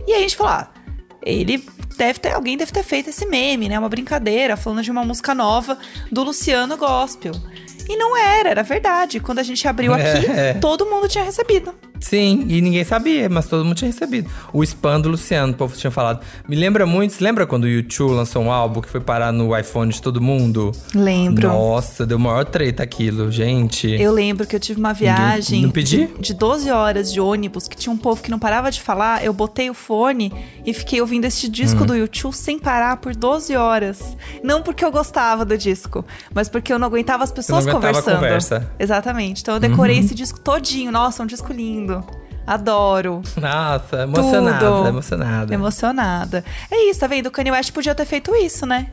E 0.06 0.12
aí 0.12 0.18
a 0.18 0.22
gente 0.22 0.36
falou, 0.36 0.52
ah, 0.52 0.68
ele 1.24 1.64
deve 1.96 2.18
ter, 2.18 2.32
alguém 2.32 2.56
deve 2.56 2.72
ter 2.72 2.82
feito 2.82 3.10
esse 3.10 3.24
meme, 3.26 3.68
né, 3.68 3.78
uma 3.78 3.88
brincadeira, 3.88 4.56
falando 4.56 4.82
de 4.82 4.90
uma 4.90 5.04
música 5.04 5.34
nova 5.34 5.78
do 6.10 6.22
Luciano 6.22 6.76
Gospel. 6.76 7.32
E 7.88 7.96
não 7.96 8.16
era, 8.16 8.50
era 8.50 8.62
verdade. 8.62 9.18
Quando 9.18 9.40
a 9.40 9.42
gente 9.42 9.66
abriu 9.66 9.92
aqui, 9.92 10.26
É. 10.30 10.54
todo 10.54 10.86
mundo 10.86 11.08
tinha 11.08 11.24
recebido. 11.24 11.74
Sim, 12.02 12.44
e 12.48 12.60
ninguém 12.60 12.84
sabia, 12.84 13.28
mas 13.28 13.46
todo 13.46 13.64
mundo 13.64 13.76
tinha 13.76 13.90
recebido. 13.90 14.28
O 14.52 14.62
spam 14.62 15.00
do 15.00 15.08
Luciano, 15.08 15.52
o 15.52 15.56
povo 15.56 15.76
tinha 15.76 15.90
falado. 15.90 16.20
Me 16.48 16.54
lembra 16.56 16.84
muito, 16.84 17.14
você 17.14 17.24
lembra 17.24 17.46
quando 17.46 17.64
o 17.64 17.68
YouTube 17.68 18.12
lançou 18.12 18.42
um 18.42 18.52
álbum 18.52 18.80
que 18.80 18.88
foi 18.88 19.00
parar 19.00 19.32
no 19.32 19.56
iPhone 19.58 19.90
de 19.92 20.02
todo 20.02 20.20
mundo? 20.20 20.72
Lembro. 20.94 21.48
Nossa, 21.48 22.04
deu 22.04 22.18
maior 22.18 22.44
treta 22.44 22.82
aquilo, 22.82 23.30
gente. 23.30 23.88
Eu 23.88 24.12
lembro 24.12 24.46
que 24.46 24.54
eu 24.54 24.60
tive 24.60 24.78
uma 24.78 24.92
viagem 24.92 25.62
não 25.62 25.70
pedi? 25.70 26.06
de, 26.08 26.18
de 26.20 26.34
12 26.34 26.70
horas 26.70 27.12
de 27.12 27.20
ônibus, 27.20 27.68
que 27.68 27.76
tinha 27.76 27.92
um 27.92 27.96
povo 27.96 28.22
que 28.22 28.30
não 28.30 28.38
parava 28.38 28.70
de 28.70 28.80
falar. 28.80 29.24
Eu 29.24 29.32
botei 29.32 29.70
o 29.70 29.74
fone 29.74 30.32
e 30.66 30.74
fiquei 30.74 31.00
ouvindo 31.00 31.22
Hum. 31.22 31.50
disco 31.50 31.84
do 31.84 31.94
YouTube 31.94 32.32
sem 32.34 32.58
parar 32.58 32.96
por 32.96 33.14
12 33.14 33.54
horas. 33.54 34.16
Não 34.42 34.60
porque 34.62 34.84
eu 34.84 34.90
gostava 34.90 35.44
do 35.44 35.56
disco, 35.56 36.04
mas 36.34 36.48
porque 36.48 36.72
eu 36.72 36.78
não 36.78 36.88
aguentava 36.88 37.22
as 37.22 37.30
pessoas 37.30 37.66
aguentava 37.66 37.86
a 37.98 38.02
conversando. 38.02 38.14
conversa. 38.16 38.58
Uhum. 38.58 38.64
Exatamente. 38.78 39.42
Então 39.42 39.54
eu 39.54 39.60
decorei 39.60 39.98
esse 39.98 40.14
disco 40.14 40.40
todinho. 40.40 40.90
Nossa, 40.90 41.22
um 41.22 41.26
disco 41.26 41.52
lindo. 41.52 41.91
Adoro. 42.46 43.22
Nossa, 43.40 44.02
emocionada, 44.02 44.66
Tudo. 44.66 44.88
emocionada. 44.88 45.54
Emocionada. 45.54 46.44
É 46.70 46.90
isso, 46.90 47.00
tá 47.00 47.06
vendo? 47.06 47.26
O 47.26 47.30
Kanye 47.30 47.50
West 47.52 47.72
podia 47.72 47.94
ter 47.94 48.04
feito 48.04 48.34
isso, 48.34 48.66
né? 48.66 48.88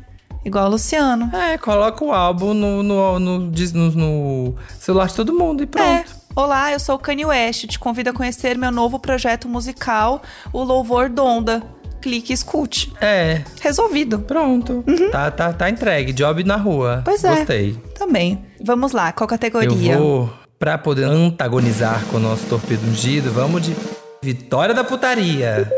Igual 0.45 0.67
o 0.67 0.69
Luciano. 0.69 1.29
É, 1.35 1.57
coloca 1.57 2.03
o 2.05 2.13
álbum 2.13 2.53
no, 2.53 2.81
no, 2.83 3.19
no, 3.19 3.39
no- 3.39 3.91
no 3.91 4.55
celular 4.77 5.07
de 5.07 5.15
todo 5.15 5.33
mundo 5.33 5.61
e 5.61 5.63
É. 5.63 5.67
pronto. 5.67 6.19
Olá, 6.35 6.71
eu 6.71 6.79
sou 6.79 6.95
o 6.95 6.99
Kanye 6.99 7.25
West. 7.25 7.65
Te 7.67 7.77
convido 7.79 8.11
a 8.11 8.13
conhecer 8.13 8.57
meu 8.57 8.71
novo 8.71 8.99
projeto 8.99 9.49
musical, 9.49 10.21
o 10.53 10.63
Louvor 10.63 11.09
Donda. 11.09 11.61
Clique 12.01 12.31
e 12.31 12.33
escute. 12.33 12.93
É, 13.01 13.41
Resolvido. 13.59 14.19
pronto. 14.19 14.85
Tá, 15.11 15.29
tá, 15.29 15.51
tá 15.51 15.69
entregue. 15.69 16.13
Job 16.13 16.41
na 16.45 16.55
rua. 16.55 16.97
Uhum. 16.97 17.01
Pois 17.03 17.23
é. 17.25 17.35
Gostei. 17.35 17.73
Também. 17.97 18.45
Vamos 18.63 18.93
lá, 18.93 19.11
qual 19.11 19.27
categoria? 19.27 19.93
Eu 19.95 19.99
vou, 19.99 20.29
pra 20.59 20.77
poder 20.77 21.05
antagonizar 21.05 22.03
com 22.07 22.17
o 22.17 22.19
nosso 22.19 22.45
torpedo 22.47 22.85
ungido, 22.85 23.31
vamos 23.31 23.61
de 23.61 23.73
Vitória 24.21 24.75
da 24.75 24.83
Putaria. 24.83 25.71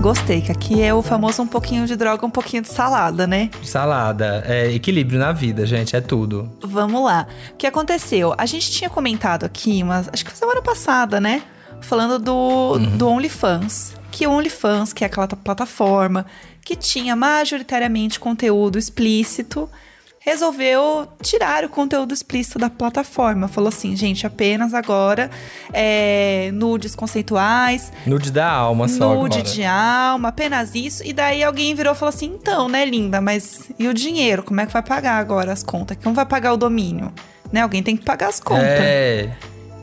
Gostei, 0.00 0.40
que 0.40 0.50
aqui 0.50 0.82
é 0.82 0.92
o 0.92 1.00
famoso 1.00 1.42
um 1.42 1.46
pouquinho 1.46 1.86
de 1.86 1.94
droga, 1.94 2.26
um 2.26 2.30
pouquinho 2.30 2.62
de 2.62 2.68
salada, 2.68 3.26
né? 3.26 3.50
Salada. 3.62 4.42
É 4.46 4.72
equilíbrio 4.72 5.18
na 5.18 5.32
vida, 5.32 5.64
gente. 5.64 5.94
É 5.94 6.00
tudo. 6.00 6.50
Vamos 6.60 7.04
lá. 7.04 7.26
O 7.52 7.56
que 7.56 7.66
aconteceu? 7.66 8.34
A 8.36 8.46
gente 8.46 8.70
tinha 8.70 8.90
comentado 8.90 9.44
aqui, 9.44 9.82
mas 9.84 10.08
acho 10.12 10.24
que 10.24 10.30
foi 10.30 10.38
semana 10.38 10.62
passada, 10.62 11.20
né? 11.20 11.42
Falando 11.80 12.18
do, 12.18 12.78
do 12.96 13.08
OnlyFans. 13.08 13.94
Que 14.10 14.26
o 14.26 14.32
OnlyFans, 14.32 14.92
que 14.92 15.04
é 15.04 15.06
aquela 15.06 15.28
plataforma 15.28 16.26
que 16.64 16.74
tinha 16.74 17.14
majoritariamente 17.14 18.18
conteúdo 18.18 18.78
explícito, 18.78 19.68
resolveu 20.26 21.06
tirar 21.22 21.64
o 21.64 21.68
conteúdo 21.68 22.12
explícito 22.12 22.58
da 22.58 22.68
plataforma. 22.68 23.46
Falou 23.46 23.68
assim, 23.68 23.94
gente, 23.94 24.26
apenas 24.26 24.74
agora 24.74 25.30
é, 25.72 26.50
nudes 26.52 26.96
conceituais, 26.96 27.92
Nude 28.04 28.32
da 28.32 28.50
alma 28.50 28.88
só 28.88 29.14
nude 29.14 29.38
agora. 29.38 29.54
de 29.54 29.64
alma, 29.64 30.28
apenas 30.30 30.74
isso. 30.74 31.04
E 31.04 31.12
daí 31.12 31.44
alguém 31.44 31.72
virou 31.76 31.94
e 31.94 31.96
falou 31.96 32.12
assim: 32.12 32.26
então, 32.26 32.68
né, 32.68 32.84
linda, 32.84 33.20
mas 33.20 33.70
e 33.78 33.86
o 33.86 33.94
dinheiro? 33.94 34.42
Como 34.42 34.60
é 34.60 34.66
que 34.66 34.72
vai 34.72 34.82
pagar 34.82 35.18
agora 35.18 35.52
as 35.52 35.62
contas? 35.62 35.96
Como 36.02 36.14
vai 36.14 36.26
pagar 36.26 36.52
o 36.52 36.56
domínio? 36.56 37.12
Né? 37.52 37.60
Alguém 37.60 37.80
tem 37.82 37.96
que 37.96 38.04
pagar 38.04 38.28
as 38.28 38.40
contas. 38.40 38.64
É. 38.64 39.30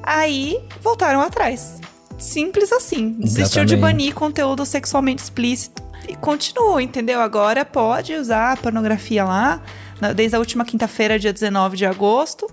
Aí 0.03 0.60
voltaram 0.82 1.21
atrás. 1.21 1.79
Simples 2.17 2.73
assim. 2.73 3.12
Desistiu 3.12 3.63
de 3.63 3.75
Exatamente. 3.75 3.77
banir 3.77 4.13
conteúdo 4.13 4.65
sexualmente 4.65 5.23
explícito. 5.23 5.82
E 6.08 6.15
continuou, 6.17 6.82
entendeu? 6.82 7.21
Agora 7.21 7.63
pode 7.63 8.13
usar 8.13 8.51
a 8.51 8.58
pornografia 8.58 9.23
lá. 9.23 9.62
Desde 10.12 10.36
a 10.36 10.39
última 10.39 10.66
quinta-feira, 10.66 11.20
dia 11.20 11.32
19 11.32 11.78
de 11.78 11.86
agosto. 11.86 12.50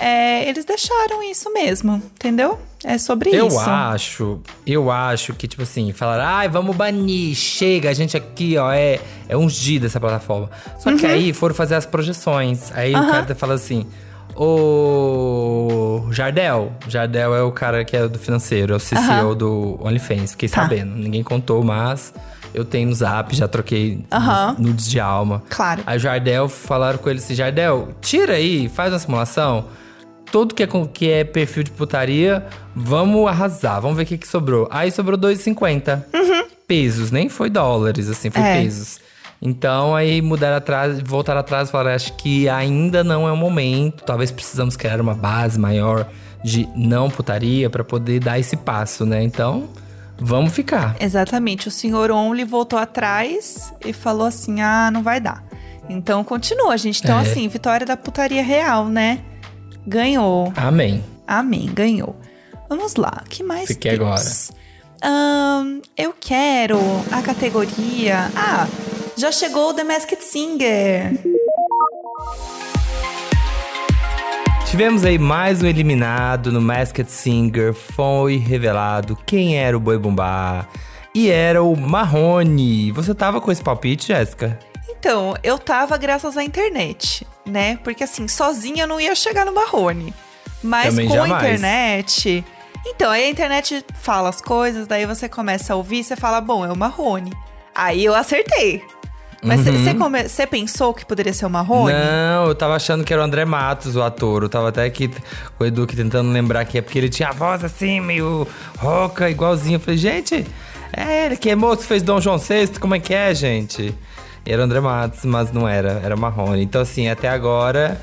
É, 0.00 0.48
eles 0.48 0.64
deixaram 0.64 1.22
isso 1.22 1.52
mesmo, 1.52 1.96
entendeu? 2.14 2.58
É 2.84 2.96
sobre 2.98 3.30
Eu 3.34 3.48
isso. 3.48 3.58
acho, 3.58 4.40
eu 4.64 4.90
acho 4.90 5.34
que, 5.34 5.46
tipo 5.48 5.62
assim, 5.64 5.92
falaram, 5.92 6.24
ai, 6.24 6.48
vamos 6.48 6.74
banir, 6.76 7.34
chega, 7.34 7.90
a 7.90 7.92
gente 7.92 8.16
aqui, 8.16 8.56
ó, 8.56 8.70
é, 8.72 9.00
é 9.28 9.36
ungido 9.36 9.86
essa 9.86 9.98
plataforma. 10.00 10.48
Só 10.78 10.96
que 10.96 11.04
aí 11.04 11.32
foram 11.32 11.54
fazer 11.54 11.74
as 11.74 11.84
projeções. 11.84 12.70
Aí 12.72 12.94
o 12.94 12.98
Uhum. 12.98 13.10
cara 13.10 13.34
fala 13.34 13.54
assim. 13.54 13.84
O 14.36 16.06
Jardel. 16.12 16.72
Jardel 16.86 17.34
é 17.34 17.42
o 17.42 17.50
cara 17.50 17.84
que 17.84 17.96
é 17.96 18.06
do 18.06 18.18
financeiro, 18.18 18.74
é 18.74 18.76
o 18.76 18.80
CCO 18.80 19.34
do 19.34 19.78
OnlyFans. 19.82 20.32
Fiquei 20.32 20.48
Tá. 20.48 20.62
sabendo. 20.62 20.94
Ninguém 20.94 21.22
contou, 21.24 21.62
mas 21.64 22.12
Eu 22.54 22.64
tenho 22.64 22.88
no 22.88 22.94
zap, 22.94 23.34
já 23.36 23.46
troquei 23.46 24.04
Aham. 24.10 24.56
nudes 24.58 24.88
de 24.88 24.98
alma. 24.98 25.42
Claro. 25.50 25.82
Aí 25.86 25.96
o 25.96 26.00
Jardel 26.00 26.48
falaram 26.48 26.98
com 26.98 27.08
ele 27.10 27.18
assim: 27.18 27.34
Jardel, 27.34 27.88
tira 28.00 28.34
aí, 28.34 28.68
faz 28.68 28.92
uma 28.92 28.98
simulação. 28.98 29.66
Tudo 30.30 30.54
que 30.54 30.62
é, 30.62 30.66
com- 30.66 30.86
que 30.86 31.10
é 31.10 31.24
perfil 31.24 31.62
de 31.62 31.70
putaria, 31.70 32.46
vamos 32.76 33.26
arrasar, 33.26 33.80
vamos 33.80 33.96
ver 33.96 34.02
o 34.02 34.06
que, 34.06 34.18
que 34.18 34.28
sobrou. 34.28 34.68
Aí 34.70 34.90
sobrou 34.90 35.16
2,50 35.18 36.04
pesos, 36.66 37.10
nem 37.10 37.28
foi 37.28 37.48
dólares, 37.48 38.08
assim, 38.10 38.30
foi 38.30 38.42
Uhum. 38.42 38.46
É. 38.48 38.60
pesos. 38.62 39.00
Então 39.40 39.94
aí 39.94 40.20
mudaram 40.20 40.56
atrás, 40.56 41.00
voltaram 41.00 41.40
atrás 41.40 41.68
e 41.68 41.72
falaram: 41.72 41.94
acho 41.94 42.12
que 42.14 42.48
ainda 42.48 43.04
não 43.04 43.26
é 43.28 43.32
o 43.32 43.36
momento, 43.36 44.02
talvez 44.04 44.30
precisamos 44.30 44.76
criar 44.76 45.00
uma 45.00 45.14
base 45.14 45.58
maior 45.58 46.06
de 46.44 46.68
não 46.76 47.08
putaria 47.10 47.68
pra 47.70 47.82
poder 47.84 48.20
dar 48.20 48.38
esse 48.38 48.56
passo, 48.56 49.06
né? 49.06 49.22
Então, 49.22 49.68
vamos 50.18 50.52
ficar. 50.52 50.96
Exatamente. 51.00 51.68
O 51.68 51.70
senhor 51.70 52.10
Only 52.10 52.44
voltou 52.44 52.78
atrás 52.78 53.72
e 53.84 53.92
falou 53.92 54.26
assim: 54.26 54.60
ah, 54.60 54.90
não 54.90 55.02
vai 55.02 55.20
dar. 55.20 55.42
Então 55.88 56.22
continua, 56.22 56.76
gente. 56.76 57.00
Então, 57.02 57.18
É. 57.18 57.22
assim, 57.22 57.48
vitória 57.48 57.86
da 57.86 57.96
putaria 57.96 58.42
real, 58.42 58.86
né? 58.86 59.20
Ganhou. 59.86 60.52
Amém. 60.56 61.02
Amém, 61.26 61.66
ganhou. 61.72 62.14
Vamos 62.68 62.96
lá, 62.96 63.22
o 63.24 63.28
que 63.28 63.42
mais 63.42 63.68
quer 63.76 63.98
temos? 63.98 64.50
Ahn, 65.02 65.80
eu 65.96 66.14
quero 66.18 66.78
a 67.10 67.22
categoria. 67.22 68.30
Ah, 68.36 68.66
já 69.16 69.32
chegou 69.32 69.70
o 69.70 69.74
The 69.74 69.84
Masked 69.84 70.22
Singer. 70.22 71.18
Tivemos 74.70 75.02
aí 75.02 75.18
mais 75.18 75.62
um 75.62 75.66
eliminado 75.66 76.52
no 76.52 76.60
Masked 76.60 77.10
Singer. 77.10 77.72
Foi 77.72 78.36
revelado 78.36 79.16
quem 79.24 79.58
era 79.58 79.74
o 79.74 79.80
Boi 79.80 79.98
Bumbá. 79.98 80.68
E 81.14 81.30
era 81.30 81.62
o 81.62 81.74
Marrone. 81.74 82.92
Você 82.92 83.14
tava 83.14 83.40
com 83.40 83.50
esse 83.50 83.62
palpite, 83.62 84.08
Jéssica? 84.08 84.58
Então, 84.86 85.34
eu 85.42 85.58
tava 85.58 85.96
graças 85.96 86.36
à 86.36 86.44
internet, 86.44 87.26
né? 87.46 87.78
Porque 87.82 88.04
assim, 88.04 88.28
sozinha 88.28 88.84
eu 88.84 88.86
não 88.86 89.00
ia 89.00 89.14
chegar 89.14 89.46
no 89.46 89.54
Marrone. 89.54 90.12
Mas 90.62 90.90
Também 90.90 91.08
com 91.08 91.14
jamais. 91.14 91.32
a 91.32 91.46
internet. 91.46 92.44
Então, 92.86 93.10
aí 93.10 93.24
a 93.24 93.30
internet 93.30 93.82
fala 93.94 94.28
as 94.28 94.42
coisas, 94.42 94.86
daí 94.86 95.06
você 95.06 95.30
começa 95.30 95.72
a 95.72 95.76
ouvir, 95.76 96.04
você 96.04 96.14
fala, 96.14 96.42
bom, 96.42 96.64
é 96.64 96.70
o 96.70 96.76
Marrone. 96.76 97.32
Aí 97.74 98.04
eu 98.04 98.14
acertei. 98.14 98.84
Mas 99.42 99.60
você 99.60 99.70
você 99.72 99.94
come- 99.94 100.24
pensou 100.50 100.92
que 100.92 101.04
poderia 101.04 101.32
ser 101.32 101.46
o 101.46 101.50
Marrone? 101.50 101.92
Uhum. 101.92 101.98
Não, 101.98 102.46
eu 102.48 102.54
tava 102.54 102.74
achando 102.74 103.04
que 103.04 103.12
era 103.12 103.22
o 103.22 103.24
André 103.24 103.44
Matos, 103.44 103.94
o 103.94 104.02
ator. 104.02 104.42
Eu 104.42 104.48
tava 104.48 104.68
até 104.70 104.84
aqui 104.84 105.08
com 105.56 105.64
o 105.64 105.66
Edu 105.66 105.84
aqui 105.84 105.94
tentando 105.94 106.30
lembrar 106.30 106.64
que 106.64 106.76
é 106.78 106.82
porque 106.82 106.98
ele 106.98 107.08
tinha 107.08 107.28
a 107.28 107.32
voz 107.32 107.62
assim, 107.62 108.00
meio 108.00 108.46
rouca, 108.78 109.30
igualzinho. 109.30 109.76
Eu 109.76 109.80
falei, 109.80 109.96
gente, 109.98 110.44
é 110.92 111.26
ele 111.26 111.36
que 111.36 111.48
é 111.50 111.54
moço, 111.54 111.82
fez 111.82 112.02
Dom 112.02 112.20
João 112.20 112.38
VI, 112.38 112.68
como 112.80 112.94
é 112.94 112.98
que 113.00 113.14
é, 113.14 113.32
gente? 113.34 113.94
E 114.44 114.52
era 114.52 114.60
o 114.60 114.64
André 114.64 114.80
Matos, 114.80 115.24
mas 115.24 115.52
não 115.52 115.68
era, 115.68 116.00
era 116.02 116.16
Marrone. 116.16 116.62
Então, 116.62 116.80
assim, 116.80 117.08
até 117.08 117.28
agora, 117.28 118.00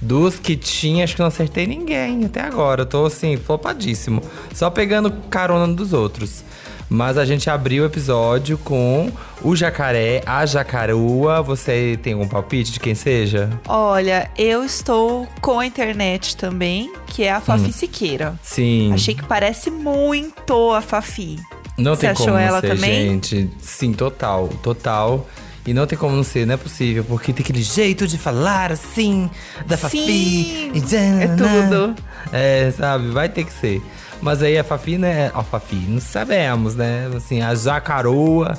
dos 0.00 0.38
que 0.38 0.56
tinha, 0.56 1.02
acho 1.04 1.14
que 1.14 1.20
não 1.20 1.28
acertei 1.28 1.66
ninguém. 1.66 2.24
Até 2.26 2.42
agora, 2.42 2.82
eu 2.82 2.86
tô 2.86 3.06
assim, 3.06 3.36
flopadíssimo. 3.36 4.22
Só 4.54 4.68
pegando 4.70 5.10
carona 5.30 5.72
dos 5.74 5.92
outros. 5.92 6.44
Mas 6.88 7.18
a 7.18 7.24
gente 7.24 7.50
abriu 7.50 7.82
o 7.82 7.86
episódio 7.86 8.56
com 8.58 9.10
o 9.42 9.56
jacaré, 9.56 10.22
a 10.24 10.46
jacarua. 10.46 11.42
Você 11.42 11.98
tem 12.02 12.12
algum 12.12 12.28
palpite 12.28 12.72
de 12.72 12.80
quem 12.80 12.94
seja? 12.94 13.50
Olha, 13.66 14.30
eu 14.38 14.64
estou 14.64 15.26
com 15.40 15.58
a 15.58 15.66
internet 15.66 16.36
também, 16.36 16.92
que 17.08 17.24
é 17.24 17.32
a 17.32 17.40
Fafi 17.40 17.72
Siqueira. 17.72 18.38
Sim. 18.42 18.92
Achei 18.92 19.14
que 19.14 19.24
parece 19.24 19.70
muito 19.70 20.72
a 20.72 20.80
Fafi. 20.80 21.40
Não 21.76 21.94
Você 21.94 22.02
tem 22.02 22.10
achou 22.10 22.26
como 22.26 22.38
ela 22.38 22.60
ser, 22.60 22.68
também? 22.74 23.10
gente. 23.10 23.50
Sim, 23.60 23.92
total, 23.92 24.48
total. 24.62 25.26
E 25.66 25.74
não 25.74 25.84
tem 25.84 25.98
como 25.98 26.14
não 26.14 26.22
ser, 26.22 26.46
não 26.46 26.54
é 26.54 26.56
possível, 26.56 27.02
porque 27.04 27.32
tem 27.32 27.42
aquele 27.42 27.60
jeito 27.60 28.06
de 28.06 28.16
falar 28.16 28.70
assim, 28.70 29.28
da 29.66 29.76
Fafi. 29.76 29.98
Sim, 29.98 30.72
e 30.72 31.22
é 31.22 31.26
tudo. 31.26 31.94
É, 32.32 32.70
sabe, 32.70 33.08
vai 33.10 33.28
ter 33.28 33.44
que 33.44 33.52
ser. 33.52 33.82
Mas 34.20 34.42
aí 34.42 34.58
a 34.58 34.64
Fafi, 34.64 34.98
né? 34.98 35.30
A 35.34 35.42
Fafi, 35.42 35.76
não 35.76 36.00
sabemos, 36.00 36.74
né? 36.74 37.08
Assim, 37.16 37.42
a 37.42 37.54
Jacaroa 37.54 38.58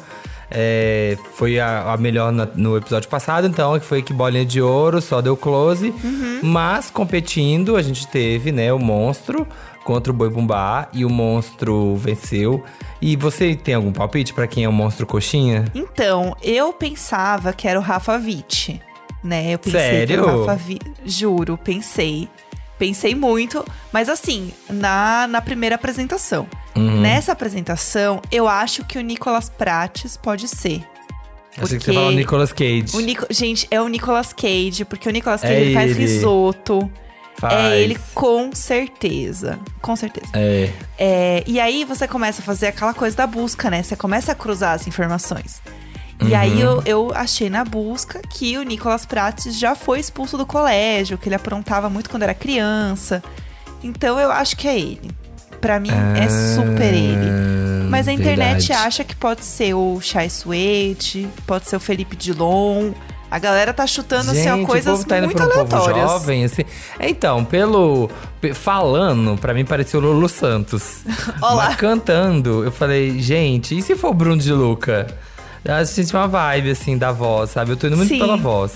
é, 0.49 1.17
foi 1.33 1.59
a, 1.59 1.91
a 1.93 1.97
melhor 1.97 2.31
na- 2.31 2.47
no 2.55 2.77
episódio 2.77 3.09
passado, 3.09 3.45
então, 3.47 3.77
que 3.79 3.85
foi 3.85 4.01
que 4.01 4.13
bolinha 4.13 4.45
de 4.45 4.61
ouro, 4.61 5.01
só 5.01 5.19
deu 5.21 5.35
close. 5.35 5.93
Uhum. 6.03 6.39
Mas 6.43 6.89
competindo, 6.89 7.75
a 7.75 7.81
gente 7.81 8.07
teve, 8.07 8.51
né, 8.51 8.71
o 8.71 8.79
monstro 8.79 9.45
contra 9.83 10.11
o 10.11 10.15
Boi 10.15 10.29
Bumbá 10.29 10.87
e 10.93 11.03
o 11.05 11.09
monstro 11.09 11.95
venceu. 11.95 12.63
E 13.01 13.15
você 13.15 13.55
tem 13.55 13.73
algum 13.75 13.91
palpite 13.91 14.33
pra 14.33 14.47
quem 14.47 14.63
é 14.63 14.69
o 14.69 14.73
monstro 14.73 15.05
coxinha? 15.05 15.65
Então, 15.73 16.35
eu 16.41 16.71
pensava 16.73 17.51
que 17.53 17.67
era 17.67 17.79
o 17.79 17.81
Rafa 17.81 18.13
Witt, 18.17 18.81
né? 19.23 19.53
Eu 19.53 19.59
pensei 19.59 19.79
que 19.79 19.85
era 20.13 20.23
Sério? 20.23 20.23
o 20.25 20.45
Rafa 20.45 20.61
Witt. 20.67 20.91
Juro, 21.05 21.57
pensei. 21.57 22.27
Pensei 22.77 23.15
muito, 23.15 23.65
mas 23.91 24.07
assim, 24.09 24.51
na, 24.69 25.27
na 25.27 25.41
primeira 25.41 25.75
apresentação. 25.75 26.47
Uhum. 26.75 27.01
Nessa 27.01 27.31
apresentação, 27.31 28.21
eu 28.31 28.47
acho 28.47 28.85
que 28.85 28.97
o 28.97 29.01
Nicolas 29.01 29.49
Prates 29.49 30.15
pode 30.15 30.47
ser. 30.47 30.83
Achei 31.59 31.63
que 31.63 31.67
você 31.67 31.77
Porque 31.79 31.93
falou 31.93 32.11
Nicolas 32.11 32.53
Cage. 32.53 32.85
O 32.95 32.99
Nico- 32.99 33.25
Gente, 33.31 33.67
é 33.71 33.81
o 33.81 33.87
Nicolas 33.87 34.31
Cage, 34.31 34.85
porque 34.85 35.09
o 35.09 35.11
Nicolas 35.11 35.43
É 35.43 35.47
Cage 35.47 35.61
ele 35.61 35.73
faz 35.73 35.91
ele. 35.91 35.99
risoto. 36.01 36.91
Faz. 37.39 37.53
É 37.53 37.81
ele 37.81 37.97
com 38.13 38.51
certeza. 38.53 39.59
Com 39.81 39.95
certeza. 39.95 40.27
É. 40.33 40.69
É, 40.97 41.43
e 41.47 41.59
aí 41.59 41.83
você 41.83 42.07
começa 42.07 42.41
a 42.41 42.45
fazer 42.45 42.67
aquela 42.67 42.93
coisa 42.93 43.15
da 43.17 43.27
busca, 43.27 43.69
né? 43.71 43.81
Você 43.83 43.95
começa 43.95 44.31
a 44.31 44.35
cruzar 44.35 44.73
as 44.73 44.87
informações. 44.87 45.61
E 46.19 46.25
Uhum. 46.33 46.35
aí 46.37 46.59
eu, 46.61 46.81
eu 46.85 47.11
achei 47.13 47.49
na 47.49 47.63
busca 47.63 48.19
que 48.27 48.57
o 48.57 48.63
Nicolas 48.63 49.05
Prates 49.05 49.57
já 49.57 49.75
foi 49.75 49.99
expulso 49.99 50.37
do 50.37 50.45
colégio, 50.45 51.17
que 51.17 51.27
ele 51.29 51.35
aprontava 51.35 51.89
muito 51.89 52.09
quando 52.09 52.23
era 52.23 52.33
criança. 52.33 53.23
Então 53.83 54.19
eu 54.19 54.31
acho 54.31 54.57
que 54.57 54.67
é 54.67 54.77
ele. 54.79 55.11
Pra 55.61 55.79
mim 55.79 55.89
é 56.15 56.27
super 56.55 56.93
ele. 56.93 57.29
Mas 57.89 58.07
a 58.07 58.11
internet 58.13 58.41
Ah, 58.41 58.57
verdade. 58.57 58.73
acha 58.73 59.03
que 59.03 59.15
pode 59.15 59.45
ser 59.45 59.73
o 59.73 59.99
Chai 60.01 60.29
Suede, 60.29 61.27
pode 61.45 61.67
ser 61.67 61.75
o 61.75 61.79
Felipe 61.79 62.15
Dilon. 62.15 62.91
A 63.29 63.39
galera 63.39 63.73
tá 63.73 63.85
chutando 63.85 64.31
assim, 64.31 64.49
ó, 64.49 64.55
Gente, 64.55 64.65
coisas 64.67 65.03
tá 65.03 65.21
muito 65.21 65.41
um 65.41 65.45
aleatórias. 65.45 66.09
jovem, 66.11 66.45
assim. 66.45 66.63
Então, 66.99 67.43
pelo. 67.43 68.09
pe- 68.39 68.53
Falando, 68.53 69.37
pra 69.37 69.53
mim 69.53 69.65
pareceu 69.65 69.99
o 69.99 70.03
Lulu 70.03 70.29
Santos. 70.29 70.99
Olá. 71.41 71.65
Mas 71.67 71.75
cantando, 71.75 72.63
eu 72.63 72.71
falei, 72.71 73.19
gente, 73.19 73.77
e 73.77 73.81
se 73.81 73.95
for 73.95 74.11
o 74.11 74.13
Bruno 74.13 74.41
de 74.41 74.53
Luca? 74.53 75.07
Eu 75.67 75.85
senti 75.85 76.15
uma 76.15 76.27
vibe, 76.29 76.71
assim, 76.71 76.97
da 76.97 77.11
voz, 77.11 77.49
sabe? 77.49 77.71
Eu 77.71 77.77
tô 77.77 77.87
indo 77.87 77.97
muito 77.97 78.09
Sim. 78.09 78.19
pela 78.19 78.37
voz. 78.37 78.71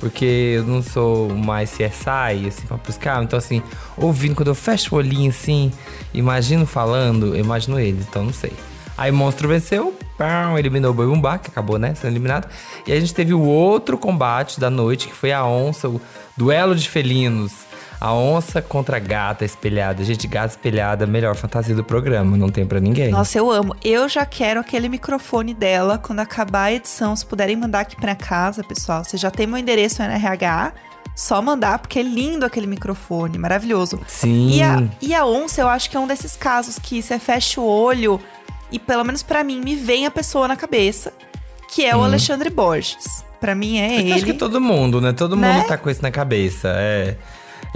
Porque 0.00 0.54
eu 0.56 0.64
não 0.64 0.82
sou 0.82 1.30
mais 1.30 1.70
CSI, 1.70 2.48
assim, 2.48 2.66
pra 2.66 2.76
buscar. 2.76 3.22
Então, 3.22 3.38
assim, 3.38 3.62
ouvindo, 3.96 4.34
quando 4.34 4.48
eu 4.48 4.54
fecho 4.54 4.94
o 4.94 4.98
olhinho, 4.98 5.30
assim, 5.30 5.72
imagino 6.12 6.66
falando, 6.66 7.36
eu 7.36 7.40
imagino 7.40 7.78
ele. 7.78 8.04
Então, 8.08 8.24
não 8.24 8.32
sei. 8.32 8.52
Aí, 8.98 9.12
Monstro 9.12 9.46
venceu, 9.46 9.96
pão, 10.18 10.58
eliminou 10.58 10.90
o 10.90 10.94
Boi 10.94 11.06
Bumbá, 11.06 11.38
que 11.38 11.48
acabou, 11.48 11.78
né, 11.78 11.94
sendo 11.94 12.10
eliminado. 12.10 12.48
E 12.86 12.92
a 12.92 12.98
gente 12.98 13.14
teve 13.14 13.32
o 13.32 13.42
outro 13.42 13.96
combate 13.96 14.58
da 14.58 14.68
noite, 14.68 15.06
que 15.06 15.14
foi 15.14 15.32
a 15.32 15.44
onça, 15.46 15.88
o 15.88 16.00
duelo 16.36 16.74
de 16.74 16.88
felinos. 16.88 17.52
A 18.00 18.12
onça 18.12 18.60
contra 18.60 18.96
a 18.96 19.00
gata 19.00 19.44
espelhada. 19.44 20.04
Gente, 20.04 20.26
gata 20.26 20.48
espelhada, 20.54 21.06
melhor 21.06 21.34
fantasia 21.34 21.74
do 21.74 21.82
programa, 21.82 22.36
não 22.36 22.50
tem 22.50 22.66
pra 22.66 22.78
ninguém. 22.80 23.10
Nossa, 23.10 23.38
eu 23.38 23.50
amo. 23.50 23.74
Eu 23.82 24.08
já 24.08 24.26
quero 24.26 24.60
aquele 24.60 24.88
microfone 24.88 25.54
dela 25.54 25.96
quando 25.98 26.20
acabar 26.20 26.64
a 26.64 26.72
edição. 26.72 27.16
Se 27.16 27.24
puderem 27.24 27.56
mandar 27.56 27.80
aqui 27.80 27.96
pra 27.96 28.14
casa, 28.14 28.62
pessoal. 28.62 29.02
Você 29.04 29.16
já 29.16 29.30
tem 29.30 29.46
meu 29.46 29.56
endereço 29.58 30.02
no 30.02 30.08
RH. 30.10 30.72
Só 31.14 31.40
mandar, 31.40 31.78
porque 31.78 31.98
é 31.98 32.02
lindo 32.02 32.44
aquele 32.44 32.66
microfone, 32.66 33.38
maravilhoso. 33.38 33.98
Sim. 34.06 34.50
E 34.50 34.62
a, 34.62 34.82
e 35.00 35.14
a 35.14 35.24
onça, 35.24 35.62
eu 35.62 35.68
acho 35.68 35.88
que 35.88 35.96
é 35.96 36.00
um 36.00 36.06
desses 36.06 36.36
casos 36.36 36.78
que 36.78 37.00
você 37.02 37.18
fecha 37.18 37.58
o 37.58 37.66
olho 37.66 38.20
e, 38.70 38.78
pelo 38.78 39.02
menos 39.02 39.22
pra 39.22 39.42
mim, 39.42 39.58
me 39.64 39.74
vem 39.74 40.04
a 40.04 40.10
pessoa 40.10 40.46
na 40.46 40.56
cabeça, 40.56 41.14
que 41.72 41.86
é 41.86 41.96
o 41.96 42.02
Alexandre 42.04 42.50
Borges. 42.50 43.24
Pra 43.40 43.54
mim 43.54 43.78
é 43.78 43.88
Mas 43.88 43.98
ele. 44.00 44.12
Acho 44.12 44.24
que 44.26 44.34
todo 44.34 44.60
mundo, 44.60 45.00
né? 45.00 45.14
Todo 45.14 45.36
Né? 45.36 45.54
mundo 45.54 45.66
tá 45.66 45.78
com 45.78 45.88
isso 45.88 46.02
na 46.02 46.10
cabeça. 46.10 46.68
É. 46.76 47.16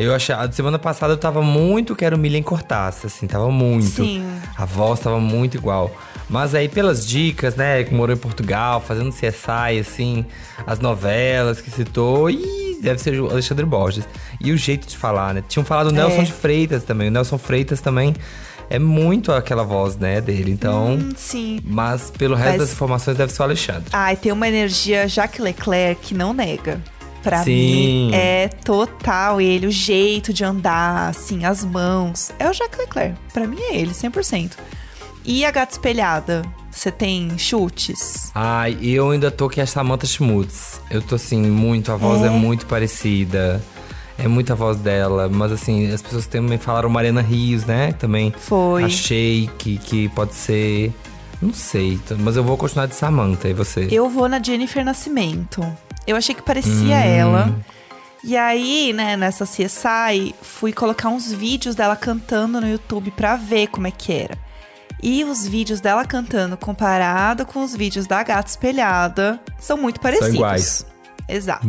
Eu 0.02 0.14
achei. 0.14 0.34
A 0.34 0.50
semana 0.50 0.78
passada 0.78 1.12
eu 1.12 1.18
tava 1.18 1.42
muito 1.42 1.94
que 1.96 2.04
era 2.04 2.14
o 2.14 2.18
Milen 2.18 2.42
cortasse, 2.42 3.06
assim, 3.06 3.26
tava 3.26 3.50
muito. 3.50 4.04
Sim. 4.04 4.24
A 4.56 4.64
voz 4.64 5.00
tava 5.00 5.20
muito 5.20 5.56
igual. 5.56 5.90
Mas 6.28 6.54
aí, 6.54 6.68
pelas 6.68 7.06
dicas, 7.06 7.56
né? 7.56 7.82
Que 7.82 7.92
morou 7.92 8.14
em 8.14 8.18
Portugal, 8.18 8.80
fazendo 8.80 9.10
CSI, 9.12 9.78
assim, 9.80 10.24
as 10.66 10.78
novelas 10.78 11.60
que 11.60 11.70
citou. 11.70 12.30
E 12.30 12.78
deve 12.80 13.00
ser 13.00 13.20
o 13.20 13.28
Alexandre 13.30 13.64
Borges. 13.66 14.04
E 14.40 14.52
o 14.52 14.56
jeito 14.56 14.86
de 14.88 14.96
falar, 14.96 15.34
né? 15.34 15.42
Tinham 15.48 15.64
falado 15.64 15.88
o 15.88 15.92
Nelson 15.92 16.20
É. 16.22 16.24
de 16.24 16.32
Freitas 16.32 16.84
também. 16.84 17.08
O 17.08 17.10
Nelson 17.10 17.36
Freitas 17.36 17.80
também 17.80 18.14
é 18.70 18.78
muito 18.78 19.32
aquela 19.32 19.64
voz, 19.64 19.96
né, 19.96 20.20
dele. 20.20 20.52
Então. 20.52 20.92
Hum, 20.94 21.12
sim. 21.16 21.60
Mas 21.64 22.10
pelo 22.12 22.36
resto 22.36 22.50
Mas- 22.52 22.60
das 22.60 22.72
informações 22.72 23.16
deve 23.16 23.32
ser 23.32 23.42
o 23.42 23.44
Alexandre. 23.44 23.90
Ai, 23.92 24.14
tem 24.16 24.30
uma 24.30 24.46
energia 24.48 25.08
Jacques 25.08 25.40
Leclerc 25.40 26.00
que 26.00 26.14
não 26.14 26.32
nega. 26.32 26.80
Pra 27.22 27.42
Sim. 27.44 27.50
mim, 27.52 28.10
é 28.14 28.48
total 28.48 29.40
ele, 29.40 29.66
o 29.66 29.70
jeito 29.70 30.32
de 30.32 30.42
andar, 30.44 31.08
assim, 31.10 31.44
as 31.44 31.64
mãos. 31.64 32.30
É 32.38 32.48
o 32.48 32.52
Jacques 32.52 32.78
Leclerc. 32.78 33.14
Pra 33.32 33.46
mim 33.46 33.58
é 33.60 33.76
ele, 33.76 33.92
100%. 33.92 34.52
E 35.24 35.44
a 35.44 35.50
gata 35.50 35.72
espelhada? 35.72 36.42
Você 36.70 36.90
tem 36.90 37.36
chutes? 37.36 38.30
Ai, 38.34 38.78
eu 38.80 39.10
ainda 39.10 39.30
tô 39.30 39.48
que 39.48 39.60
a 39.60 39.66
Samantha 39.66 40.06
Schmutz. 40.06 40.80
Eu 40.90 41.02
tô 41.02 41.16
assim, 41.16 41.42
muito, 41.42 41.92
a 41.92 41.96
voz 41.96 42.22
é, 42.22 42.26
É. 42.26 42.30
muito 42.30 42.64
parecida. 42.66 43.62
É 44.16 44.28
muita 44.28 44.52
a 44.52 44.56
voz 44.56 44.76
dela, 44.78 45.28
mas 45.30 45.50
assim, 45.50 45.90
as 45.92 46.00
pessoas 46.02 46.26
também 46.26 46.58
falaram 46.58 46.88
Mariana 46.90 47.22
Rios, 47.22 47.64
né? 47.64 47.92
Também 47.92 48.32
Foi. 48.38 48.84
achei 48.84 49.50
que, 49.58 49.78
que 49.78 50.08
pode 50.10 50.34
ser. 50.34 50.92
Não 51.40 51.54
sei, 51.54 51.98
mas 52.18 52.36
eu 52.36 52.44
vou 52.44 52.56
continuar 52.56 52.86
de 52.86 52.94
Samantha, 52.94 53.48
e 53.48 53.54
você? 53.54 53.88
Eu 53.90 54.08
vou 54.10 54.28
na 54.28 54.42
Jennifer 54.42 54.84
Nascimento. 54.84 55.64
Eu 56.06 56.16
achei 56.16 56.34
que 56.34 56.42
parecia 56.42 56.96
ela. 56.98 57.54
E 58.22 58.36
aí, 58.36 58.92
né, 58.92 59.16
nessa 59.16 59.46
CSI, 59.46 60.34
fui 60.42 60.72
colocar 60.72 61.08
uns 61.08 61.32
vídeos 61.32 61.74
dela 61.74 61.96
cantando 61.96 62.60
no 62.60 62.68
YouTube 62.68 63.10
pra 63.12 63.36
ver 63.36 63.68
como 63.68 63.86
é 63.86 63.90
que 63.90 64.12
era. 64.12 64.36
E 65.02 65.24
os 65.24 65.46
vídeos 65.46 65.80
dela 65.80 66.04
cantando 66.04 66.58
comparado 66.58 67.46
com 67.46 67.64
os 67.64 67.74
vídeos 67.74 68.06
da 68.06 68.22
Gata 68.22 68.50
Espelhada 68.50 69.40
são 69.58 69.78
muito 69.78 69.98
parecidos. 70.00 70.34
iguais. 70.34 70.86
Exato. 71.26 71.66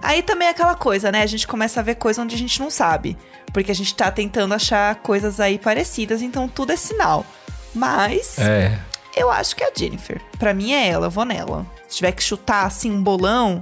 Aí 0.00 0.22
também 0.22 0.48
é 0.48 0.52
aquela 0.52 0.74
coisa, 0.74 1.12
né? 1.12 1.22
A 1.22 1.26
gente 1.26 1.46
começa 1.46 1.80
a 1.80 1.82
ver 1.82 1.96
coisa 1.96 2.22
onde 2.22 2.34
a 2.34 2.38
gente 2.38 2.58
não 2.60 2.70
sabe. 2.70 3.16
Porque 3.52 3.70
a 3.70 3.74
gente 3.74 3.94
tá 3.94 4.10
tentando 4.10 4.54
achar 4.54 4.94
coisas 4.96 5.40
aí 5.40 5.58
parecidas, 5.58 6.22
então 6.22 6.48
tudo 6.48 6.72
é 6.72 6.76
sinal. 6.76 7.26
Mas 7.74 8.38
É. 8.38 8.78
eu 9.16 9.30
acho 9.30 9.54
que 9.56 9.62
é 9.64 9.68
a 9.68 9.72
Jennifer. 9.76 10.20
Pra 10.38 10.52
mim 10.54 10.72
é 10.72 10.88
ela, 10.88 11.06
eu 11.06 11.10
vou 11.10 11.24
nela. 11.24 11.66
Se 11.88 11.96
tiver 11.96 12.12
que 12.12 12.22
chutar 12.22 12.66
assim 12.66 12.90
um 12.90 13.02
bolão, 13.02 13.60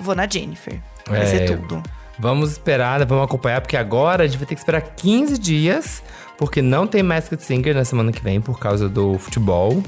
vou 0.00 0.14
na 0.14 0.26
Jennifer. 0.28 0.80
Vai 1.08 1.22
É. 1.22 1.26
ser 1.26 1.56
tudo. 1.56 1.82
Vamos 2.18 2.52
esperar, 2.52 3.04
vamos 3.06 3.24
acompanhar, 3.24 3.60
porque 3.60 3.76
agora 3.76 4.24
a 4.24 4.26
gente 4.26 4.38
vai 4.38 4.46
ter 4.46 4.54
que 4.54 4.60
esperar 4.60 4.80
15 4.82 5.36
dias, 5.38 6.02
porque 6.38 6.60
não 6.62 6.86
tem 6.86 7.02
Masked 7.02 7.42
Singer 7.42 7.74
na 7.74 7.84
semana 7.84 8.12
que 8.12 8.22
vem 8.22 8.40
por 8.40 8.58
causa 8.58 8.88
do 8.88 9.18
futebol. 9.18 9.82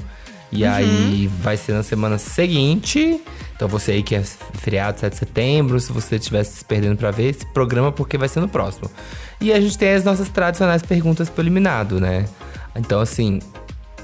E 0.51 0.63
Uhum. 0.63 0.71
aí 0.73 1.27
vai 1.41 1.57
ser 1.57 1.73
na 1.73 1.83
semana 1.83 2.17
seguinte. 2.17 3.19
Então 3.55 3.67
você 3.67 3.93
aí 3.93 4.03
que 4.03 4.15
é 4.15 4.21
feriado 4.23 4.99
7 4.99 5.13
de 5.13 5.19
setembro, 5.19 5.79
se 5.79 5.91
você 5.91 6.15
estivesse 6.17 6.57
se 6.57 6.65
perdendo 6.65 6.97
pra 6.97 7.09
ver 7.11 7.29
esse 7.29 7.45
programa, 7.47 7.91
porque 7.91 8.17
vai 8.17 8.27
ser 8.27 8.39
no 8.41 8.47
próximo. 8.47 8.89
E 9.41 9.51
a 9.53 9.59
gente 9.59 9.77
tem 9.77 9.93
as 9.93 10.03
nossas 10.03 10.29
tradicionais 10.29 10.81
perguntas 10.81 11.29
pro 11.29 11.41
eliminado, 11.43 11.99
né? 11.99 12.25
Então 12.75 12.99
assim, 13.01 13.39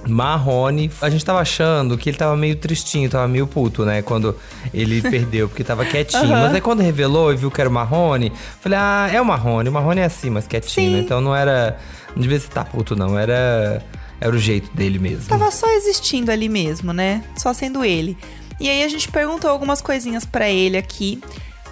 Marrone, 0.08 0.92
a 1.02 1.10
gente 1.10 1.24
tava 1.24 1.40
achando 1.40 1.98
que 1.98 2.10
ele 2.10 2.18
tava 2.18 2.36
meio 2.36 2.56
tristinho, 2.56 3.10
tava 3.10 3.28
meio 3.28 3.46
puto, 3.46 3.86
né? 3.86 4.02
Quando 4.02 4.36
ele 4.74 5.02
perdeu, 5.04 5.48
porque 5.48 5.64
tava 5.64 5.86
quietinho. 5.86 6.30
Mas 6.30 6.54
aí 6.54 6.62
quando 6.62 6.82
revelou 6.82 7.32
e 7.32 7.36
viu 7.36 7.52
que 7.52 7.62
era 7.62 7.70
o 7.70 7.74
Marrone, 7.74 8.32
falei, 8.60 8.78
ah, 8.80 9.10
é 9.12 9.22
o 9.22 9.26
Marrone. 9.26 9.70
O 9.70 9.72
Marrone 9.72 10.02
é 10.02 10.06
assim, 10.06 10.30
mas 10.30 10.48
quietinho, 10.48 10.90
Sim. 10.90 10.96
né? 10.96 11.02
Então 11.02 11.22
não 11.22 11.36
era. 11.36 11.78
Não 12.16 12.22
devia 12.22 12.38
estar 12.38 12.66
puto, 12.66 12.96
não. 12.96 13.18
Era. 13.18 13.84
Era 14.20 14.36
o 14.36 14.40
jeito 14.40 14.72
dele 14.76 15.00
mesmo. 15.00 15.28
Tava 15.28 15.50
só 15.50 15.68
existindo 15.72 16.32
ali 16.32 16.48
mesmo, 16.48 16.94
né? 16.94 17.24
Só 17.36 17.54
sendo 17.54 17.84
ele. 17.84 18.16
E 18.60 18.70
aí 18.70 18.84
a 18.84 18.88
gente 18.88 19.08
perguntou 19.10 19.50
algumas 19.50 19.82
coisinhas 19.82 20.26
pra 20.26 20.48
ele 20.48 20.78
aqui. 20.78 21.20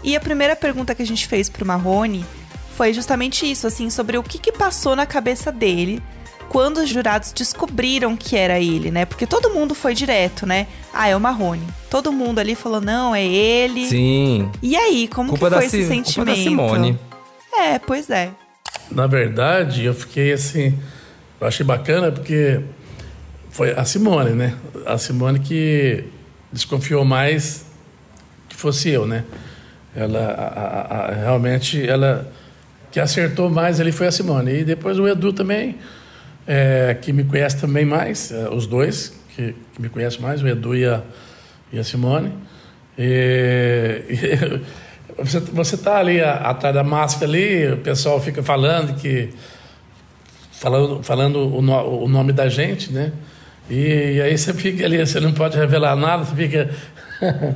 E 0.03 0.15
a 0.15 0.19
primeira 0.19 0.55
pergunta 0.55 0.95
que 0.95 1.01
a 1.03 1.05
gente 1.05 1.27
fez 1.27 1.47
pro 1.47 1.65
Marrone 1.65 2.25
foi 2.75 2.91
justamente 2.93 3.49
isso, 3.49 3.67
assim, 3.67 3.89
sobre 3.91 4.17
o 4.17 4.23
que 4.23 4.39
que 4.39 4.51
passou 4.51 4.95
na 4.95 5.05
cabeça 5.05 5.51
dele 5.51 6.01
quando 6.49 6.79
os 6.79 6.89
jurados 6.89 7.31
descobriram 7.31 8.15
que 8.17 8.35
era 8.35 8.59
ele, 8.59 8.89
né? 8.91 9.05
Porque 9.05 9.25
todo 9.27 9.51
mundo 9.51 9.73
foi 9.75 9.93
direto, 9.93 10.45
né? 10.45 10.67
Ah, 10.93 11.07
é 11.07 11.15
o 11.15 11.19
Marrone. 11.19 11.65
Todo 11.89 12.12
mundo 12.12 12.39
ali 12.39 12.55
falou, 12.55 12.81
não, 12.81 13.13
é 13.15 13.23
ele. 13.25 13.88
Sim. 13.88 14.49
E 14.62 14.75
aí, 14.75 15.07
como 15.07 15.29
Culpa 15.29 15.45
que 15.45 15.51
da, 15.51 15.57
foi 15.57 15.65
esse 15.67 15.77
Si- 15.77 15.83
culpa 15.88 15.95
sentimento? 15.95 16.27
da 16.38 16.43
Simone. 16.43 16.99
É, 17.53 17.79
pois 17.79 18.09
é. 18.09 18.31
Na 18.91 19.05
verdade, 19.07 19.85
eu 19.85 19.93
fiquei 19.93 20.33
assim. 20.33 20.77
Eu 21.39 21.47
achei 21.47 21.65
bacana 21.65 22.12
porque 22.12 22.59
foi 23.51 23.71
a 23.71 23.85
Simone, 23.85 24.31
né? 24.31 24.55
A 24.85 24.97
Simone 24.97 25.39
que 25.39 26.03
desconfiou 26.51 27.05
mais 27.05 27.65
que 28.49 28.55
fosse 28.55 28.89
eu, 28.89 29.05
né? 29.05 29.23
Ela 29.95 30.19
a- 30.19 30.59
a- 30.59 31.05
a- 31.09 31.13
realmente 31.13 31.88
ela 31.88 32.31
que 32.91 32.99
acertou 32.99 33.49
mais 33.49 33.79
ali 33.79 33.91
foi 33.91 34.07
a 34.07 34.12
Simone 34.12 34.62
e 34.62 34.63
depois 34.63 34.97
o 34.97 35.07
Edu 35.07 35.31
também 35.31 35.77
é, 36.51 36.97
que 36.99 37.13
me 37.13 37.23
conhece 37.23 37.62
também 37.62 37.85
mais, 37.85 38.31
é, 38.31 38.49
os 38.49 38.65
dois 38.65 39.13
que, 39.35 39.53
que 39.71 39.79
me 39.79 39.88
conhecem 39.88 40.19
mais, 40.19 40.41
o 40.41 40.47
Edu 40.47 40.75
e 40.75 40.83
a, 40.83 41.03
e 41.71 41.77
a 41.77 41.83
Simone. 41.83 42.33
E, 42.97 44.01
e 45.15 45.23
você, 45.23 45.39
você 45.39 45.77
tá 45.77 45.99
ali 45.99 46.19
atrás 46.21 46.73
da 46.73 46.83
máscara 46.83 47.31
ali, 47.31 47.71
o 47.71 47.77
pessoal 47.77 48.19
fica 48.19 48.41
falando 48.41 48.99
que 48.99 49.29
falando, 50.53 51.03
falando 51.03 51.55
o, 51.55 51.62
no- 51.62 52.03
o 52.03 52.07
nome 52.09 52.33
da 52.33 52.49
gente, 52.49 52.91
né? 52.91 53.12
E, 53.69 54.13
e 54.15 54.21
aí 54.21 54.35
você 54.35 54.51
fica 54.51 54.83
ali, 54.83 54.97
você 54.97 55.19
não 55.19 55.31
pode 55.31 55.55
revelar 55.55 55.95
nada, 55.95 56.23
você 56.25 56.35
fica 56.35 56.69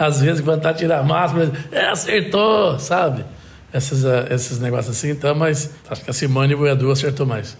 às 0.00 0.20
vezes 0.20 0.40
vontade 0.40 0.78
de 0.78 0.84
tirar 0.84 0.98
a 0.98 1.02
máscara, 1.04 1.52
é, 1.70 1.86
acertou, 1.86 2.76
sabe? 2.80 3.24
Esses, 3.72 4.04
ah, 4.04 4.26
esses 4.30 4.58
negócios 4.58 4.96
assim, 4.96 5.10
então, 5.10 5.32
mas 5.32 5.70
acho 5.88 6.02
que 6.02 6.10
a 6.10 6.12
Simone 6.12 6.54
e 6.54 6.56
o 6.56 6.66
Edu 6.66 6.90
acertou 6.90 7.24
mais. 7.24 7.56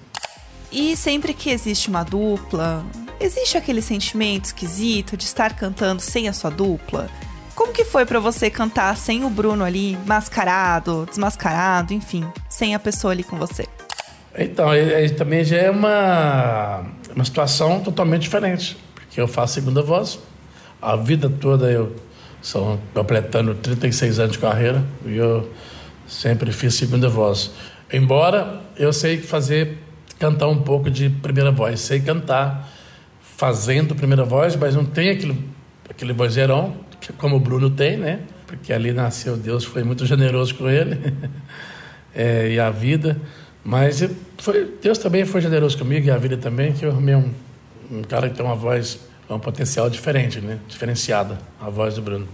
E 0.70 0.96
sempre 0.96 1.32
que 1.32 1.50
existe 1.50 1.88
uma 1.88 2.02
dupla, 2.02 2.84
existe 3.20 3.56
aquele 3.56 3.80
sentimento 3.80 4.46
esquisito 4.46 5.16
de 5.16 5.24
estar 5.24 5.54
cantando 5.54 6.02
sem 6.02 6.28
a 6.28 6.32
sua 6.32 6.50
dupla? 6.50 7.08
Como 7.54 7.72
que 7.72 7.84
foi 7.84 8.04
pra 8.04 8.18
você 8.18 8.50
cantar 8.50 8.94
sem 8.96 9.24
o 9.24 9.30
Bruno 9.30 9.64
ali, 9.64 9.96
mascarado, 10.06 11.06
desmascarado, 11.08 11.94
enfim, 11.94 12.26
sem 12.50 12.74
a 12.74 12.78
pessoa 12.78 13.12
ali 13.12 13.22
com 13.24 13.36
você? 13.38 13.66
Então, 14.38 14.68
aí- 14.68 15.08
também 15.10 15.42
já 15.42 15.56
é 15.56 15.70
uma, 15.70 16.84
uma 17.14 17.24
situação 17.24 17.80
totalmente 17.80 18.22
diferente, 18.22 18.76
porque 18.94 19.18
eu 19.18 19.26
faço 19.26 19.54
segunda 19.54 19.80
voz, 19.80 20.18
a 20.82 20.94
vida 20.96 21.30
toda 21.30 21.70
eu 21.70 21.96
são 22.42 22.78
completando 22.92 23.54
36 23.54 24.18
anos 24.18 24.32
de 24.32 24.38
carreira 24.38 24.84
e 25.06 25.16
eu 25.16 25.50
sempre 26.06 26.52
fiz 26.52 26.74
segunda 26.74 27.08
voz. 27.08 27.50
Embora 27.90 28.60
eu 28.76 28.92
sei 28.92 29.18
fazer 29.22 29.78
cantar 30.18 30.48
um 30.48 30.62
pouco 30.62 30.90
de 30.90 31.10
primeira 31.10 31.50
voz, 31.50 31.80
sei 31.80 32.00
cantar 32.00 32.68
fazendo 33.20 33.94
primeira 33.94 34.24
voz, 34.24 34.56
mas 34.56 34.74
não 34.74 34.84
tem 34.84 35.10
aquele 35.10 35.56
aquele 35.88 36.12
vozeirão 36.12 36.76
que 37.00 37.12
como 37.12 37.36
o 37.36 37.40
Bruno 37.40 37.70
tem, 37.70 37.96
né? 37.96 38.20
Porque 38.46 38.72
ali 38.72 38.92
nasceu 38.92 39.36
Deus 39.36 39.64
foi 39.64 39.82
muito 39.82 40.04
generoso 40.06 40.54
com 40.54 40.68
ele. 40.68 40.98
é, 42.14 42.50
e 42.52 42.60
a 42.60 42.70
vida. 42.70 43.20
Mas 43.64 44.08
foi, 44.38 44.76
Deus 44.80 44.96
também 44.98 45.24
foi 45.24 45.40
generoso 45.40 45.76
comigo 45.76 46.06
e 46.06 46.10
a 46.10 46.16
vida 46.16 46.36
também, 46.36 46.72
que 46.72 46.84
eu 46.84 46.90
arrumei 46.90 47.16
um, 47.16 47.32
um 47.90 48.02
cara 48.02 48.28
que 48.28 48.36
tem 48.36 48.44
uma 48.44 48.54
voz, 48.54 49.00
um 49.28 49.40
potencial 49.40 49.90
diferente, 49.90 50.40
né? 50.40 50.58
Diferenciada, 50.68 51.38
a 51.60 51.68
voz 51.68 51.94
do 51.94 52.02
Bruno. 52.02 52.28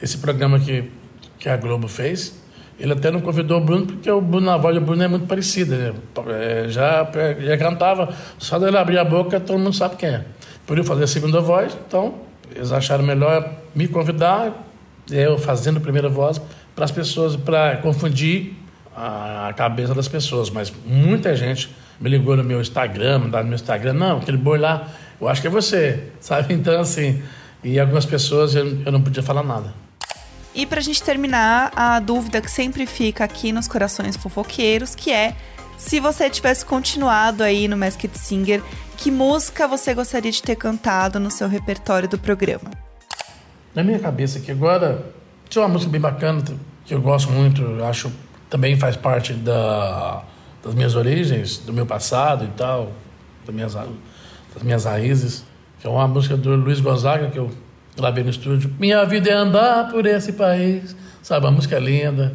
Esse 0.00 0.18
programa 0.18 0.60
que, 0.60 0.90
que 1.38 1.48
a 1.48 1.56
Globo 1.56 1.88
fez, 1.88 2.40
ele 2.78 2.92
até 2.92 3.10
não 3.10 3.20
convidou 3.20 3.58
o 3.58 3.64
Bruno, 3.64 3.86
porque 3.86 4.10
o 4.10 4.20
Bruno, 4.20 4.50
a 4.50 4.56
voz 4.56 4.74
do 4.74 4.80
Bruno 4.80 5.02
é 5.02 5.08
muito 5.08 5.26
parecida, 5.26 5.76
né? 5.76 5.94
É, 6.28 6.66
já, 6.68 7.08
já 7.40 7.56
cantava, 7.56 8.14
só 8.38 8.58
dele 8.58 8.76
abrir 8.76 8.98
a 8.98 9.04
boca, 9.04 9.40
todo 9.40 9.58
mundo 9.58 9.74
sabe 9.74 9.96
quem 9.96 10.10
é. 10.10 10.24
Por 10.66 10.76
eu 10.76 10.84
fazer 10.84 11.04
a 11.04 11.06
segunda 11.06 11.40
voz, 11.40 11.76
então, 11.86 12.14
eles 12.54 12.72
acharam 12.72 13.04
melhor 13.04 13.50
me 13.74 13.88
convidar, 13.88 14.52
eu 15.10 15.38
fazendo 15.38 15.78
a 15.78 15.80
primeira 15.80 16.08
voz, 16.08 16.40
para 16.74 16.84
as 16.84 16.90
pessoas, 16.90 17.34
para 17.34 17.76
confundir 17.78 18.54
a 18.94 19.52
cabeça 19.56 19.94
das 19.94 20.08
pessoas, 20.08 20.50
mas 20.50 20.72
muita 20.84 21.34
gente 21.34 21.70
me 21.98 22.10
ligou 22.10 22.36
no 22.36 22.44
meu 22.44 22.60
Instagram, 22.60 23.18
no 23.18 23.44
meu 23.44 23.54
Instagram, 23.54 23.94
não, 23.94 24.18
aquele 24.18 24.36
boi 24.36 24.58
lá, 24.58 24.88
eu 25.18 25.28
acho 25.28 25.40
que 25.40 25.46
é 25.46 25.50
você, 25.50 26.04
sabe? 26.20 26.52
Então, 26.52 26.78
assim, 26.78 27.22
e 27.64 27.80
algumas 27.80 28.04
pessoas 28.04 28.54
eu, 28.54 28.82
eu 28.84 28.92
não 28.92 29.00
podia 29.00 29.22
falar 29.22 29.42
nada. 29.42 29.85
E 30.56 30.64
pra 30.64 30.80
gente 30.80 31.02
terminar, 31.02 31.70
a 31.76 32.00
dúvida 32.00 32.40
que 32.40 32.50
sempre 32.50 32.86
fica 32.86 33.22
aqui 33.22 33.52
nos 33.52 33.68
corações 33.68 34.16
fofoqueiros, 34.16 34.94
que 34.94 35.12
é 35.12 35.36
se 35.76 36.00
você 36.00 36.30
tivesse 36.30 36.64
continuado 36.64 37.42
aí 37.42 37.68
no 37.68 37.76
Masked 37.76 38.18
Singer, 38.18 38.62
que 38.96 39.10
música 39.10 39.68
você 39.68 39.92
gostaria 39.92 40.32
de 40.32 40.42
ter 40.42 40.56
cantado 40.56 41.20
no 41.20 41.30
seu 41.30 41.46
repertório 41.46 42.08
do 42.08 42.18
programa? 42.18 42.70
Na 43.74 43.84
minha 43.84 43.98
cabeça 43.98 44.38
aqui 44.38 44.50
agora, 44.50 45.04
tinha 45.46 45.60
uma 45.60 45.68
música 45.68 45.92
bem 45.92 46.00
bacana, 46.00 46.42
que 46.86 46.94
eu 46.94 47.02
gosto 47.02 47.30
muito, 47.30 47.84
acho 47.84 48.10
também 48.48 48.78
faz 48.78 48.96
parte 48.96 49.34
da, 49.34 50.22
das 50.64 50.74
minhas 50.74 50.94
origens, 50.94 51.58
do 51.58 51.72
meu 51.74 51.84
passado 51.84 52.46
e 52.46 52.48
tal, 52.56 52.92
das 53.44 53.54
minhas, 53.54 53.74
das 53.74 54.62
minhas 54.62 54.86
raízes, 54.86 55.44
que 55.78 55.86
é 55.86 55.90
uma 55.90 56.08
música 56.08 56.34
do 56.34 56.56
Luiz 56.56 56.80
Gonzaga, 56.80 57.28
que 57.28 57.38
eu 57.38 57.50
gravei 57.96 58.22
no 58.22 58.30
estúdio. 58.30 58.72
Minha 58.78 59.04
vida 59.04 59.30
é 59.30 59.34
andar 59.34 59.90
por 59.90 60.06
esse 60.06 60.32
país, 60.32 60.94
sabe? 61.22 61.46
A 61.46 61.50
música 61.50 61.76
é 61.76 61.80
linda, 61.80 62.34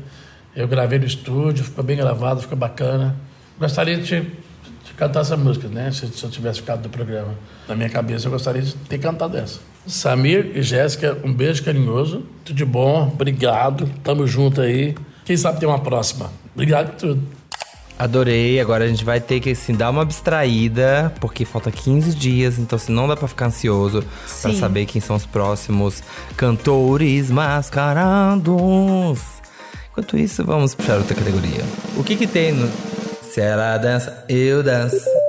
eu 0.55 0.67
gravei 0.67 0.99
no 0.99 1.05
estúdio, 1.05 1.63
ficou 1.63 1.83
bem 1.83 1.97
gravado, 1.97 2.41
ficou 2.41 2.57
bacana. 2.57 3.15
Gostaria 3.59 3.97
de, 3.97 4.21
de 4.21 4.93
cantar 4.97 5.21
essa 5.21 5.37
música, 5.37 5.67
né? 5.67 5.91
Se, 5.91 6.07
se 6.07 6.23
eu 6.23 6.29
tivesse 6.29 6.59
ficado 6.59 6.81
do 6.81 6.89
programa. 6.89 7.35
Na 7.67 7.75
minha 7.75 7.89
cabeça, 7.89 8.27
eu 8.27 8.31
gostaria 8.31 8.61
de 8.61 8.73
ter 8.73 8.97
cantado 8.97 9.37
essa. 9.37 9.59
Samir 9.87 10.51
e 10.55 10.61
Jéssica, 10.61 11.17
um 11.23 11.33
beijo 11.33 11.63
carinhoso. 11.63 12.23
Tudo 12.43 12.55
de 12.55 12.65
bom, 12.65 13.07
obrigado. 13.07 13.89
Tamo 14.03 14.27
junto 14.27 14.61
aí. 14.61 14.95
Quem 15.25 15.37
sabe 15.37 15.59
tem 15.59 15.69
uma 15.69 15.79
próxima. 15.79 16.31
Obrigado 16.53 16.91
por 16.91 16.95
tudo. 16.97 17.40
Adorei. 18.01 18.59
Agora 18.59 18.85
a 18.85 18.87
gente 18.87 19.05
vai 19.05 19.21
ter 19.21 19.39
que 19.39 19.51
assim, 19.51 19.75
dar 19.75 19.91
uma 19.91 20.01
abstraída, 20.01 21.13
porque 21.19 21.45
falta 21.45 21.69
15 21.69 22.15
dias, 22.15 22.57
então 22.57 22.75
assim, 22.75 22.91
não 22.91 23.07
dá 23.07 23.15
pra 23.15 23.27
ficar 23.27 23.45
ansioso 23.45 24.01
pra 24.41 24.51
Sim. 24.51 24.59
saber 24.59 24.87
quem 24.87 24.99
são 24.99 25.15
os 25.15 25.27
próximos 25.27 26.01
cantores 26.35 27.29
mascarados. 27.29 29.21
Enquanto 29.91 30.17
isso, 30.17 30.43
vamos 30.43 30.73
puxar 30.73 30.97
outra 30.97 31.13
categoria. 31.13 31.63
O 31.95 32.03
que 32.03 32.15
que 32.15 32.25
tem 32.25 32.51
no. 32.53 32.67
Se 33.21 33.39
ela 33.39 33.77
dança, 33.77 34.25
eu 34.27 34.63
danço. 34.63 35.20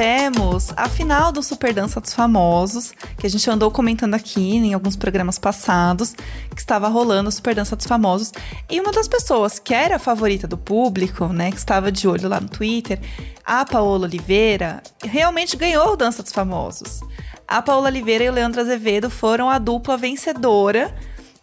Tivemos 0.00 0.72
a 0.78 0.88
final 0.88 1.30
do 1.30 1.42
Super 1.42 1.74
Dança 1.74 2.00
dos 2.00 2.14
Famosos, 2.14 2.94
que 3.18 3.26
a 3.26 3.28
gente 3.28 3.50
andou 3.50 3.70
comentando 3.70 4.14
aqui 4.14 4.56
em 4.56 4.72
alguns 4.72 4.96
programas 4.96 5.38
passados, 5.38 6.14
que 6.54 6.58
estava 6.58 6.88
rolando 6.88 7.28
o 7.28 7.32
Super 7.32 7.54
Dança 7.54 7.76
dos 7.76 7.84
Famosos. 7.84 8.32
E 8.70 8.80
uma 8.80 8.92
das 8.92 9.06
pessoas 9.06 9.58
que 9.58 9.74
era 9.74 9.96
a 9.96 9.98
favorita 9.98 10.48
do 10.48 10.56
público, 10.56 11.26
né, 11.26 11.50
que 11.50 11.58
estava 11.58 11.92
de 11.92 12.08
olho 12.08 12.30
lá 12.30 12.40
no 12.40 12.48
Twitter, 12.48 12.98
a 13.44 13.62
Paola 13.62 14.06
Oliveira, 14.06 14.82
realmente 15.04 15.54
ganhou 15.54 15.92
o 15.92 15.96
Dança 15.96 16.22
dos 16.22 16.32
Famosos. 16.32 17.00
A 17.46 17.60
Paola 17.60 17.88
Oliveira 17.88 18.24
e 18.24 18.30
o 18.30 18.32
Leandro 18.32 18.62
Azevedo 18.62 19.10
foram 19.10 19.50
a 19.50 19.58
dupla 19.58 19.98
vencedora. 19.98 20.94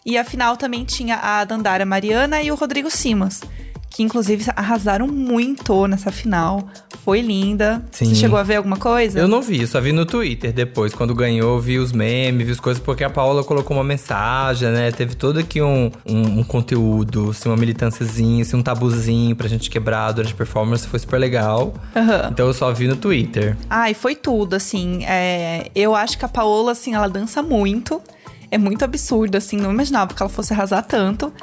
E 0.04 0.17
a 0.17 0.24
final 0.24 0.58
também 0.58 0.84
tinha 0.84 1.17
a 1.17 1.43
Dandara 1.43 1.86
Mariana 1.86 2.41
e 2.41 2.52
o 2.52 2.56
Rodrigo 2.56 2.89
Simas, 2.89 3.41
que 3.98 4.04
inclusive 4.04 4.46
arrasaram 4.56 5.08
muito 5.08 5.88
nessa 5.88 6.12
final. 6.12 6.70
Foi 7.04 7.20
linda. 7.20 7.84
Sim. 7.92 8.06
Você 8.06 8.14
chegou 8.14 8.38
a 8.38 8.44
ver 8.44 8.58
alguma 8.58 8.78
coisa? 8.78 9.18
Eu 9.18 9.28
não 9.28 9.42
vi, 9.42 9.66
só 9.66 9.82
vi 9.82 9.92
no 9.92 10.06
Twitter 10.06 10.54
depois. 10.54 10.94
Quando 10.94 11.16
ganhou, 11.16 11.60
vi 11.60 11.80
os 11.80 11.92
memes, 11.92 12.46
vi 12.46 12.52
as 12.54 12.60
coisas, 12.60 12.80
porque 12.80 13.04
a 13.04 13.10
Paola 13.10 13.44
colocou 13.44 13.76
uma 13.76 13.84
mensagem, 13.84 14.70
né? 14.70 14.92
Teve 14.92 15.16
todo 15.16 15.40
aqui 15.40 15.64
um, 15.64 15.90
um, 16.08 16.42
um 16.42 16.44
conteúdo, 16.44 17.32
assim, 17.32 17.50
uma 17.50 17.58
militânciazinha, 17.58 18.44
assim, 18.44 18.56
um 18.56 18.62
tabuzinho 18.62 19.36
pra 19.36 19.48
gente 19.48 19.68
quebrar 19.68 20.12
durante 20.12 20.32
a 20.32 20.38
performance. 20.38 20.88
Foi 20.88 21.00
super 21.00 21.18
legal. 21.18 21.74
Aham. 21.96 22.30
Então 22.32 22.46
eu 22.46 22.54
só 22.54 22.72
vi 22.72 22.88
no 22.88 22.98
Twitter. 22.98 23.58
Ai, 23.68 23.96
foi 23.96 24.14
tudo, 24.14 24.56
assim. 24.56 25.04
é, 25.06 25.72
eu 25.74 25.96
acho 25.96 26.20
que 26.20 26.26
a 26.26 26.30
Paola, 26.30 26.74
assim, 26.74 26.94
ela 26.94 27.08
dança 27.08 27.42
muito. 27.42 28.00
É 28.52 28.60
muito 28.60 28.86
absurdo, 28.86 29.38
assim. 29.38 29.58
Não 29.58 29.72
imaginava 29.72 30.14
que 30.14 30.22
ela 30.22 30.30
fosse 30.30 30.54
arrasar 30.54 30.84
tanto. 30.84 31.34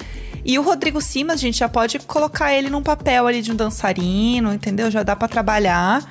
E 0.44 0.59
o 0.59 0.62
Rodrigo 0.62 1.00
Simas, 1.00 1.35
a 1.35 1.38
gente 1.38 1.59
já 1.59 1.68
pode 1.68 1.98
colocar 2.00 2.52
ele 2.52 2.68
num 2.68 2.83
papel 2.83 3.26
ali 3.26 3.40
de 3.40 3.50
um 3.50 3.57
dançarino, 3.57 4.52
entendeu? 4.52 4.90
Já 4.90 5.02
dá 5.02 5.16
pra 5.16 5.26
trabalhar. 5.28 6.04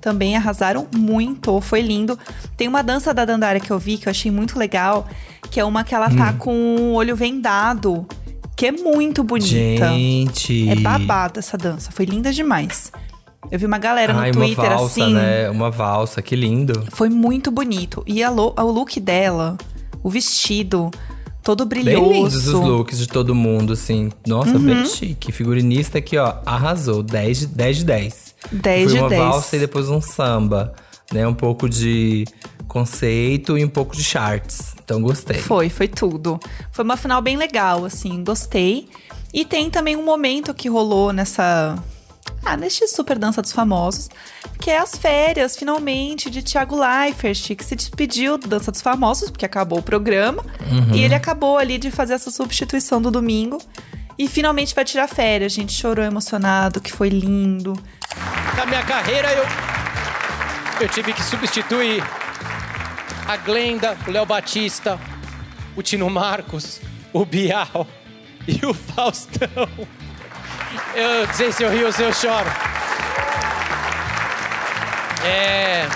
Também 0.00 0.36
arrasaram 0.36 0.86
muito, 0.94 1.60
foi 1.60 1.80
lindo. 1.80 2.16
Tem 2.56 2.68
uma 2.68 2.82
dança 2.82 3.12
da 3.12 3.24
Dandara 3.24 3.58
que 3.58 3.70
eu 3.70 3.78
vi 3.78 3.98
que 3.98 4.06
eu 4.06 4.10
achei 4.10 4.30
muito 4.30 4.58
legal, 4.58 5.06
que 5.50 5.58
é 5.58 5.64
uma 5.64 5.82
que 5.82 5.94
ela 5.94 6.08
tá 6.10 6.32
com 6.34 6.52
o 6.76 6.92
olho 6.94 7.16
vendado, 7.16 8.06
que 8.56 8.66
é 8.66 8.72
muito 8.72 9.24
bonita. 9.24 9.88
Gente. 9.88 10.68
É 10.68 10.76
babada 10.76 11.40
essa 11.40 11.56
dança, 11.58 11.90
foi 11.90 12.04
linda 12.04 12.32
demais. 12.32 12.92
Eu 13.50 13.58
vi 13.58 13.66
uma 13.66 13.78
galera 13.78 14.12
no 14.12 14.20
Ai, 14.20 14.30
Twitter 14.30 14.64
uma 14.64 14.76
valsa, 14.76 15.02
assim. 15.02 15.14
né? 15.14 15.50
Uma 15.50 15.70
valsa, 15.70 16.22
que 16.22 16.36
lindo. 16.36 16.84
Foi 16.92 17.08
muito 17.08 17.50
bonito. 17.50 18.04
E 18.06 18.22
a 18.22 18.30
lo- 18.30 18.54
o 18.56 18.62
look 18.70 19.00
dela, 19.00 19.56
o 20.02 20.08
vestido, 20.10 20.90
todo 21.56 21.64
Bem 21.64 21.82
brilhoso. 21.82 22.12
lindos 22.12 22.46
os 22.46 22.52
looks 22.52 22.98
de 22.98 23.06
todo 23.08 23.34
mundo, 23.34 23.72
assim. 23.72 24.10
Nossa, 24.26 24.50
Uhum. 24.58 24.66
bem 24.66 24.84
chique. 24.84 25.32
Figurinista 25.32 25.96
aqui, 25.96 26.18
ó, 26.18 26.34
arrasou. 26.44 27.02
10 27.02 27.38
de 27.40 27.46
10. 27.46 27.76
De 27.78 27.84
10. 27.86 28.34
10 28.52 28.84
Foi 28.84 28.92
de 28.92 28.98
uma 29.00 29.08
10. 29.08 29.22
valsa 29.22 29.56
e 29.56 29.58
depois 29.60 29.88
um 29.88 30.00
samba. 30.00 30.74
Né? 31.10 31.26
Um 31.26 31.32
pouco 31.32 31.66
de 31.66 32.26
conceito 32.66 33.56
e 33.56 33.64
um 33.64 33.68
pouco 33.68 33.96
de 33.96 34.04
charts. 34.04 34.74
Então 34.84 35.00
gostei. 35.00 35.38
Foi, 35.38 35.70
foi 35.70 35.88
tudo. 35.88 36.38
Foi 36.70 36.84
uma 36.84 36.98
final 36.98 37.22
bem 37.22 37.36
legal, 37.38 37.86
assim, 37.86 38.22
gostei. 38.22 38.86
E 39.32 39.44
tem 39.44 39.70
também 39.70 39.96
um 39.96 40.04
momento 40.04 40.52
que 40.52 40.68
rolou 40.68 41.12
nessa. 41.14 41.76
Ah, 42.44 42.56
neste 42.56 42.86
Super 42.88 43.18
Dança 43.18 43.42
dos 43.42 43.52
Famosos, 43.52 44.08
que 44.60 44.70
é 44.70 44.78
as 44.78 44.96
férias, 44.96 45.56
finalmente, 45.56 46.30
de 46.30 46.42
Thiago 46.42 46.76
Leifert, 46.76 47.54
que 47.54 47.64
se 47.64 47.76
despediu 47.76 48.38
do 48.38 48.48
Dança 48.48 48.70
dos 48.70 48.80
Famosos, 48.80 49.30
porque 49.30 49.44
acabou 49.44 49.80
o 49.80 49.82
programa. 49.82 50.44
E 50.94 51.02
ele 51.02 51.14
acabou 51.14 51.58
ali 51.58 51.78
de 51.78 51.90
fazer 51.90 52.14
essa 52.14 52.30
substituição 52.30 53.02
do 53.02 53.10
domingo. 53.10 53.58
E 54.18 54.26
finalmente 54.26 54.74
vai 54.74 54.84
tirar 54.84 55.06
férias. 55.08 55.52
A 55.52 55.54
gente 55.54 55.72
chorou 55.72 56.04
emocionado, 56.04 56.80
que 56.80 56.90
foi 56.90 57.08
lindo. 57.08 57.74
Na 58.56 58.66
minha 58.66 58.82
carreira, 58.82 59.32
eu, 59.32 59.44
eu 60.80 60.88
tive 60.88 61.12
que 61.12 61.22
substituir 61.22 62.02
a 63.28 63.36
Glenda, 63.36 63.96
o 64.06 64.10
Léo 64.10 64.24
Batista, 64.24 64.98
o 65.76 65.82
Tino 65.82 66.08
Marcos, 66.08 66.80
o 67.12 67.24
Bial 67.24 67.86
e 68.48 68.64
o 68.64 68.72
Faustão. 68.72 69.68
Eu 70.94 71.34
sei 71.34 71.52
se 71.52 71.62
eu 71.62 71.70
rio 71.70 71.86
ou 71.86 71.92
se 71.92 72.02
eu 72.02 72.12
choro. 72.12 72.48
É. 75.24 75.86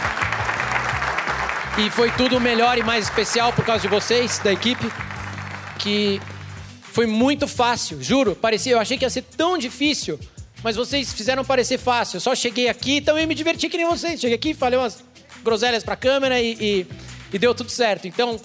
E 1.78 1.90
foi 1.90 2.10
tudo 2.12 2.38
melhor 2.40 2.76
e 2.76 2.82
mais 2.82 3.04
especial 3.04 3.52
por 3.52 3.64
causa 3.64 3.82
de 3.82 3.88
vocês, 3.88 4.38
da 4.40 4.52
equipe, 4.52 4.92
que 5.78 6.20
foi 6.82 7.06
muito 7.06 7.48
fácil, 7.48 8.02
juro. 8.02 8.36
Parecia, 8.36 8.72
eu 8.72 8.78
achei 8.78 8.98
que 8.98 9.04
ia 9.04 9.10
ser 9.10 9.22
tão 9.22 9.56
difícil, 9.56 10.20
mas 10.62 10.76
vocês 10.76 11.12
fizeram 11.12 11.44
parecer 11.44 11.78
fácil. 11.78 12.18
Eu 12.18 12.20
só 12.20 12.34
cheguei 12.34 12.68
aqui 12.68 12.96
e 12.96 13.00
também 13.00 13.26
me 13.26 13.34
diverti 13.34 13.68
que 13.68 13.78
nem 13.78 13.86
vocês. 13.86 14.20
Cheguei 14.20 14.36
aqui, 14.36 14.52
falei 14.52 14.78
umas 14.78 15.02
groselhas 15.42 15.82
pra 15.82 15.96
câmera 15.96 16.40
e, 16.40 16.52
e, 16.60 16.86
e 17.32 17.38
deu 17.38 17.54
tudo 17.54 17.70
certo. 17.70 18.06
Então, 18.06 18.38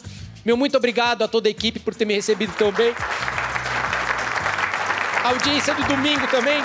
meu 0.45 0.55
muito 0.55 0.77
obrigado 0.77 1.23
a 1.23 1.27
toda 1.27 1.49
a 1.49 1.51
equipe 1.51 1.79
por 1.79 1.93
ter 1.93 2.05
me 2.05 2.13
recebido 2.13 2.53
tão 2.53 2.71
bem. 2.71 2.95
A 5.27 5.31
audiência 5.31 5.73
do 5.75 5.83
domingo 5.83 6.25
também, 6.27 6.63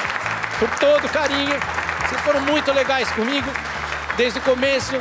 por 0.60 0.68
todo 0.78 1.04
o 1.04 1.08
carinho. 1.08 1.52
Vocês 2.08 2.20
foram 2.20 2.40
muito 2.42 2.72
legais 2.72 3.10
comigo 3.10 3.50
desde 4.16 4.38
o 4.38 4.42
começo. 4.42 4.92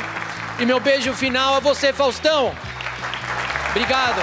E 0.58 0.66
meu 0.66 0.80
beijo 0.80 1.12
final 1.12 1.54
a 1.54 1.60
você, 1.60 1.92
Faustão. 1.92 2.52
Obrigado. 3.70 4.20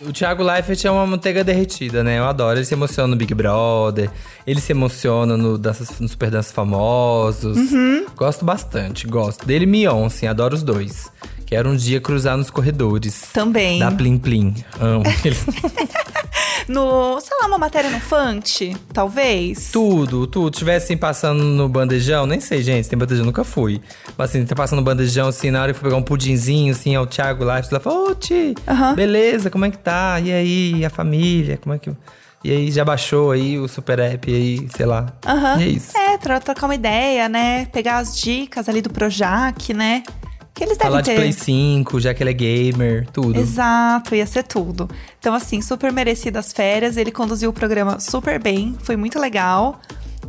O 0.00 0.10
Thiago 0.10 0.42
Leifert 0.42 0.82
é 0.86 0.90
uma 0.90 1.06
manteiga 1.06 1.44
derretida, 1.44 2.02
né? 2.02 2.18
Eu 2.18 2.24
adoro. 2.24 2.56
Ele 2.56 2.64
se 2.64 2.72
emociona 2.72 3.08
no 3.08 3.16
Big 3.16 3.34
Brother. 3.34 4.10
Ele 4.46 4.58
se 4.58 4.72
emociona 4.72 5.36
no, 5.36 5.58
danças, 5.58 6.00
no 6.00 6.08
Super 6.08 6.30
Danças 6.30 6.50
Famosos. 6.50 7.58
Uhum. 7.58 8.06
Gosto 8.16 8.42
bastante, 8.42 9.06
gosto. 9.06 9.44
Dele 9.44 9.64
e 9.64 9.68
Mion, 9.68 10.06
assim, 10.06 10.26
adoro 10.26 10.54
os 10.54 10.62
dois. 10.62 11.12
Quero 11.44 11.68
um 11.68 11.76
dia 11.76 12.00
cruzar 12.00 12.38
nos 12.38 12.48
corredores. 12.48 13.28
Também. 13.34 13.80
Da 13.80 13.90
Plim 13.90 14.16
Plim. 14.16 14.54
Amo. 14.80 15.04
Eles- 15.22 15.44
No, 16.70 17.20
sei 17.20 17.36
lá, 17.40 17.46
uma 17.48 17.58
matéria 17.58 17.90
no 17.90 17.98
Fante, 18.00 18.76
talvez. 18.92 19.70
tudo, 19.72 20.26
tudo. 20.26 20.50
Tivesse 20.56 20.84
assim, 20.86 20.96
passando 20.96 21.42
no 21.42 21.68
bandejão, 21.68 22.26
nem 22.26 22.38
sei, 22.40 22.62
gente, 22.62 22.88
tem 22.88 22.98
bandejão, 22.98 23.24
nunca 23.26 23.42
fui. 23.42 23.80
Mas 24.16 24.30
assim, 24.30 24.44
tá 24.46 24.54
passando 24.54 24.78
no 24.78 24.84
bandejão, 24.84 25.28
assim, 25.28 25.50
na 25.50 25.62
hora 25.62 25.72
que 25.72 25.76
eu 25.76 25.80
fui 25.80 25.88
pegar 25.90 25.98
um 26.00 26.02
pudinzinho, 26.04 26.72
assim, 26.72 26.94
ao 26.94 27.06
Thiago 27.06 27.44
Leifert, 27.44 27.72
ela 27.72 27.80
falou, 27.80 28.10
ô, 28.10 28.14
Ti, 28.14 28.54
Aham. 28.68 28.94
beleza, 28.94 29.50
como 29.50 29.64
é 29.64 29.70
que 29.70 29.78
tá? 29.78 30.20
E 30.20 30.30
aí, 30.32 30.84
a 30.84 30.90
família, 30.90 31.56
como 31.56 31.74
é 31.74 31.78
que... 31.78 31.90
E 32.42 32.50
aí, 32.50 32.70
já 32.70 32.82
baixou 32.84 33.32
aí 33.32 33.58
o 33.58 33.68
Super 33.68 33.98
App, 33.98 34.32
aí, 34.32 34.66
sei 34.74 34.86
lá. 34.86 35.12
Aham. 35.26 35.60
E 35.60 35.62
é 35.62 35.66
isso. 35.66 35.98
É, 35.98 36.16
tro- 36.16 36.40
trocar 36.40 36.66
uma 36.66 36.74
ideia, 36.74 37.28
né? 37.28 37.66
Pegar 37.66 37.98
as 37.98 38.18
dicas 38.18 38.66
ali 38.66 38.80
do 38.80 38.88
Projac, 38.88 39.74
né? 39.74 40.02
Que 40.60 40.64
eles 40.64 40.76
Falar 40.76 41.00
devem 41.00 41.02
de 41.02 41.10
ter. 41.10 41.16
Play 41.16 41.32
5, 41.32 42.00
já 42.00 42.12
que 42.12 42.22
ele 42.22 42.28
é 42.28 42.34
gamer, 42.34 43.06
tudo. 43.10 43.40
Exato, 43.40 44.14
ia 44.14 44.26
ser 44.26 44.42
tudo. 44.42 44.90
Então, 45.18 45.32
assim, 45.32 45.62
super 45.62 45.90
merecidas 45.90 46.52
férias. 46.52 46.98
Ele 46.98 47.10
conduziu 47.10 47.48
o 47.48 47.52
programa 47.54 47.98
super 47.98 48.38
bem, 48.38 48.76
foi 48.82 48.94
muito 48.94 49.18
legal. 49.18 49.80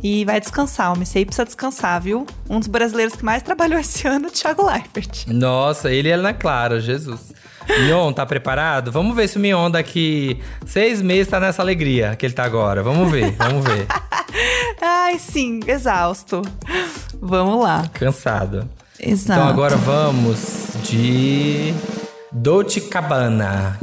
E 0.02 0.24
vai 0.24 0.40
descansar, 0.40 0.90
o 0.90 0.98
Missei 0.98 1.26
precisa 1.26 1.44
descansar, 1.44 2.00
viu? 2.00 2.26
Um 2.48 2.58
dos 2.58 2.66
brasileiros 2.66 3.14
que 3.14 3.22
mais 3.22 3.42
trabalhou 3.42 3.78
esse 3.78 4.08
ano, 4.08 4.28
o 4.28 4.30
Thiago 4.30 4.64
Leifert. 4.64 5.26
Nossa, 5.26 5.90
ele 5.92 6.08
é 6.08 6.16
na 6.16 6.32
Clara, 6.32 6.80
Jesus. 6.80 7.34
Mion, 7.84 8.10
tá 8.10 8.24
preparado? 8.24 8.90
Vamos 8.90 9.14
ver 9.14 9.28
se 9.28 9.36
o 9.36 9.40
Mion 9.40 9.70
daqui 9.70 10.40
seis 10.64 11.02
meses 11.02 11.28
tá 11.28 11.38
nessa 11.38 11.60
alegria 11.60 12.16
que 12.16 12.24
ele 12.24 12.32
tá 12.32 12.44
agora. 12.44 12.82
Vamos 12.82 13.12
ver, 13.12 13.32
vamos 13.32 13.62
ver. 13.66 13.86
Ai, 14.80 15.18
sim, 15.18 15.60
exausto. 15.66 16.40
Vamos 17.20 17.62
lá. 17.62 17.84
Cansado. 17.92 18.66
Exato. 19.02 19.40
Então 19.40 19.48
agora 19.50 19.76
vamos 19.76 20.68
de 20.84 21.74
Dolce 22.30 22.80
Cabana. 22.82 23.76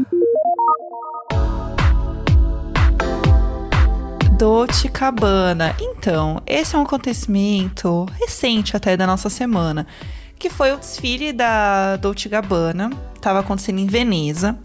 Dolce 4.38 4.88
Cabana. 4.88 5.76
Então, 5.82 6.42
esse 6.48 6.74
é 6.74 6.80
um 6.80 6.84
acontecimento 6.84 8.06
recente 8.18 8.78
até 8.78 8.96
da 8.96 9.06
nossa 9.06 9.30
semana, 9.30 9.86
que 10.38 10.50
foi 10.50 10.72
o 10.72 10.78
desfile 10.78 11.34
da 11.34 11.98
Dolce 11.98 12.30
Gabbana, 12.30 12.90
tava 13.20 13.40
acontecendo 13.40 13.80
em 13.80 13.88
Veneza. 13.88 14.58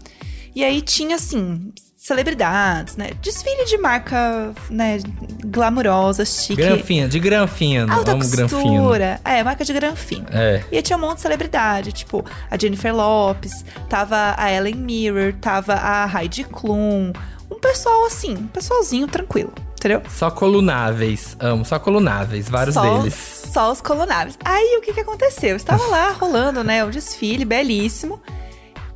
E 0.55 0.63
aí 0.63 0.81
tinha 0.81 1.17
assim, 1.17 1.73
celebridades, 2.05 2.95
né? 2.97 3.09
Desfile 3.19 3.65
de 3.65 3.79
marca, 3.79 4.53
né, 4.69 4.99
glamurosa, 5.43 6.23
chique. 6.23 6.61
Granfina, 6.61 7.07
de 7.07 7.19
granfina. 7.19 7.91
Alta 7.91 8.13
granfina. 8.13 8.47
costura. 8.47 9.21
É, 9.25 9.43
marca 9.43 9.65
de 9.65 9.73
granfino. 9.73 10.27
É. 10.31 10.63
E 10.71 10.77
aí 10.77 10.83
tinha 10.83 10.97
um 10.97 11.01
monte 11.01 11.15
de 11.15 11.21
celebridade, 11.21 11.91
tipo 11.91 12.23
a 12.51 12.55
Jennifer 12.59 12.95
Lopes, 12.95 13.65
tava 13.89 14.35
a 14.37 14.51
Ellen 14.53 14.75
Mirror, 14.75 15.33
tava 15.41 15.73
a 15.73 16.05
Heidi 16.05 16.43
Klum. 16.43 17.11
Um 17.49 17.59
pessoal 17.59 18.05
assim, 18.05 18.35
um 18.35 18.47
pessoalzinho 18.47 19.07
tranquilo, 19.07 19.51
entendeu? 19.71 20.03
Só 20.07 20.29
colunáveis. 20.29 21.35
Amo, 21.39 21.65
só 21.65 21.79
colunáveis. 21.79 22.47
Vários 22.47 22.75
só, 22.75 22.99
deles. 22.99 23.49
Só 23.51 23.71
os 23.71 23.81
colunáveis. 23.81 24.37
Aí 24.45 24.77
o 24.77 24.81
que 24.81 24.93
que 24.93 24.99
aconteceu? 24.99 25.55
Estava 25.55 25.83
lá 25.87 26.11
rolando, 26.11 26.63
né, 26.63 26.85
o 26.85 26.91
desfile 26.91 27.45
belíssimo. 27.45 28.21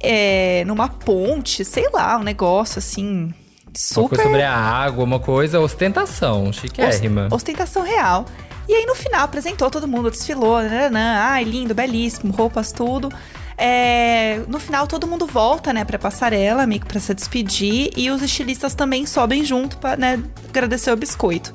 É, 0.02 0.64
numa 0.66 0.88
ponte, 0.88 1.64
sei 1.66 1.88
lá, 1.91 2.18
um 2.18 2.24
negócio 2.24 2.80
assim. 2.80 3.34
Super. 3.76 4.02
Uma 4.02 4.10
coisa 4.10 4.24
sobre 4.24 4.41
a 4.43 4.54
água, 4.56 5.04
uma 5.04 5.20
coisa 5.20 5.60
ostentação, 5.60 6.52
chiquérrima. 6.52 7.26
Ost- 7.26 7.34
ostentação 7.36 7.84
real. 7.84 8.26
E 8.68 8.74
aí 8.74 8.86
no 8.86 8.95
final 8.95 9.24
apresentou 9.24 9.70
todo 9.70 9.88
mundo, 9.88 10.10
desfilou, 10.12 10.62
nananã, 10.62 11.18
ai, 11.20 11.43
lindo, 11.43 11.74
belíssimo, 11.74 12.32
roupas, 12.32 12.72
tudo. 12.72 13.10
É, 13.58 14.41
no 14.47 14.60
final 14.60 14.88
todo 14.88 15.06
mundo 15.06 15.26
volta, 15.28 15.74
né, 15.74 15.84
pra 15.84 16.00
passarela, 16.00 16.66
meio 16.66 16.80
que 16.82 16.88
pra 16.88 17.00
se 17.00 17.14
despedir, 17.14 17.91
e 17.97 18.10
os 18.10 18.22
estilistas 18.22 18.74
também 18.74 19.06
sobem 19.06 19.43
junto 19.43 19.78
pra, 19.78 19.97
né, 19.97 20.24
agradecer 20.47 20.91
o 20.91 20.95
biscoito. 20.95 21.54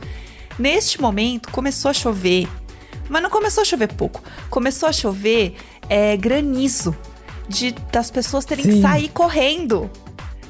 Neste 0.59 1.01
momento 1.01 1.51
começou 1.51 1.91
a 1.91 1.95
chover, 1.95 2.47
mas 3.09 3.23
não 3.23 3.31
começou 3.31 3.63
a 3.63 3.65
chover 3.65 3.89
pouco, 3.95 4.23
começou 4.51 4.89
a 4.89 4.93
chover 4.93 5.57
é, 5.89 6.17
granizo, 6.17 6.95
de 7.49 7.73
das 7.93 8.11
pessoas 8.11 8.45
terem 8.45 8.65
que 8.65 8.73
Sim. 8.73 8.83
sair 8.83 9.09
correndo 9.09 9.91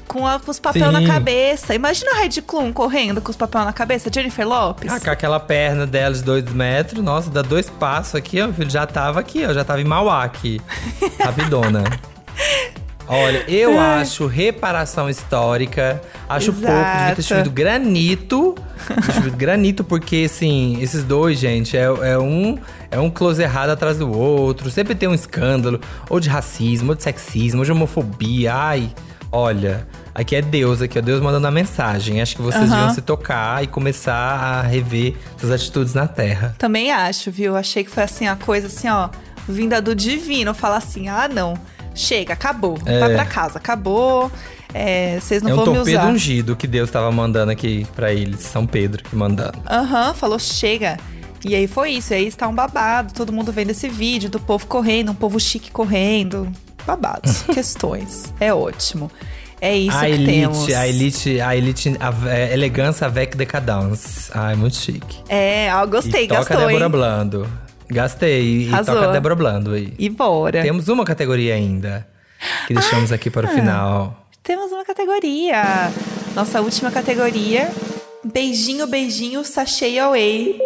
com, 0.07 0.25
a- 0.25 0.39
com 0.39 0.51
os 0.51 0.59
papel 0.59 0.91
na 0.91 1.05
cabeça. 1.05 1.73
Imagina 1.75 2.11
a 2.15 2.21
Heidi 2.23 2.41
Klum 2.41 2.71
correndo 2.71 3.19
com 3.21 3.31
os 3.31 3.35
papel 3.37 3.65
na 3.65 3.73
cabeça, 3.73 4.09
Jennifer 4.13 4.47
Lopes. 4.47 4.91
Ah, 4.91 4.99
com 4.99 5.09
aquela 5.09 5.39
perna 5.39 5.85
dela 5.85 6.13
de 6.13 6.23
dois 6.23 6.45
metros, 6.53 7.03
nossa, 7.03 7.29
dá 7.29 7.41
dois 7.41 7.69
passos 7.69 8.15
aqui, 8.15 8.39
ó, 8.41 8.51
filho, 8.53 8.69
já 8.69 8.85
tava 8.85 9.19
aqui, 9.19 9.45
ó, 9.45 9.53
já 9.53 9.63
tava 9.63 9.81
em 9.81 9.85
Mauá 9.85 10.23
aqui, 10.23 10.61
rapidona. 11.19 11.83
Olha, 13.07 13.43
eu 13.47 13.79
acho 13.79 14.25
reparação 14.25 15.07
histórica, 15.07 16.01
acho 16.27 16.51
pouco, 16.51 16.65
devia 16.67 16.79
Exato. 16.81 17.15
ter 17.17 17.21
chovido 17.21 17.51
granito, 17.51 18.55
chovido 19.13 19.37
granito, 19.37 19.83
porque, 19.83 20.23
assim, 20.25 20.81
esses 20.81 21.03
dois, 21.03 21.37
gente, 21.37 21.77
é, 21.77 21.83
é 21.83 22.17
um 22.17 22.57
é 22.95 22.99
um 22.99 23.09
close 23.09 23.41
errado 23.41 23.69
atrás 23.69 23.97
do 23.97 24.11
outro, 24.11 24.69
sempre 24.71 24.95
tem 24.95 25.07
um 25.09 25.13
escândalo, 25.13 25.79
ou 26.09 26.19
de 26.19 26.29
racismo, 26.29 26.89
ou 26.91 26.95
de 26.95 27.03
sexismo, 27.03 27.59
ou 27.59 27.65
de 27.65 27.71
homofobia, 27.71 28.53
ai, 28.53 28.89
olha... 29.31 29.87
Aqui 30.17 30.33
é 30.37 30.41
Deus, 30.41 30.81
aqui 30.81 30.97
é 30.97 31.01
Deus 31.01 31.19
mandando 31.19 31.45
a 31.45 31.51
mensagem. 31.51 32.21
Acho 32.21 32.37
que 32.37 32.41
vocês 32.41 32.63
Aham. 32.63 32.71
deviam 32.73 32.93
se 32.93 33.01
tocar 33.01 33.61
e 33.61 33.67
começar 33.67 34.13
a 34.13 34.61
rever 34.61 35.13
suas 35.37 35.51
atitudes 35.51 35.93
na 35.93 36.07
Terra. 36.07 36.55
Também 36.57 36.89
acho, 36.89 37.29
viu? 37.29 37.53
Achei 37.57 37.83
que 37.83 37.91
foi 37.91 38.03
assim, 38.03 38.25
a 38.25 38.37
coisa 38.37 38.67
assim, 38.67 38.87
ó, 38.87 39.09
vinda 39.45 39.81
do 39.81 39.93
divino, 39.93 40.53
falar 40.53 40.77
assim: 40.77 41.09
ah, 41.09 41.27
não, 41.27 41.55
chega, 41.93 42.31
acabou, 42.31 42.77
É. 42.85 42.97
vai 42.97 43.13
pra 43.13 43.25
casa, 43.25 43.57
acabou, 43.57 44.31
é, 44.73 45.19
vocês 45.19 45.43
não 45.43 45.49
é 45.49 45.53
um 45.53 45.57
vão 45.57 45.65
me 45.65 45.73
torpedo 45.79 45.99
usar. 45.99 46.07
ungido 46.07 46.55
que 46.55 46.65
Deus 46.65 46.89
tava 46.89 47.11
mandando 47.11 47.51
aqui 47.51 47.85
pra 47.93 48.13
eles, 48.13 48.39
São 48.39 48.65
Pedro 48.65 49.03
que 49.03 49.13
mandando. 49.17 49.59
Aham, 49.69 50.13
falou, 50.13 50.39
chega. 50.39 50.97
E 51.47 51.53
aí 51.53 51.67
foi 51.67 51.91
isso, 51.91 52.11
e 52.11 52.15
aí 52.15 52.25
está 52.25 52.47
um 52.47 52.55
babado, 52.55 53.13
todo 53.13 53.31
mundo 53.31 53.51
vendo 53.51 53.69
esse 53.69 53.87
vídeo 53.87 54.31
do 54.31 54.39
povo 54.39 54.65
correndo, 54.65 55.11
um 55.11 55.15
povo 55.15 55.39
chique 55.39 55.69
correndo. 55.69 56.51
Babados, 56.87 57.43
questões. 57.53 58.33
É 58.39 58.51
ótimo. 58.51 59.11
É 59.61 59.77
isso 59.77 59.95
a 59.95 60.01
que 60.01 60.07
elite, 60.07 60.31
temos. 60.31 60.73
a 60.73 60.87
elite, 60.87 61.41
a 61.41 61.55
elite, 61.55 61.97
a 61.99 62.29
é, 62.31 62.51
elegância 62.51 63.05
avec 63.05 63.37
decadence. 63.37 64.31
Ai, 64.33 64.55
muito 64.55 64.75
chique. 64.75 65.19
É, 65.29 65.69
ó, 65.71 65.85
gostei, 65.85 66.25
e 66.25 66.27
toca 66.27 66.39
gastou, 66.41 66.67
Débora 66.67 66.85
hein? 66.85 66.91
Blando. 66.91 67.49
Gastei. 67.89 68.63
E 68.63 68.73
Arrasou. 68.73 68.95
toca 68.95 69.11
Débora 69.11 69.35
Blando 69.35 69.71
aí. 69.71 69.93
E 69.99 70.09
bora. 70.09 70.63
Temos 70.63 70.87
uma 70.87 71.05
categoria 71.05 71.53
ainda. 71.53 72.07
Que 72.65 72.73
deixamos 72.73 73.11
aqui 73.11 73.29
para 73.29 73.45
o 73.45 73.49
final. 73.49 74.27
Temos 74.41 74.71
uma 74.71 74.83
categoria. 74.83 75.91
Nossa 76.35 76.59
última 76.59 76.89
categoria. 76.89 77.69
Beijinho, 78.23 78.87
beijinho, 78.87 79.45
sachê 79.45 79.99
away. 79.99 80.59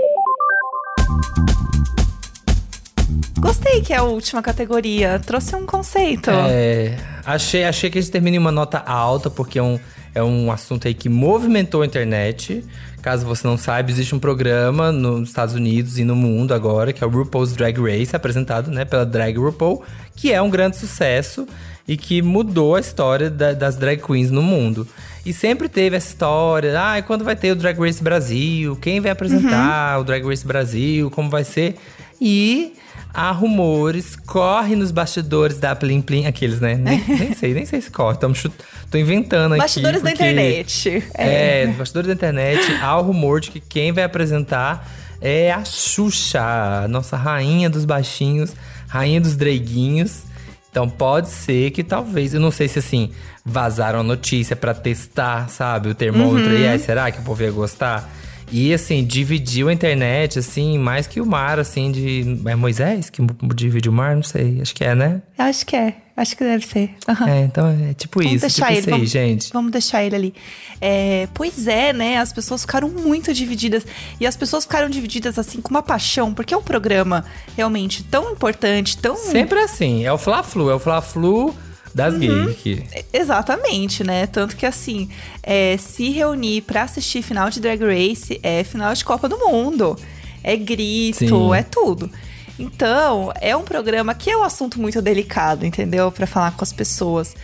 Gostei 3.39 3.81
que 3.81 3.93
é 3.93 3.97
a 3.97 4.03
última 4.03 4.41
categoria. 4.41 5.19
Trouxe 5.25 5.55
um 5.55 5.65
conceito. 5.65 6.29
É, 6.29 6.97
achei, 7.25 7.63
achei 7.63 7.89
que 7.89 7.97
a 7.97 8.01
gente 8.01 8.11
termina 8.11 8.35
em 8.35 8.39
uma 8.39 8.51
nota 8.51 8.79
alta, 8.79 9.29
porque 9.29 9.57
é 9.57 9.63
um, 9.63 9.79
é 10.13 10.21
um 10.21 10.51
assunto 10.51 10.87
aí 10.87 10.93
que 10.93 11.07
movimentou 11.07 11.81
a 11.81 11.85
internet. 11.85 12.63
Caso 13.01 13.25
você 13.25 13.47
não 13.47 13.57
saiba, 13.57 13.89
existe 13.89 14.13
um 14.13 14.19
programa 14.19 14.91
nos 14.91 15.29
Estados 15.29 15.55
Unidos 15.55 15.97
e 15.97 16.03
no 16.03 16.15
mundo 16.15 16.53
agora, 16.53 16.91
que 16.91 17.01
é 17.01 17.07
o 17.07 17.09
RuPaul's 17.09 17.53
Drag 17.53 17.79
Race, 17.79 18.13
apresentado 18.13 18.69
né, 18.69 18.83
pela 18.83 19.05
Drag 19.05 19.37
RuPaul, 19.37 19.83
que 20.15 20.33
é 20.33 20.41
um 20.41 20.49
grande 20.49 20.75
sucesso 20.75 21.47
e 21.89 21.97
que 21.97 22.21
mudou 22.21 22.75
a 22.75 22.79
história 22.79 23.31
da- 23.31 23.53
das 23.53 23.75
drag 23.75 23.99
queens 24.01 24.29
no 24.29 24.43
mundo. 24.43 24.87
E 25.25 25.33
sempre 25.33 25.67
teve 25.67 25.95
essa 25.97 26.07
história, 26.07 26.71
ah, 26.79 27.01
quando 27.01 27.25
vai 27.25 27.35
ter 27.35 27.51
o 27.51 27.55
Drag 27.55 27.77
Race 27.79 28.01
Brasil? 28.01 28.75
Quem 28.75 28.99
vai 29.01 29.09
apresentar 29.11 29.99
o 29.99 30.03
Drag 30.03 30.23
Race 30.23 30.45
Brasil? 30.45 31.09
Como 31.09 31.29
vai 31.31 31.43
ser? 31.43 31.75
E 32.21 32.73
há 33.13 33.31
rumores, 33.31 34.15
corre 34.15 34.75
nos 34.75 34.91
bastidores 34.91 35.57
da 35.59 35.75
Plim 35.75 35.99
Plim, 36.01 36.25
aqueles, 36.27 36.59
né? 36.59 36.75
Nem, 36.75 37.03
nem 37.09 37.33
sei, 37.33 37.53
nem 37.55 37.65
sei 37.65 37.81
se 37.81 37.89
corre, 37.89 38.17
tamo 38.17 38.35
chut... 38.35 38.53
tô 38.91 38.97
inventando 38.99 39.53
aqui. 39.53 39.61
Bastidores 39.61 40.01
da 40.03 40.11
internet. 40.11 41.03
É, 41.15 41.65
nos 41.67 41.75
bastidores 41.77 42.07
da 42.07 42.13
internet 42.13 42.61
há 42.81 42.97
o 42.99 43.01
rumor 43.01 43.41
de 43.41 43.49
que 43.51 43.59
quem 43.59 43.91
vai 43.91 44.03
apresentar 44.03 44.87
é 45.21 45.51
a 45.51 45.65
Xuxa, 45.65 46.87
nossa 46.87 47.17
rainha 47.17 47.69
dos 47.69 47.83
baixinhos, 47.83 48.51
rainha 48.87 49.19
dos 49.19 49.35
dreguinhos. 49.35 50.28
Então 50.71 50.87
pode 50.89 51.29
ser 51.29 51.71
que 51.71 51.83
talvez, 51.83 52.33
eu 52.33 52.39
não 52.39 52.51
sei 52.51 52.67
se 52.67 52.79
assim, 52.79 53.11
vazaram 53.43 53.99
a 54.01 54.03
notícia 54.03 54.55
pra 54.55 54.73
testar, 54.73 55.49
sabe, 55.49 55.89
o 55.89 55.95
termômetro 55.95 56.51
Uhum. 56.51 56.59
e 56.59 56.67
aí 56.67 56.79
será 56.79 57.09
que 57.11 57.19
o 57.19 57.23
povo 57.23 57.41
ia 57.41 57.51
gostar? 57.51 58.07
E 58.51 58.73
assim, 58.73 59.05
dividiu 59.05 59.69
a 59.69 59.73
internet, 59.73 60.39
assim, 60.39 60.77
mais 60.77 61.07
que 61.07 61.21
o 61.21 61.25
mar, 61.25 61.59
assim, 61.59 61.91
de. 61.91 62.41
É 62.45 62.55
Moisés 62.55 63.09
que 63.09 63.21
divide 63.55 63.89
o 63.89 63.93
mar? 63.93 64.15
Não 64.15 64.23
sei, 64.23 64.59
acho 64.61 64.73
que 64.73 64.83
é, 64.83 64.95
né? 64.95 65.21
Acho 65.37 65.65
que 65.65 65.75
é. 65.75 65.95
Acho 66.19 66.35
que 66.35 66.43
deve 66.43 66.65
ser. 66.65 66.89
Aham. 67.07 67.29
É, 67.29 67.43
então 67.43 67.67
é 67.69 67.93
tipo 67.93 68.19
Vamos 68.19 68.35
isso, 68.35 68.41
deixar 68.41 68.65
tipo 68.65 68.71
ele, 68.71 68.79
isso 68.79 68.89
aí, 68.89 68.93
vamos, 68.93 69.09
gente. 69.09 69.53
Vamos 69.53 69.71
deixar 69.71 70.03
ele 70.03 70.15
ali. 70.15 70.33
É, 70.81 71.29
pois 71.33 71.65
é, 71.65 71.93
né? 71.93 72.17
As 72.17 72.33
pessoas 72.33 72.61
ficaram 72.61 72.89
muito 72.89 73.33
divididas. 73.33 73.85
E 74.19 74.27
as 74.27 74.35
pessoas 74.35 74.65
ficaram 74.65 74.89
divididas 74.89 75.39
assim 75.39 75.61
com 75.61 75.69
uma 75.69 75.81
paixão, 75.81 76.33
porque 76.33 76.53
é 76.53 76.57
um 76.57 76.61
programa 76.61 77.23
realmente 77.55 78.03
tão 78.03 78.33
importante, 78.33 78.97
tão. 78.97 79.15
Sempre 79.15 79.59
assim, 79.59 80.03
é 80.03 80.11
o 80.11 80.17
Fla-Flu, 80.17 80.69
é 80.69 80.75
o 80.75 80.79
Fla-Flu 80.79 81.55
das 81.93 82.13
Uhum. 82.13 82.19
gays 82.19 82.49
aqui. 82.51 82.83
Exatamente, 83.11 84.03
né? 84.03 84.27
Tanto 84.27 84.55
que 84.55 84.65
assim, 84.65 85.09
é, 85.43 85.75
se 85.77 86.09
reunir 86.09 86.61
pra 86.61 86.83
assistir 86.83 87.21
final 87.21 87.49
de 87.49 87.59
Drag 87.59 87.81
Race 87.81 88.39
é 88.43 88.63
final 88.63 88.93
de 88.93 89.03
Copa 89.03 89.27
do 89.27 89.37
Mundo. 89.37 89.97
É 90.43 90.55
grito, 90.55 91.17
Sim. 91.19 91.53
é 91.55 91.63
tudo. 91.63 92.09
Então, 92.57 93.31
é 93.39 93.55
um 93.55 93.63
programa 93.63 94.13
que 94.13 94.29
é 94.29 94.37
um 94.37 94.43
assunto 94.43 94.79
muito 94.81 95.01
delicado, 95.01 95.65
entendeu? 95.65 96.11
Pra 96.11 96.27
falar 96.27 96.51
com 96.51 96.63
as 96.63 96.73
pessoas. 96.73 97.35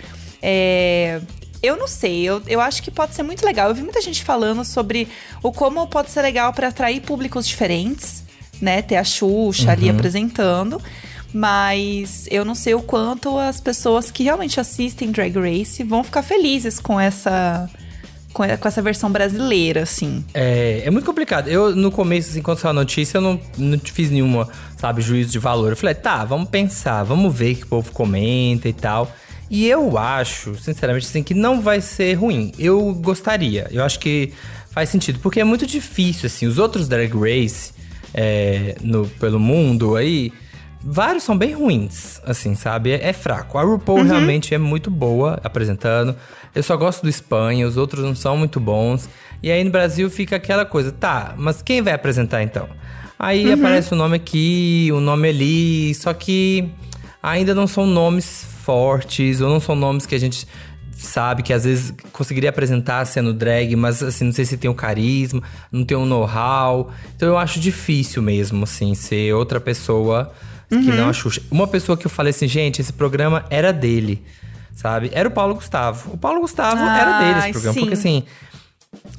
É, 0.41 1.22
Eu 1.64 1.78
não 1.78 1.88
sei, 1.88 2.22
eu, 2.24 2.41
eu 2.48 2.62
acho 2.62 2.84
que 2.84 2.91
pode 2.91 3.16
ser 3.16 3.24
muito 3.24 3.43
legal. 3.43 3.70
Eu 3.70 3.76
vi 3.76 3.82
muita 3.82 4.00
gente 4.02 4.24
falando 4.24 4.64
sobre 4.64 5.08
o 5.41 5.52
como 5.52 5.88
pode 5.88 6.12
ser 6.12 6.22
legal 6.22 6.54
pra 6.54 6.68
atrair 6.68 7.02
públicos 7.02 7.48
diferentes, 7.48 8.24
né? 8.62 8.82
Ter 8.84 8.98
a 8.98 9.04
Xuxa 9.04 9.72
ali 9.72 9.89
apresentando. 9.89 10.80
Mas 11.34 12.28
eu 12.32 12.46
não 12.46 12.56
sei 12.56 12.74
o 12.74 12.82
quanto 12.82 13.38
as 13.38 13.60
pessoas 13.60 14.10
que 14.10 14.24
realmente 14.24 14.60
assistem 14.60 15.12
Drag 15.12 15.36
Race 15.38 15.84
vão 15.84 16.04
ficar 16.04 16.24
felizes 16.24 16.80
com 16.80 17.00
essa 17.00 17.70
com 18.36 18.44
essa 18.44 18.82
versão 18.82 19.10
brasileira, 19.10 19.84
assim. 19.84 20.26
É, 20.34 20.82
é 20.84 20.92
muito 20.92 21.06
complicado. 21.06 21.48
Eu, 21.48 21.74
no 21.74 21.90
começo, 21.90 22.32
assim, 22.32 22.42
quando 22.42 22.58
saiu 22.58 22.72
a 22.72 22.74
notícia, 22.74 23.18
eu 23.18 23.22
não, 23.22 23.40
não 23.58 23.80
fiz 23.80 24.12
nenhuma, 24.12 24.50
sabe, 24.78 25.02
juízo 25.02 25.32
de 25.32 25.40
valor. 25.40 25.72
Eu 25.72 25.78
falei, 25.78 25.96
tá, 25.96 26.26
vamos 26.26 26.50
pensar, 26.50 27.04
vamos 27.04 27.34
ver 27.34 27.54
o 27.54 27.56
que 27.56 27.64
o 27.64 27.68
povo 27.68 27.92
comenta 27.94 28.68
e 28.68 28.74
tal. 28.74 29.10
E 29.50 29.66
eu 29.66 29.98
acho, 29.98 30.56
sinceramente, 30.56 31.06
assim, 31.06 31.24
que 31.24 31.34
não 31.34 31.62
vai 31.62 31.80
ser 31.80 32.16
ruim. 32.16 32.52
Eu 32.60 32.94
gostaria. 32.96 33.70
Eu 33.72 33.86
acho 33.86 34.00
que 34.00 34.34
faz 34.70 34.90
sentido. 34.90 35.20
Porque 35.20 35.40
é 35.40 35.46
muito 35.46 35.66
difícil, 35.66 36.28
assim, 36.28 36.46
os 36.46 36.58
outros 36.58 36.90
Drag 36.90 37.14
Race 37.14 37.72
é, 38.14 38.76
no, 38.82 39.08
pelo 39.08 39.40
mundo 39.40 39.96
aí, 39.96 40.34
vários 40.86 41.24
são 41.24 41.36
bem 41.36 41.54
ruins, 41.54 42.22
assim, 42.24 42.54
sabe? 42.54 42.92
É, 42.92 43.10
é 43.10 43.14
fraco. 43.14 43.58
A 43.58 43.64
RuPaul 43.64 44.04
realmente 44.04 44.54
é 44.54 44.58
muito 44.60 44.92
boa 44.92 45.40
apresentando. 45.44 46.16
Eu 46.54 46.62
só 46.62 46.78
gosto 46.78 47.02
do 47.02 47.10
Espanha, 47.10 47.68
os 47.68 47.76
outros 47.76 48.04
não 48.04 48.14
são 48.14 48.38
muito 48.38 48.60
bons. 48.60 49.10
E 49.42 49.50
aí 49.50 49.64
no 49.64 49.72
Brasil 49.72 50.10
fica 50.10 50.36
aquela 50.36 50.64
coisa, 50.64 50.92
tá, 50.92 51.34
mas 51.38 51.62
quem 51.62 51.82
vai 51.82 51.94
apresentar 51.94 52.44
então? 52.44 52.70
Aí 53.18 53.52
aparece 53.52 53.94
o 53.94 53.96
nome 53.96 54.18
aqui, 54.18 54.90
o 54.94 55.00
nome 55.00 55.30
ali, 55.30 55.96
só 55.96 56.14
que 56.14 56.70
ainda 57.22 57.56
não 57.56 57.66
são 57.66 57.88
nomes 57.88 58.46
fortes, 58.64 59.42
ou 59.42 59.50
não 59.50 59.60
são 59.60 59.76
nomes 59.76 60.06
que 60.06 60.14
a 60.14 60.20
gente 60.20 60.48
sabe 60.92 61.44
que 61.44 61.54
às 61.54 61.64
vezes 61.64 61.94
conseguiria 62.12 62.50
apresentar 62.50 63.06
sendo 63.06 63.34
drag, 63.34 63.76
mas 63.76 64.02
assim, 64.02 64.26
não 64.26 64.32
sei 64.32 64.46
se 64.46 64.58
tem 64.58 64.70
o 64.70 64.76
carisma, 64.76 65.42
não 65.72 65.84
tem 65.84 65.98
o 65.98 66.06
know-how. 66.06 66.92
Então 67.16 67.30
eu 67.30 67.38
acho 67.38 67.60
difícil 67.60 68.22
mesmo, 68.22 68.64
assim, 68.64 68.94
ser 68.96 69.34
outra 69.34 69.60
pessoa 69.60 70.32
que 70.70 70.91
não 70.91 71.09
a 71.09 71.13
Xuxa. 71.13 71.41
Uma 71.51 71.68
pessoa 71.68 71.97
que 71.97 72.05
eu 72.05 72.09
falei 72.11 72.32
assim, 72.32 72.47
gente, 72.47 72.82
esse 72.82 72.93
programa 72.93 73.45
era 73.49 73.72
dele, 73.72 74.24
sabe? 74.76 75.09
Era 75.13 75.28
o 75.28 75.32
Paulo 75.32 75.55
Gustavo. 75.55 76.13
O 76.13 76.18
Paulo 76.18 76.41
Gustavo 76.41 76.82
era 76.82 77.20
dele 77.20 77.39
esse 77.39 77.51
programa, 77.51 77.74
sim. 77.74 77.80
porque 77.82 77.93
assim, 77.93 78.24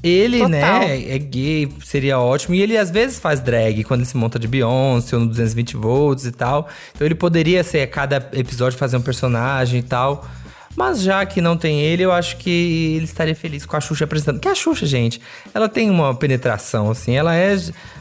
Ele, 0.02 0.38
Total. 0.38 0.50
né, 0.50 1.14
é 1.14 1.18
gay, 1.18 1.68
seria 1.84 2.18
ótimo. 2.18 2.54
E 2.54 2.60
ele 2.60 2.76
às 2.76 2.90
vezes 2.90 3.18
faz 3.18 3.40
drag 3.40 3.84
quando 3.84 4.00
ele 4.00 4.08
se 4.08 4.16
monta 4.16 4.38
de 4.38 4.48
Beyoncé 4.48 5.16
ou 5.16 5.22
no 5.22 5.28
220 5.28 5.76
volts 5.76 6.24
e 6.24 6.32
tal. 6.32 6.68
Então 6.94 7.06
ele 7.06 7.14
poderia 7.14 7.62
ser 7.62 7.82
a 7.82 7.86
cada 7.86 8.28
episódio 8.32 8.78
fazer 8.78 8.96
um 8.96 9.02
personagem 9.02 9.80
e 9.80 9.82
tal. 9.82 10.26
Mas 10.76 11.00
já 11.00 11.24
que 11.24 11.40
não 11.40 11.56
tem 11.56 11.80
ele, 11.80 12.02
eu 12.02 12.12
acho 12.12 12.36
que 12.36 12.94
ele 12.96 13.06
estaria 13.06 13.34
feliz 13.34 13.64
com 13.64 13.76
a 13.76 13.80
Xuxa 13.80 14.04
apresentando. 14.04 14.38
Que 14.38 14.48
a 14.48 14.54
Xuxa, 14.54 14.84
gente, 14.84 15.20
ela 15.54 15.68
tem 15.68 15.88
uma 15.88 16.14
penetração, 16.14 16.90
assim. 16.90 17.16
Ela 17.16 17.34
é, 17.34 17.56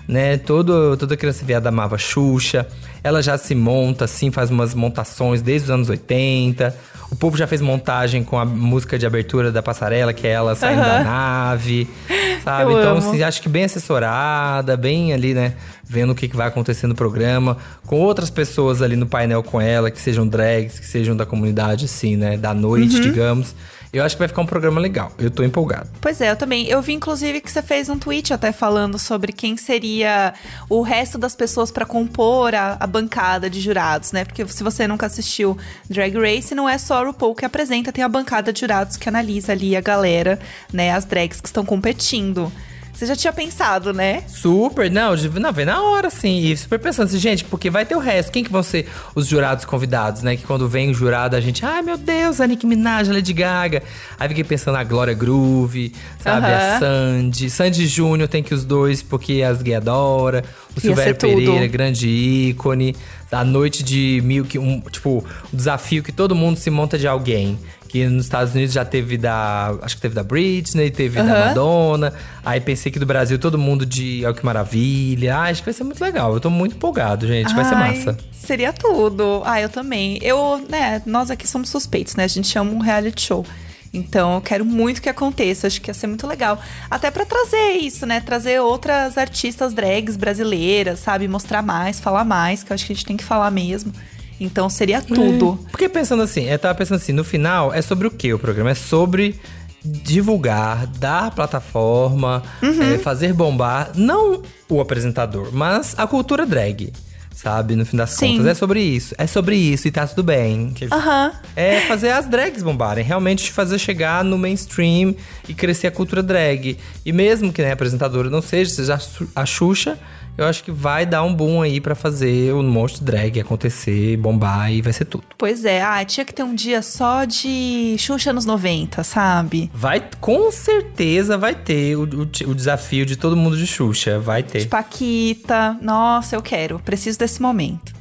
né, 0.07 0.38
todo, 0.38 0.97
toda 0.97 1.15
criança 1.15 1.45
viada 1.45 1.69
amava 1.69 1.97
Xuxa. 1.97 2.67
Ela 3.01 3.21
já 3.21 3.38
se 3.38 3.55
monta, 3.55 4.05
assim, 4.05 4.30
faz 4.30 4.49
umas 4.49 4.73
montações 4.73 5.41
desde 5.41 5.65
os 5.65 5.71
anos 5.71 5.89
80. 5.89 6.76
O 7.11 7.15
povo 7.15 7.38
já 7.38 7.47
fez 7.47 7.61
montagem 7.61 8.23
com 8.23 8.38
a 8.38 8.43
música 8.43 8.97
de 8.99 9.05
abertura 9.05 9.51
da 9.51 9.61
passarela, 9.61 10.11
que 10.11 10.28
é 10.28 10.32
ela 10.32 10.55
saindo 10.55 10.82
da 10.82 11.03
nave, 11.03 11.88
sabe? 12.43 12.73
Eu 12.73 12.80
então, 12.80 12.97
assim, 12.97 13.23
acho 13.23 13.41
que 13.41 13.47
bem 13.47 13.63
assessorada, 13.63 14.76
bem 14.76 15.13
ali, 15.13 15.34
né? 15.34 15.53
Vendo 15.88 16.11
o 16.11 16.15
que, 16.15 16.27
que 16.27 16.36
vai 16.36 16.47
acontecer 16.47 16.88
no 16.88 16.95
programa, 16.95 17.57
com 17.86 17.99
outras 17.99 18.29
pessoas 18.29 18.81
ali 18.81 18.95
no 18.95 19.05
painel 19.05 19.43
com 19.43 19.61
ela, 19.61 19.91
que 19.91 20.01
sejam 20.01 20.27
drags, 20.27 20.79
que 20.79 20.86
sejam 20.86 21.15
da 21.15 21.25
comunidade, 21.25 21.86
assim, 21.86 22.15
né? 22.17 22.38
Da 22.38 22.51
Uhum. 22.51 22.59
noite, 22.59 22.99
digamos. 22.99 23.53
Eu 23.93 24.03
acho 24.03 24.15
que 24.15 24.19
vai 24.19 24.27
ficar 24.27 24.41
um 24.41 24.45
programa 24.45 24.81
legal. 24.81 25.09
Eu 25.17 25.31
tô 25.31 25.41
empolgado. 25.41 25.88
Pois 26.01 26.19
é, 26.19 26.29
eu 26.29 26.36
também. 26.36 26.67
Eu 26.67 26.81
vi, 26.81 26.91
inclusive, 26.91 27.39
que 27.39 27.49
você 27.49 27.61
fez 27.61 27.88
um 27.88 27.97
tweet 27.97 28.33
até 28.33 28.51
falando 28.51 28.99
sobre 28.99 29.31
quem 29.31 29.55
seria 29.55 30.33
o 30.67 30.81
resto 30.81 31.17
das 31.17 31.33
pessoas 31.33 31.71
pra 31.71 31.86
compor 31.86 32.53
a, 32.53 32.75
a 32.77 32.86
bancada 32.88 33.49
de 33.49 33.61
jurados, 33.61 34.11
né? 34.11 34.25
Porque 34.25 34.45
se 34.47 34.63
você 34.63 34.86
nunca 34.86 35.05
assistiu 35.05 35.57
Drag 35.89 36.13
Race, 36.17 36.53
não 36.53 36.67
é 36.67 36.77
só 36.77 37.01
o 37.01 37.05
RuPaul 37.05 37.36
que 37.36 37.45
apresenta, 37.45 37.93
tem 37.93 38.03
a 38.03 38.09
bancada 38.09 38.51
de 38.51 38.59
jurados 38.59 38.97
que 38.97 39.07
analisa 39.07 39.53
ali 39.53 39.77
a 39.77 39.81
galera, 39.81 40.39
né? 40.73 40.91
As 40.91 41.05
drags 41.05 41.39
que 41.39 41.47
estão 41.47 41.63
competindo. 41.63 42.51
Você 42.95 43.05
já 43.05 43.15
tinha 43.15 43.33
pensado, 43.33 43.91
né? 43.91 44.23
Super, 44.27 44.89
não, 44.89 45.15
de- 45.17 45.27
não, 45.39 45.51
vem 45.51 45.65
na 45.65 45.81
hora, 45.81 46.07
assim. 46.07 46.39
E 46.45 46.55
super 46.55 46.79
pensando 46.79 47.07
assim, 47.07 47.19
gente, 47.19 47.43
porque 47.43 47.69
vai 47.69 47.85
ter 47.85 47.93
o 47.95 47.99
resto. 47.99 48.31
Quem 48.31 48.41
que 48.43 48.49
vão 48.51 48.63
ser 48.63 48.87
os 49.13 49.27
jurados 49.27 49.65
convidados, 49.65 50.21
né? 50.21 50.37
Que 50.37 50.43
quando 50.43 50.67
vem 50.69 50.89
o 50.91 50.93
jurado, 50.93 51.35
a 51.35 51.41
gente, 51.41 51.65
ai 51.65 51.81
meu 51.81 51.97
Deus, 51.97 52.39
a 52.39 52.47
Nicki 52.47 52.65
Minaj, 52.65 53.09
a 53.09 53.13
Lady 53.13 53.33
Gaga. 53.33 53.83
Aí 54.17 54.29
fiquei 54.29 54.43
pensando 54.45 54.75
na 54.75 54.83
Glória 54.85 55.13
Groove, 55.13 55.91
sabe? 56.19 56.45
A 56.47 56.57
Aham. 56.57 56.79
Sandy. 56.79 57.49
Sandy 57.49 57.85
Júnior 57.85 58.29
tem 58.29 58.41
que 58.41 58.53
os 58.53 58.63
dois, 58.63 59.03
porque 59.03 59.41
as 59.41 59.61
gay 59.61 59.75
adora. 59.75 60.43
O 60.75 60.79
Silvério. 60.79 61.15
Pereira, 61.15 61.67
grande 61.67 62.07
ícone. 62.07 62.95
A 63.31 63.43
noite 63.43 63.83
de 63.83 64.21
mil, 64.23 64.45
que 64.45 64.57
um, 64.57 64.79
tipo, 64.79 65.25
o 65.51 65.55
desafio 65.55 66.01
que 66.01 66.11
todo 66.13 66.33
mundo 66.33 66.57
se 66.57 66.69
monta 66.69 66.97
de 66.97 67.05
alguém. 67.07 67.59
Que 67.88 68.07
nos 68.07 68.25
Estados 68.25 68.53
Unidos 68.53 68.73
já 68.73 68.83
teve 68.83 69.17
da. 69.17 69.75
Acho 69.81 69.95
que 69.95 70.01
teve 70.01 70.15
da 70.15 70.23
Britney, 70.23 70.91
teve 70.91 71.21
da 71.21 71.23
Aham. 71.23 71.45
Madonna. 71.47 72.13
Aí 72.43 72.59
pensei 72.59 72.91
que 72.91 72.99
do 72.99 73.05
Brasil 73.05 73.39
todo 73.39 73.57
mundo 73.57 73.86
de 73.86 74.23
Olha 74.25 74.33
que 74.33 74.45
Maravilha. 74.45 75.38
Ah, 75.38 75.43
acho 75.43 75.61
que 75.61 75.65
vai 75.65 75.73
ser 75.73 75.83
muito 75.83 76.03
legal. 76.03 76.33
Eu 76.33 76.39
tô 76.39 76.49
muito 76.49 76.75
empolgado, 76.75 77.25
gente. 77.27 77.53
Vai 77.53 77.65
ser 77.65 77.75
Ai, 77.75 77.97
massa. 77.97 78.17
Seria 78.31 78.73
tudo. 78.73 79.41
Ah, 79.45 79.61
eu 79.61 79.69
também. 79.69 80.19
Eu, 80.21 80.63
né, 80.69 81.01
nós 81.05 81.31
aqui 81.31 81.47
somos 81.47 81.69
suspeitos, 81.69 82.15
né? 82.15 82.25
A 82.25 82.27
gente 82.27 82.47
chama 82.47 82.71
um 82.71 82.79
reality 82.79 83.21
show. 83.21 83.45
Então, 83.93 84.36
eu 84.36 84.41
quero 84.41 84.65
muito 84.65 85.01
que 85.01 85.07
aconteça. 85.07 85.67
Acho 85.67 85.79
que 85.79 85.89
ia 85.89 85.93
ser 85.93 86.07
muito 86.07 86.27
legal. 86.27 86.59
Até 86.89 87.09
pra 87.09 87.25
trazer 87.25 87.77
isso, 87.79 88.05
né? 88.05 88.19
Trazer 88.19 88.59
outras 88.59 89.17
artistas 89.17 89.73
drags 89.73 90.17
brasileiras, 90.17 90.99
sabe? 90.99 91.27
Mostrar 91.27 91.61
mais, 91.61 91.99
falar 91.99 92.25
mais, 92.25 92.61
que 92.61 92.71
eu 92.71 92.75
acho 92.75 92.86
que 92.86 92.91
a 92.91 92.95
gente 92.95 93.05
tem 93.05 93.15
que 93.15 93.23
falar 93.23 93.49
mesmo. 93.51 93.93
Então, 94.39 94.69
seria 94.69 95.01
tudo. 95.01 95.57
Porque 95.71 95.88
pensando 95.88 96.23
assim, 96.23 96.43
eu 96.43 96.59
tava 96.59 96.75
pensando 96.75 96.97
assim, 96.97 97.13
no 97.13 97.23
final 97.23 97.73
é 97.73 97.81
sobre 97.81 98.07
o 98.07 98.11
que 98.11 98.33
o 98.33 98.39
programa? 98.39 98.71
É 98.71 98.75
sobre 98.75 99.39
divulgar, 99.83 100.88
dar 100.88 101.31
plataforma, 101.31 102.41
Uhum. 102.61 102.81
é, 102.81 102.97
fazer 102.97 103.33
bombar, 103.33 103.91
não 103.95 104.41
o 104.69 104.81
apresentador, 104.81 105.49
mas 105.53 105.93
a 105.97 106.07
cultura 106.07 106.45
drag. 106.45 106.91
Sabe, 107.33 107.75
no 107.75 107.86
fim 107.86 107.97
das 107.97 108.11
Sim. 108.11 108.38
contas. 108.38 108.45
É 108.47 108.53
sobre 108.53 108.79
isso. 108.79 109.13
É 109.17 109.27
sobre 109.27 109.57
isso 109.57 109.89
e 109.89 109.91
tá 109.91 110.07
tudo 110.07 110.23
bem. 110.23 110.73
Aham. 110.89 111.33
É 111.53 111.81
fazer 111.81 112.11
as 112.11 112.29
drags 112.29 112.63
bombarem, 112.63 113.03
realmente 113.03 113.51
fazer 113.51 113.77
chegar 113.77 114.23
no 114.23 114.38
mainstream 114.38 115.13
e 115.47 115.53
crescer 115.53 115.88
a 115.88 115.91
cultura 115.91 116.23
drag. 116.23 116.77
E 117.05 117.11
mesmo 117.11 117.51
que 117.51 117.61
né, 117.61 117.71
a 117.71 117.73
apresentadora 117.73 118.29
não 118.29 118.41
seja, 118.41 118.71
seja 118.71 118.97
a 119.36 119.45
Xuxa, 119.45 119.99
eu 120.38 120.45
acho 120.45 120.63
que 120.63 120.71
vai 120.71 121.05
dar 121.05 121.23
um 121.23 121.33
boom 121.33 121.61
aí 121.61 121.79
pra 121.79 121.95
fazer 121.95 122.53
o 122.53 122.61
monstro 122.61 123.03
drag 123.03 123.39
acontecer, 123.39 124.17
bombar 124.17 124.71
e 124.71 124.81
vai 124.81 124.91
ser 124.93 125.05
tudo. 125.05 125.23
Pois 125.38 125.63
é. 125.65 125.81
Ah, 125.81 126.03
tinha 126.05 126.25
que 126.25 126.33
ter 126.33 126.43
um 126.43 126.53
dia 126.55 126.81
só 126.81 127.23
de 127.25 127.95
Xuxa 127.97 128.33
nos 128.33 128.45
90, 128.45 129.03
sabe? 129.03 129.71
Vai, 129.73 130.03
com 130.19 130.51
certeza 130.51 131.38
vai 131.38 131.55
ter 131.55 131.95
o, 131.95 132.03
o- 132.03 132.49
o 132.51 132.55
desafio 132.55 133.05
de 133.05 133.15
todo 133.15 133.36
mundo 133.36 133.55
de 133.57 133.65
Xuxa, 133.67 134.19
vai 134.19 134.43
ter. 134.43 134.59
De 134.59 134.67
Paquita. 134.67 135.77
Nossa, 135.81 136.36
eu 136.36 136.41
quero. 136.41 136.79
Preciso 136.79 137.17
desse 137.19 137.41
momento. 137.41 137.93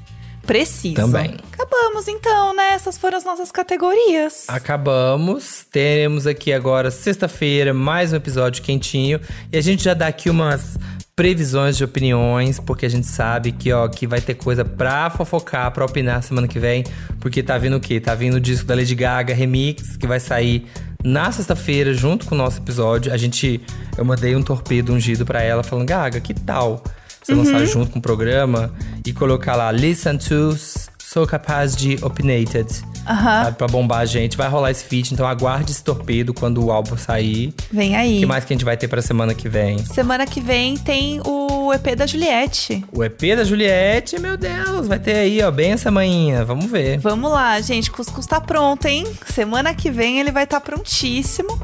Preciso. 0.47 0.97
Também. 0.97 1.37
Acabamos 1.53 2.07
então, 2.07 2.55
né? 2.55 2.75
Essas 2.75 2.99
foram 2.99 3.17
as 3.17 3.25
nossas 3.25 3.51
categorias. 3.51 4.45
Acabamos. 4.49 5.65
Teremos 5.73 6.27
aqui 6.27 6.53
agora, 6.53 6.91
sexta-feira, 6.91 7.73
mais 7.73 8.13
um 8.13 8.17
episódio 8.17 8.63
quentinho. 8.63 9.19
E 9.51 9.57
a 9.57 9.61
gente 9.63 9.83
já 9.85 9.95
dá 9.95 10.07
aqui 10.07 10.29
umas 10.29 10.77
previsões 11.17 11.77
de 11.77 11.85
opiniões, 11.85 12.59
porque 12.59 12.85
a 12.85 12.89
gente 12.89 13.07
sabe 13.07 13.53
que, 13.53 13.73
ó, 13.73 13.87
que 13.89 14.07
vai 14.07 14.21
ter 14.21 14.35
coisa 14.35 14.65
pra 14.65 15.09
fofocar, 15.11 15.71
pra 15.71 15.85
opinar 15.85 16.23
semana 16.23 16.49
que 16.49 16.59
vem. 16.59 16.85
Porque 17.21 17.43
tá 17.43 17.57
vindo 17.57 17.77
o 17.77 17.81
quê? 17.81 18.01
Tá 18.01 18.15
vindo 18.15 18.35
o 18.35 18.41
disco 18.41 18.67
da 18.67 18.75
Lady 18.75 18.95
Gaga 18.95 19.33
Remix, 19.33 19.97
que 19.97 20.07
vai 20.07 20.19
sair 20.19 20.67
na 21.05 21.31
sexta-feira, 21.31 21.95
junto 21.95 22.27
com 22.27 22.35
o 22.35 22.39
nosso 22.39 22.59
episódio. 22.59 23.13
A 23.13 23.17
gente. 23.17 23.61
Eu 23.97 24.05
mandei 24.05 24.35
um 24.35 24.43
torpedo 24.43 24.93
ungido 24.93 25.25
pra 25.25 25.43
ela, 25.43 25.63
falando, 25.63 25.87
Gaga, 25.87 26.21
que 26.21 26.35
tal? 26.35 26.83
Você 27.23 27.33
lançar 27.33 27.65
junto 27.65 27.91
com 27.91 27.99
o 28.01 28.03
programa 28.03 28.71
e 29.07 29.13
colocar 29.13 29.57
lá, 29.57 29.73
listen 29.73 30.19
to, 30.19 30.55
sou 30.99 31.27
capaz 31.27 31.75
de 31.75 31.97
opinated 32.03 32.85
Aham. 33.07 33.45
sabe? 33.45 33.57
Pra 33.57 33.67
bombar 33.69 34.01
a 34.01 34.05
gente. 34.07 34.37
Vai 34.37 34.49
rolar 34.49 34.71
esse 34.71 34.85
feat, 34.85 35.13
então 35.13 35.27
aguarde 35.27 35.73
esse 35.73 35.83
torpedo 35.83 36.33
quando 36.35 36.65
o 36.65 36.71
álbum 36.73 36.97
sair. 36.97 37.55
Vem 37.73 37.95
O 37.95 37.97
aí. 37.99 38.19
que 38.21 38.27
mais 38.27 38.45
que 38.45 38.53
a 38.53 38.57
gente 38.57 38.65
vai 38.65 38.77
ter 38.77 38.89
pra 38.89 39.03
semana 39.03 39.35
que 39.35 39.49
vem? 39.49 39.79
Semana 39.85 40.27
que 40.27 40.41
vem 40.41 40.77
tem 40.77 41.21
o 41.25 41.73
EP 41.73 41.95
da 41.97 42.07
Juliette. 42.07 42.85
O 42.93 43.03
EP 43.05 43.21
da 43.37 43.45
Juliette, 43.45 44.19
meu 44.21 44.37
Deus, 44.37 44.87
vai 44.89 44.99
ter 44.99 45.17
aí, 45.17 45.43
ó, 45.43 45.51
bem 45.51 45.73
essa 45.73 45.91
manhã. 45.91 46.45
Vamos 46.45 46.67
ver. 46.67 46.99
Vamos 46.99 47.31
lá, 47.31 47.61
gente. 47.61 47.91
Cuscuz 47.91 48.27
tá 48.27 48.41
pronto, 48.41 48.87
hein? 48.87 49.07
Semana 49.33 49.75
que 49.75 49.91
vem 49.91 50.21
ele 50.21 50.31
vai 50.33 50.45
estar 50.45 50.61
prontíssimo 50.61 51.59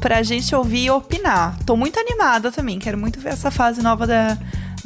pra 0.00 0.22
gente 0.22 0.54
ouvir 0.54 0.84
e 0.84 0.90
opinar. 0.90 1.56
Tô 1.64 1.76
muito 1.76 1.98
animada 1.98 2.52
também. 2.52 2.78
Quero 2.78 2.96
muito 2.98 3.18
ver 3.18 3.30
essa 3.30 3.50
fase 3.50 3.82
nova 3.82 4.06
da, 4.06 4.36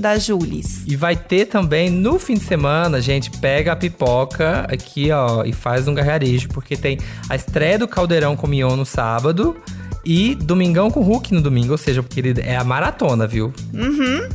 da 0.00 0.18
Julis. 0.18 0.82
E 0.86 0.96
vai 0.96 1.14
ter 1.14 1.46
também 1.46 1.90
no 1.90 2.18
fim 2.18 2.34
de 2.34 2.44
semana, 2.44 3.00
gente, 3.00 3.30
pega 3.30 3.72
a 3.72 3.76
pipoca 3.76 4.66
aqui, 4.70 5.10
ó, 5.10 5.44
e 5.44 5.52
faz 5.52 5.86
um 5.86 5.94
gargarejo, 5.94 6.48
porque 6.48 6.76
tem 6.76 6.98
a 7.28 7.36
estreia 7.36 7.78
do 7.78 7.86
Caldeirão 7.86 8.34
com 8.36 8.46
Mion 8.46 8.76
no 8.76 8.86
sábado 8.86 9.56
e 10.04 10.34
Domingão 10.34 10.90
com 10.90 11.02
Hulk 11.02 11.34
no 11.34 11.42
domingo, 11.42 11.72
ou 11.72 11.78
seja, 11.78 12.04
ele 12.16 12.40
é 12.40 12.56
a 12.56 12.64
maratona, 12.64 13.26
viu? 13.26 13.52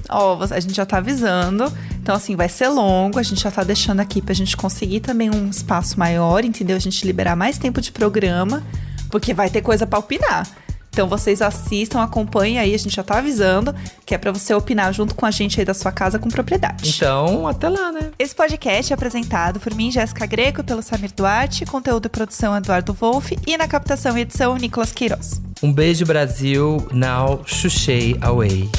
Ó, 0.10 0.40
a 0.44 0.60
gente 0.60 0.76
já 0.76 0.86
tá 0.86 0.98
avisando. 0.98 1.72
Então, 2.02 2.14
assim, 2.14 2.36
vai 2.36 2.48
ser 2.48 2.68
longo. 2.68 3.18
A 3.18 3.24
gente 3.24 3.42
já 3.42 3.50
tá 3.50 3.64
deixando 3.64 4.00
aqui 4.00 4.22
pra 4.22 4.34
gente 4.34 4.56
conseguir 4.56 5.00
também 5.00 5.30
um 5.30 5.50
espaço 5.50 5.98
maior, 5.98 6.46
entendeu? 6.46 6.76
A 6.76 6.80
gente 6.80 7.06
liberar 7.06 7.36
mais 7.36 7.58
tempo 7.58 7.82
de 7.82 7.92
programa, 7.92 8.62
porque 9.10 9.34
vai 9.34 9.50
ter 9.50 9.62
coisa 9.62 9.88
pra 9.88 9.98
opinar. 9.98 10.48
Então 10.96 11.10
vocês 11.10 11.42
assistam, 11.42 12.02
acompanhem 12.02 12.58
aí, 12.58 12.74
a 12.74 12.78
gente 12.78 12.96
já 12.96 13.04
tá 13.04 13.18
avisando, 13.18 13.76
que 14.06 14.16
é 14.16 14.18
pra 14.18 14.32
você 14.32 14.54
opinar 14.54 14.94
junto 14.94 15.14
com 15.14 15.26
a 15.26 15.32
gente 15.32 15.60
aí 15.60 15.66
da 15.66 15.74
sua 15.74 15.92
casa 15.92 16.18
com 16.18 16.30
propriedade. 16.30 16.90
Então, 16.90 17.46
até 17.46 17.68
lá, 17.68 17.92
né? 17.92 18.12
Esse 18.18 18.34
podcast 18.34 18.94
é 18.94 18.96
apresentado 18.96 19.60
por 19.60 19.76
mim, 19.76 19.92
Jéssica 19.92 20.26
Greco, 20.26 20.64
pelo 20.64 20.82
Samir 20.82 21.12
Duarte, 21.14 21.66
conteúdo 21.66 22.06
e 22.06 22.10
produção 22.10 22.56
Eduardo 22.56 22.94
Wolff 22.94 23.38
e 23.46 23.58
na 23.58 23.68
captação 23.68 24.18
e 24.18 24.22
edição 24.22 24.56
Nicolas 24.56 24.94
Queiroz. 24.94 25.42
Um 25.62 25.74
beijo, 25.74 26.06
Brasil. 26.06 26.88
Now, 26.94 27.44
Xuxei 27.46 28.18
away. 28.22 28.70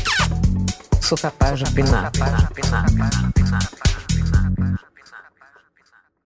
Sou 1.02 1.18
capaz 1.18 1.58
de 1.58 1.66
opinar. 1.66 2.10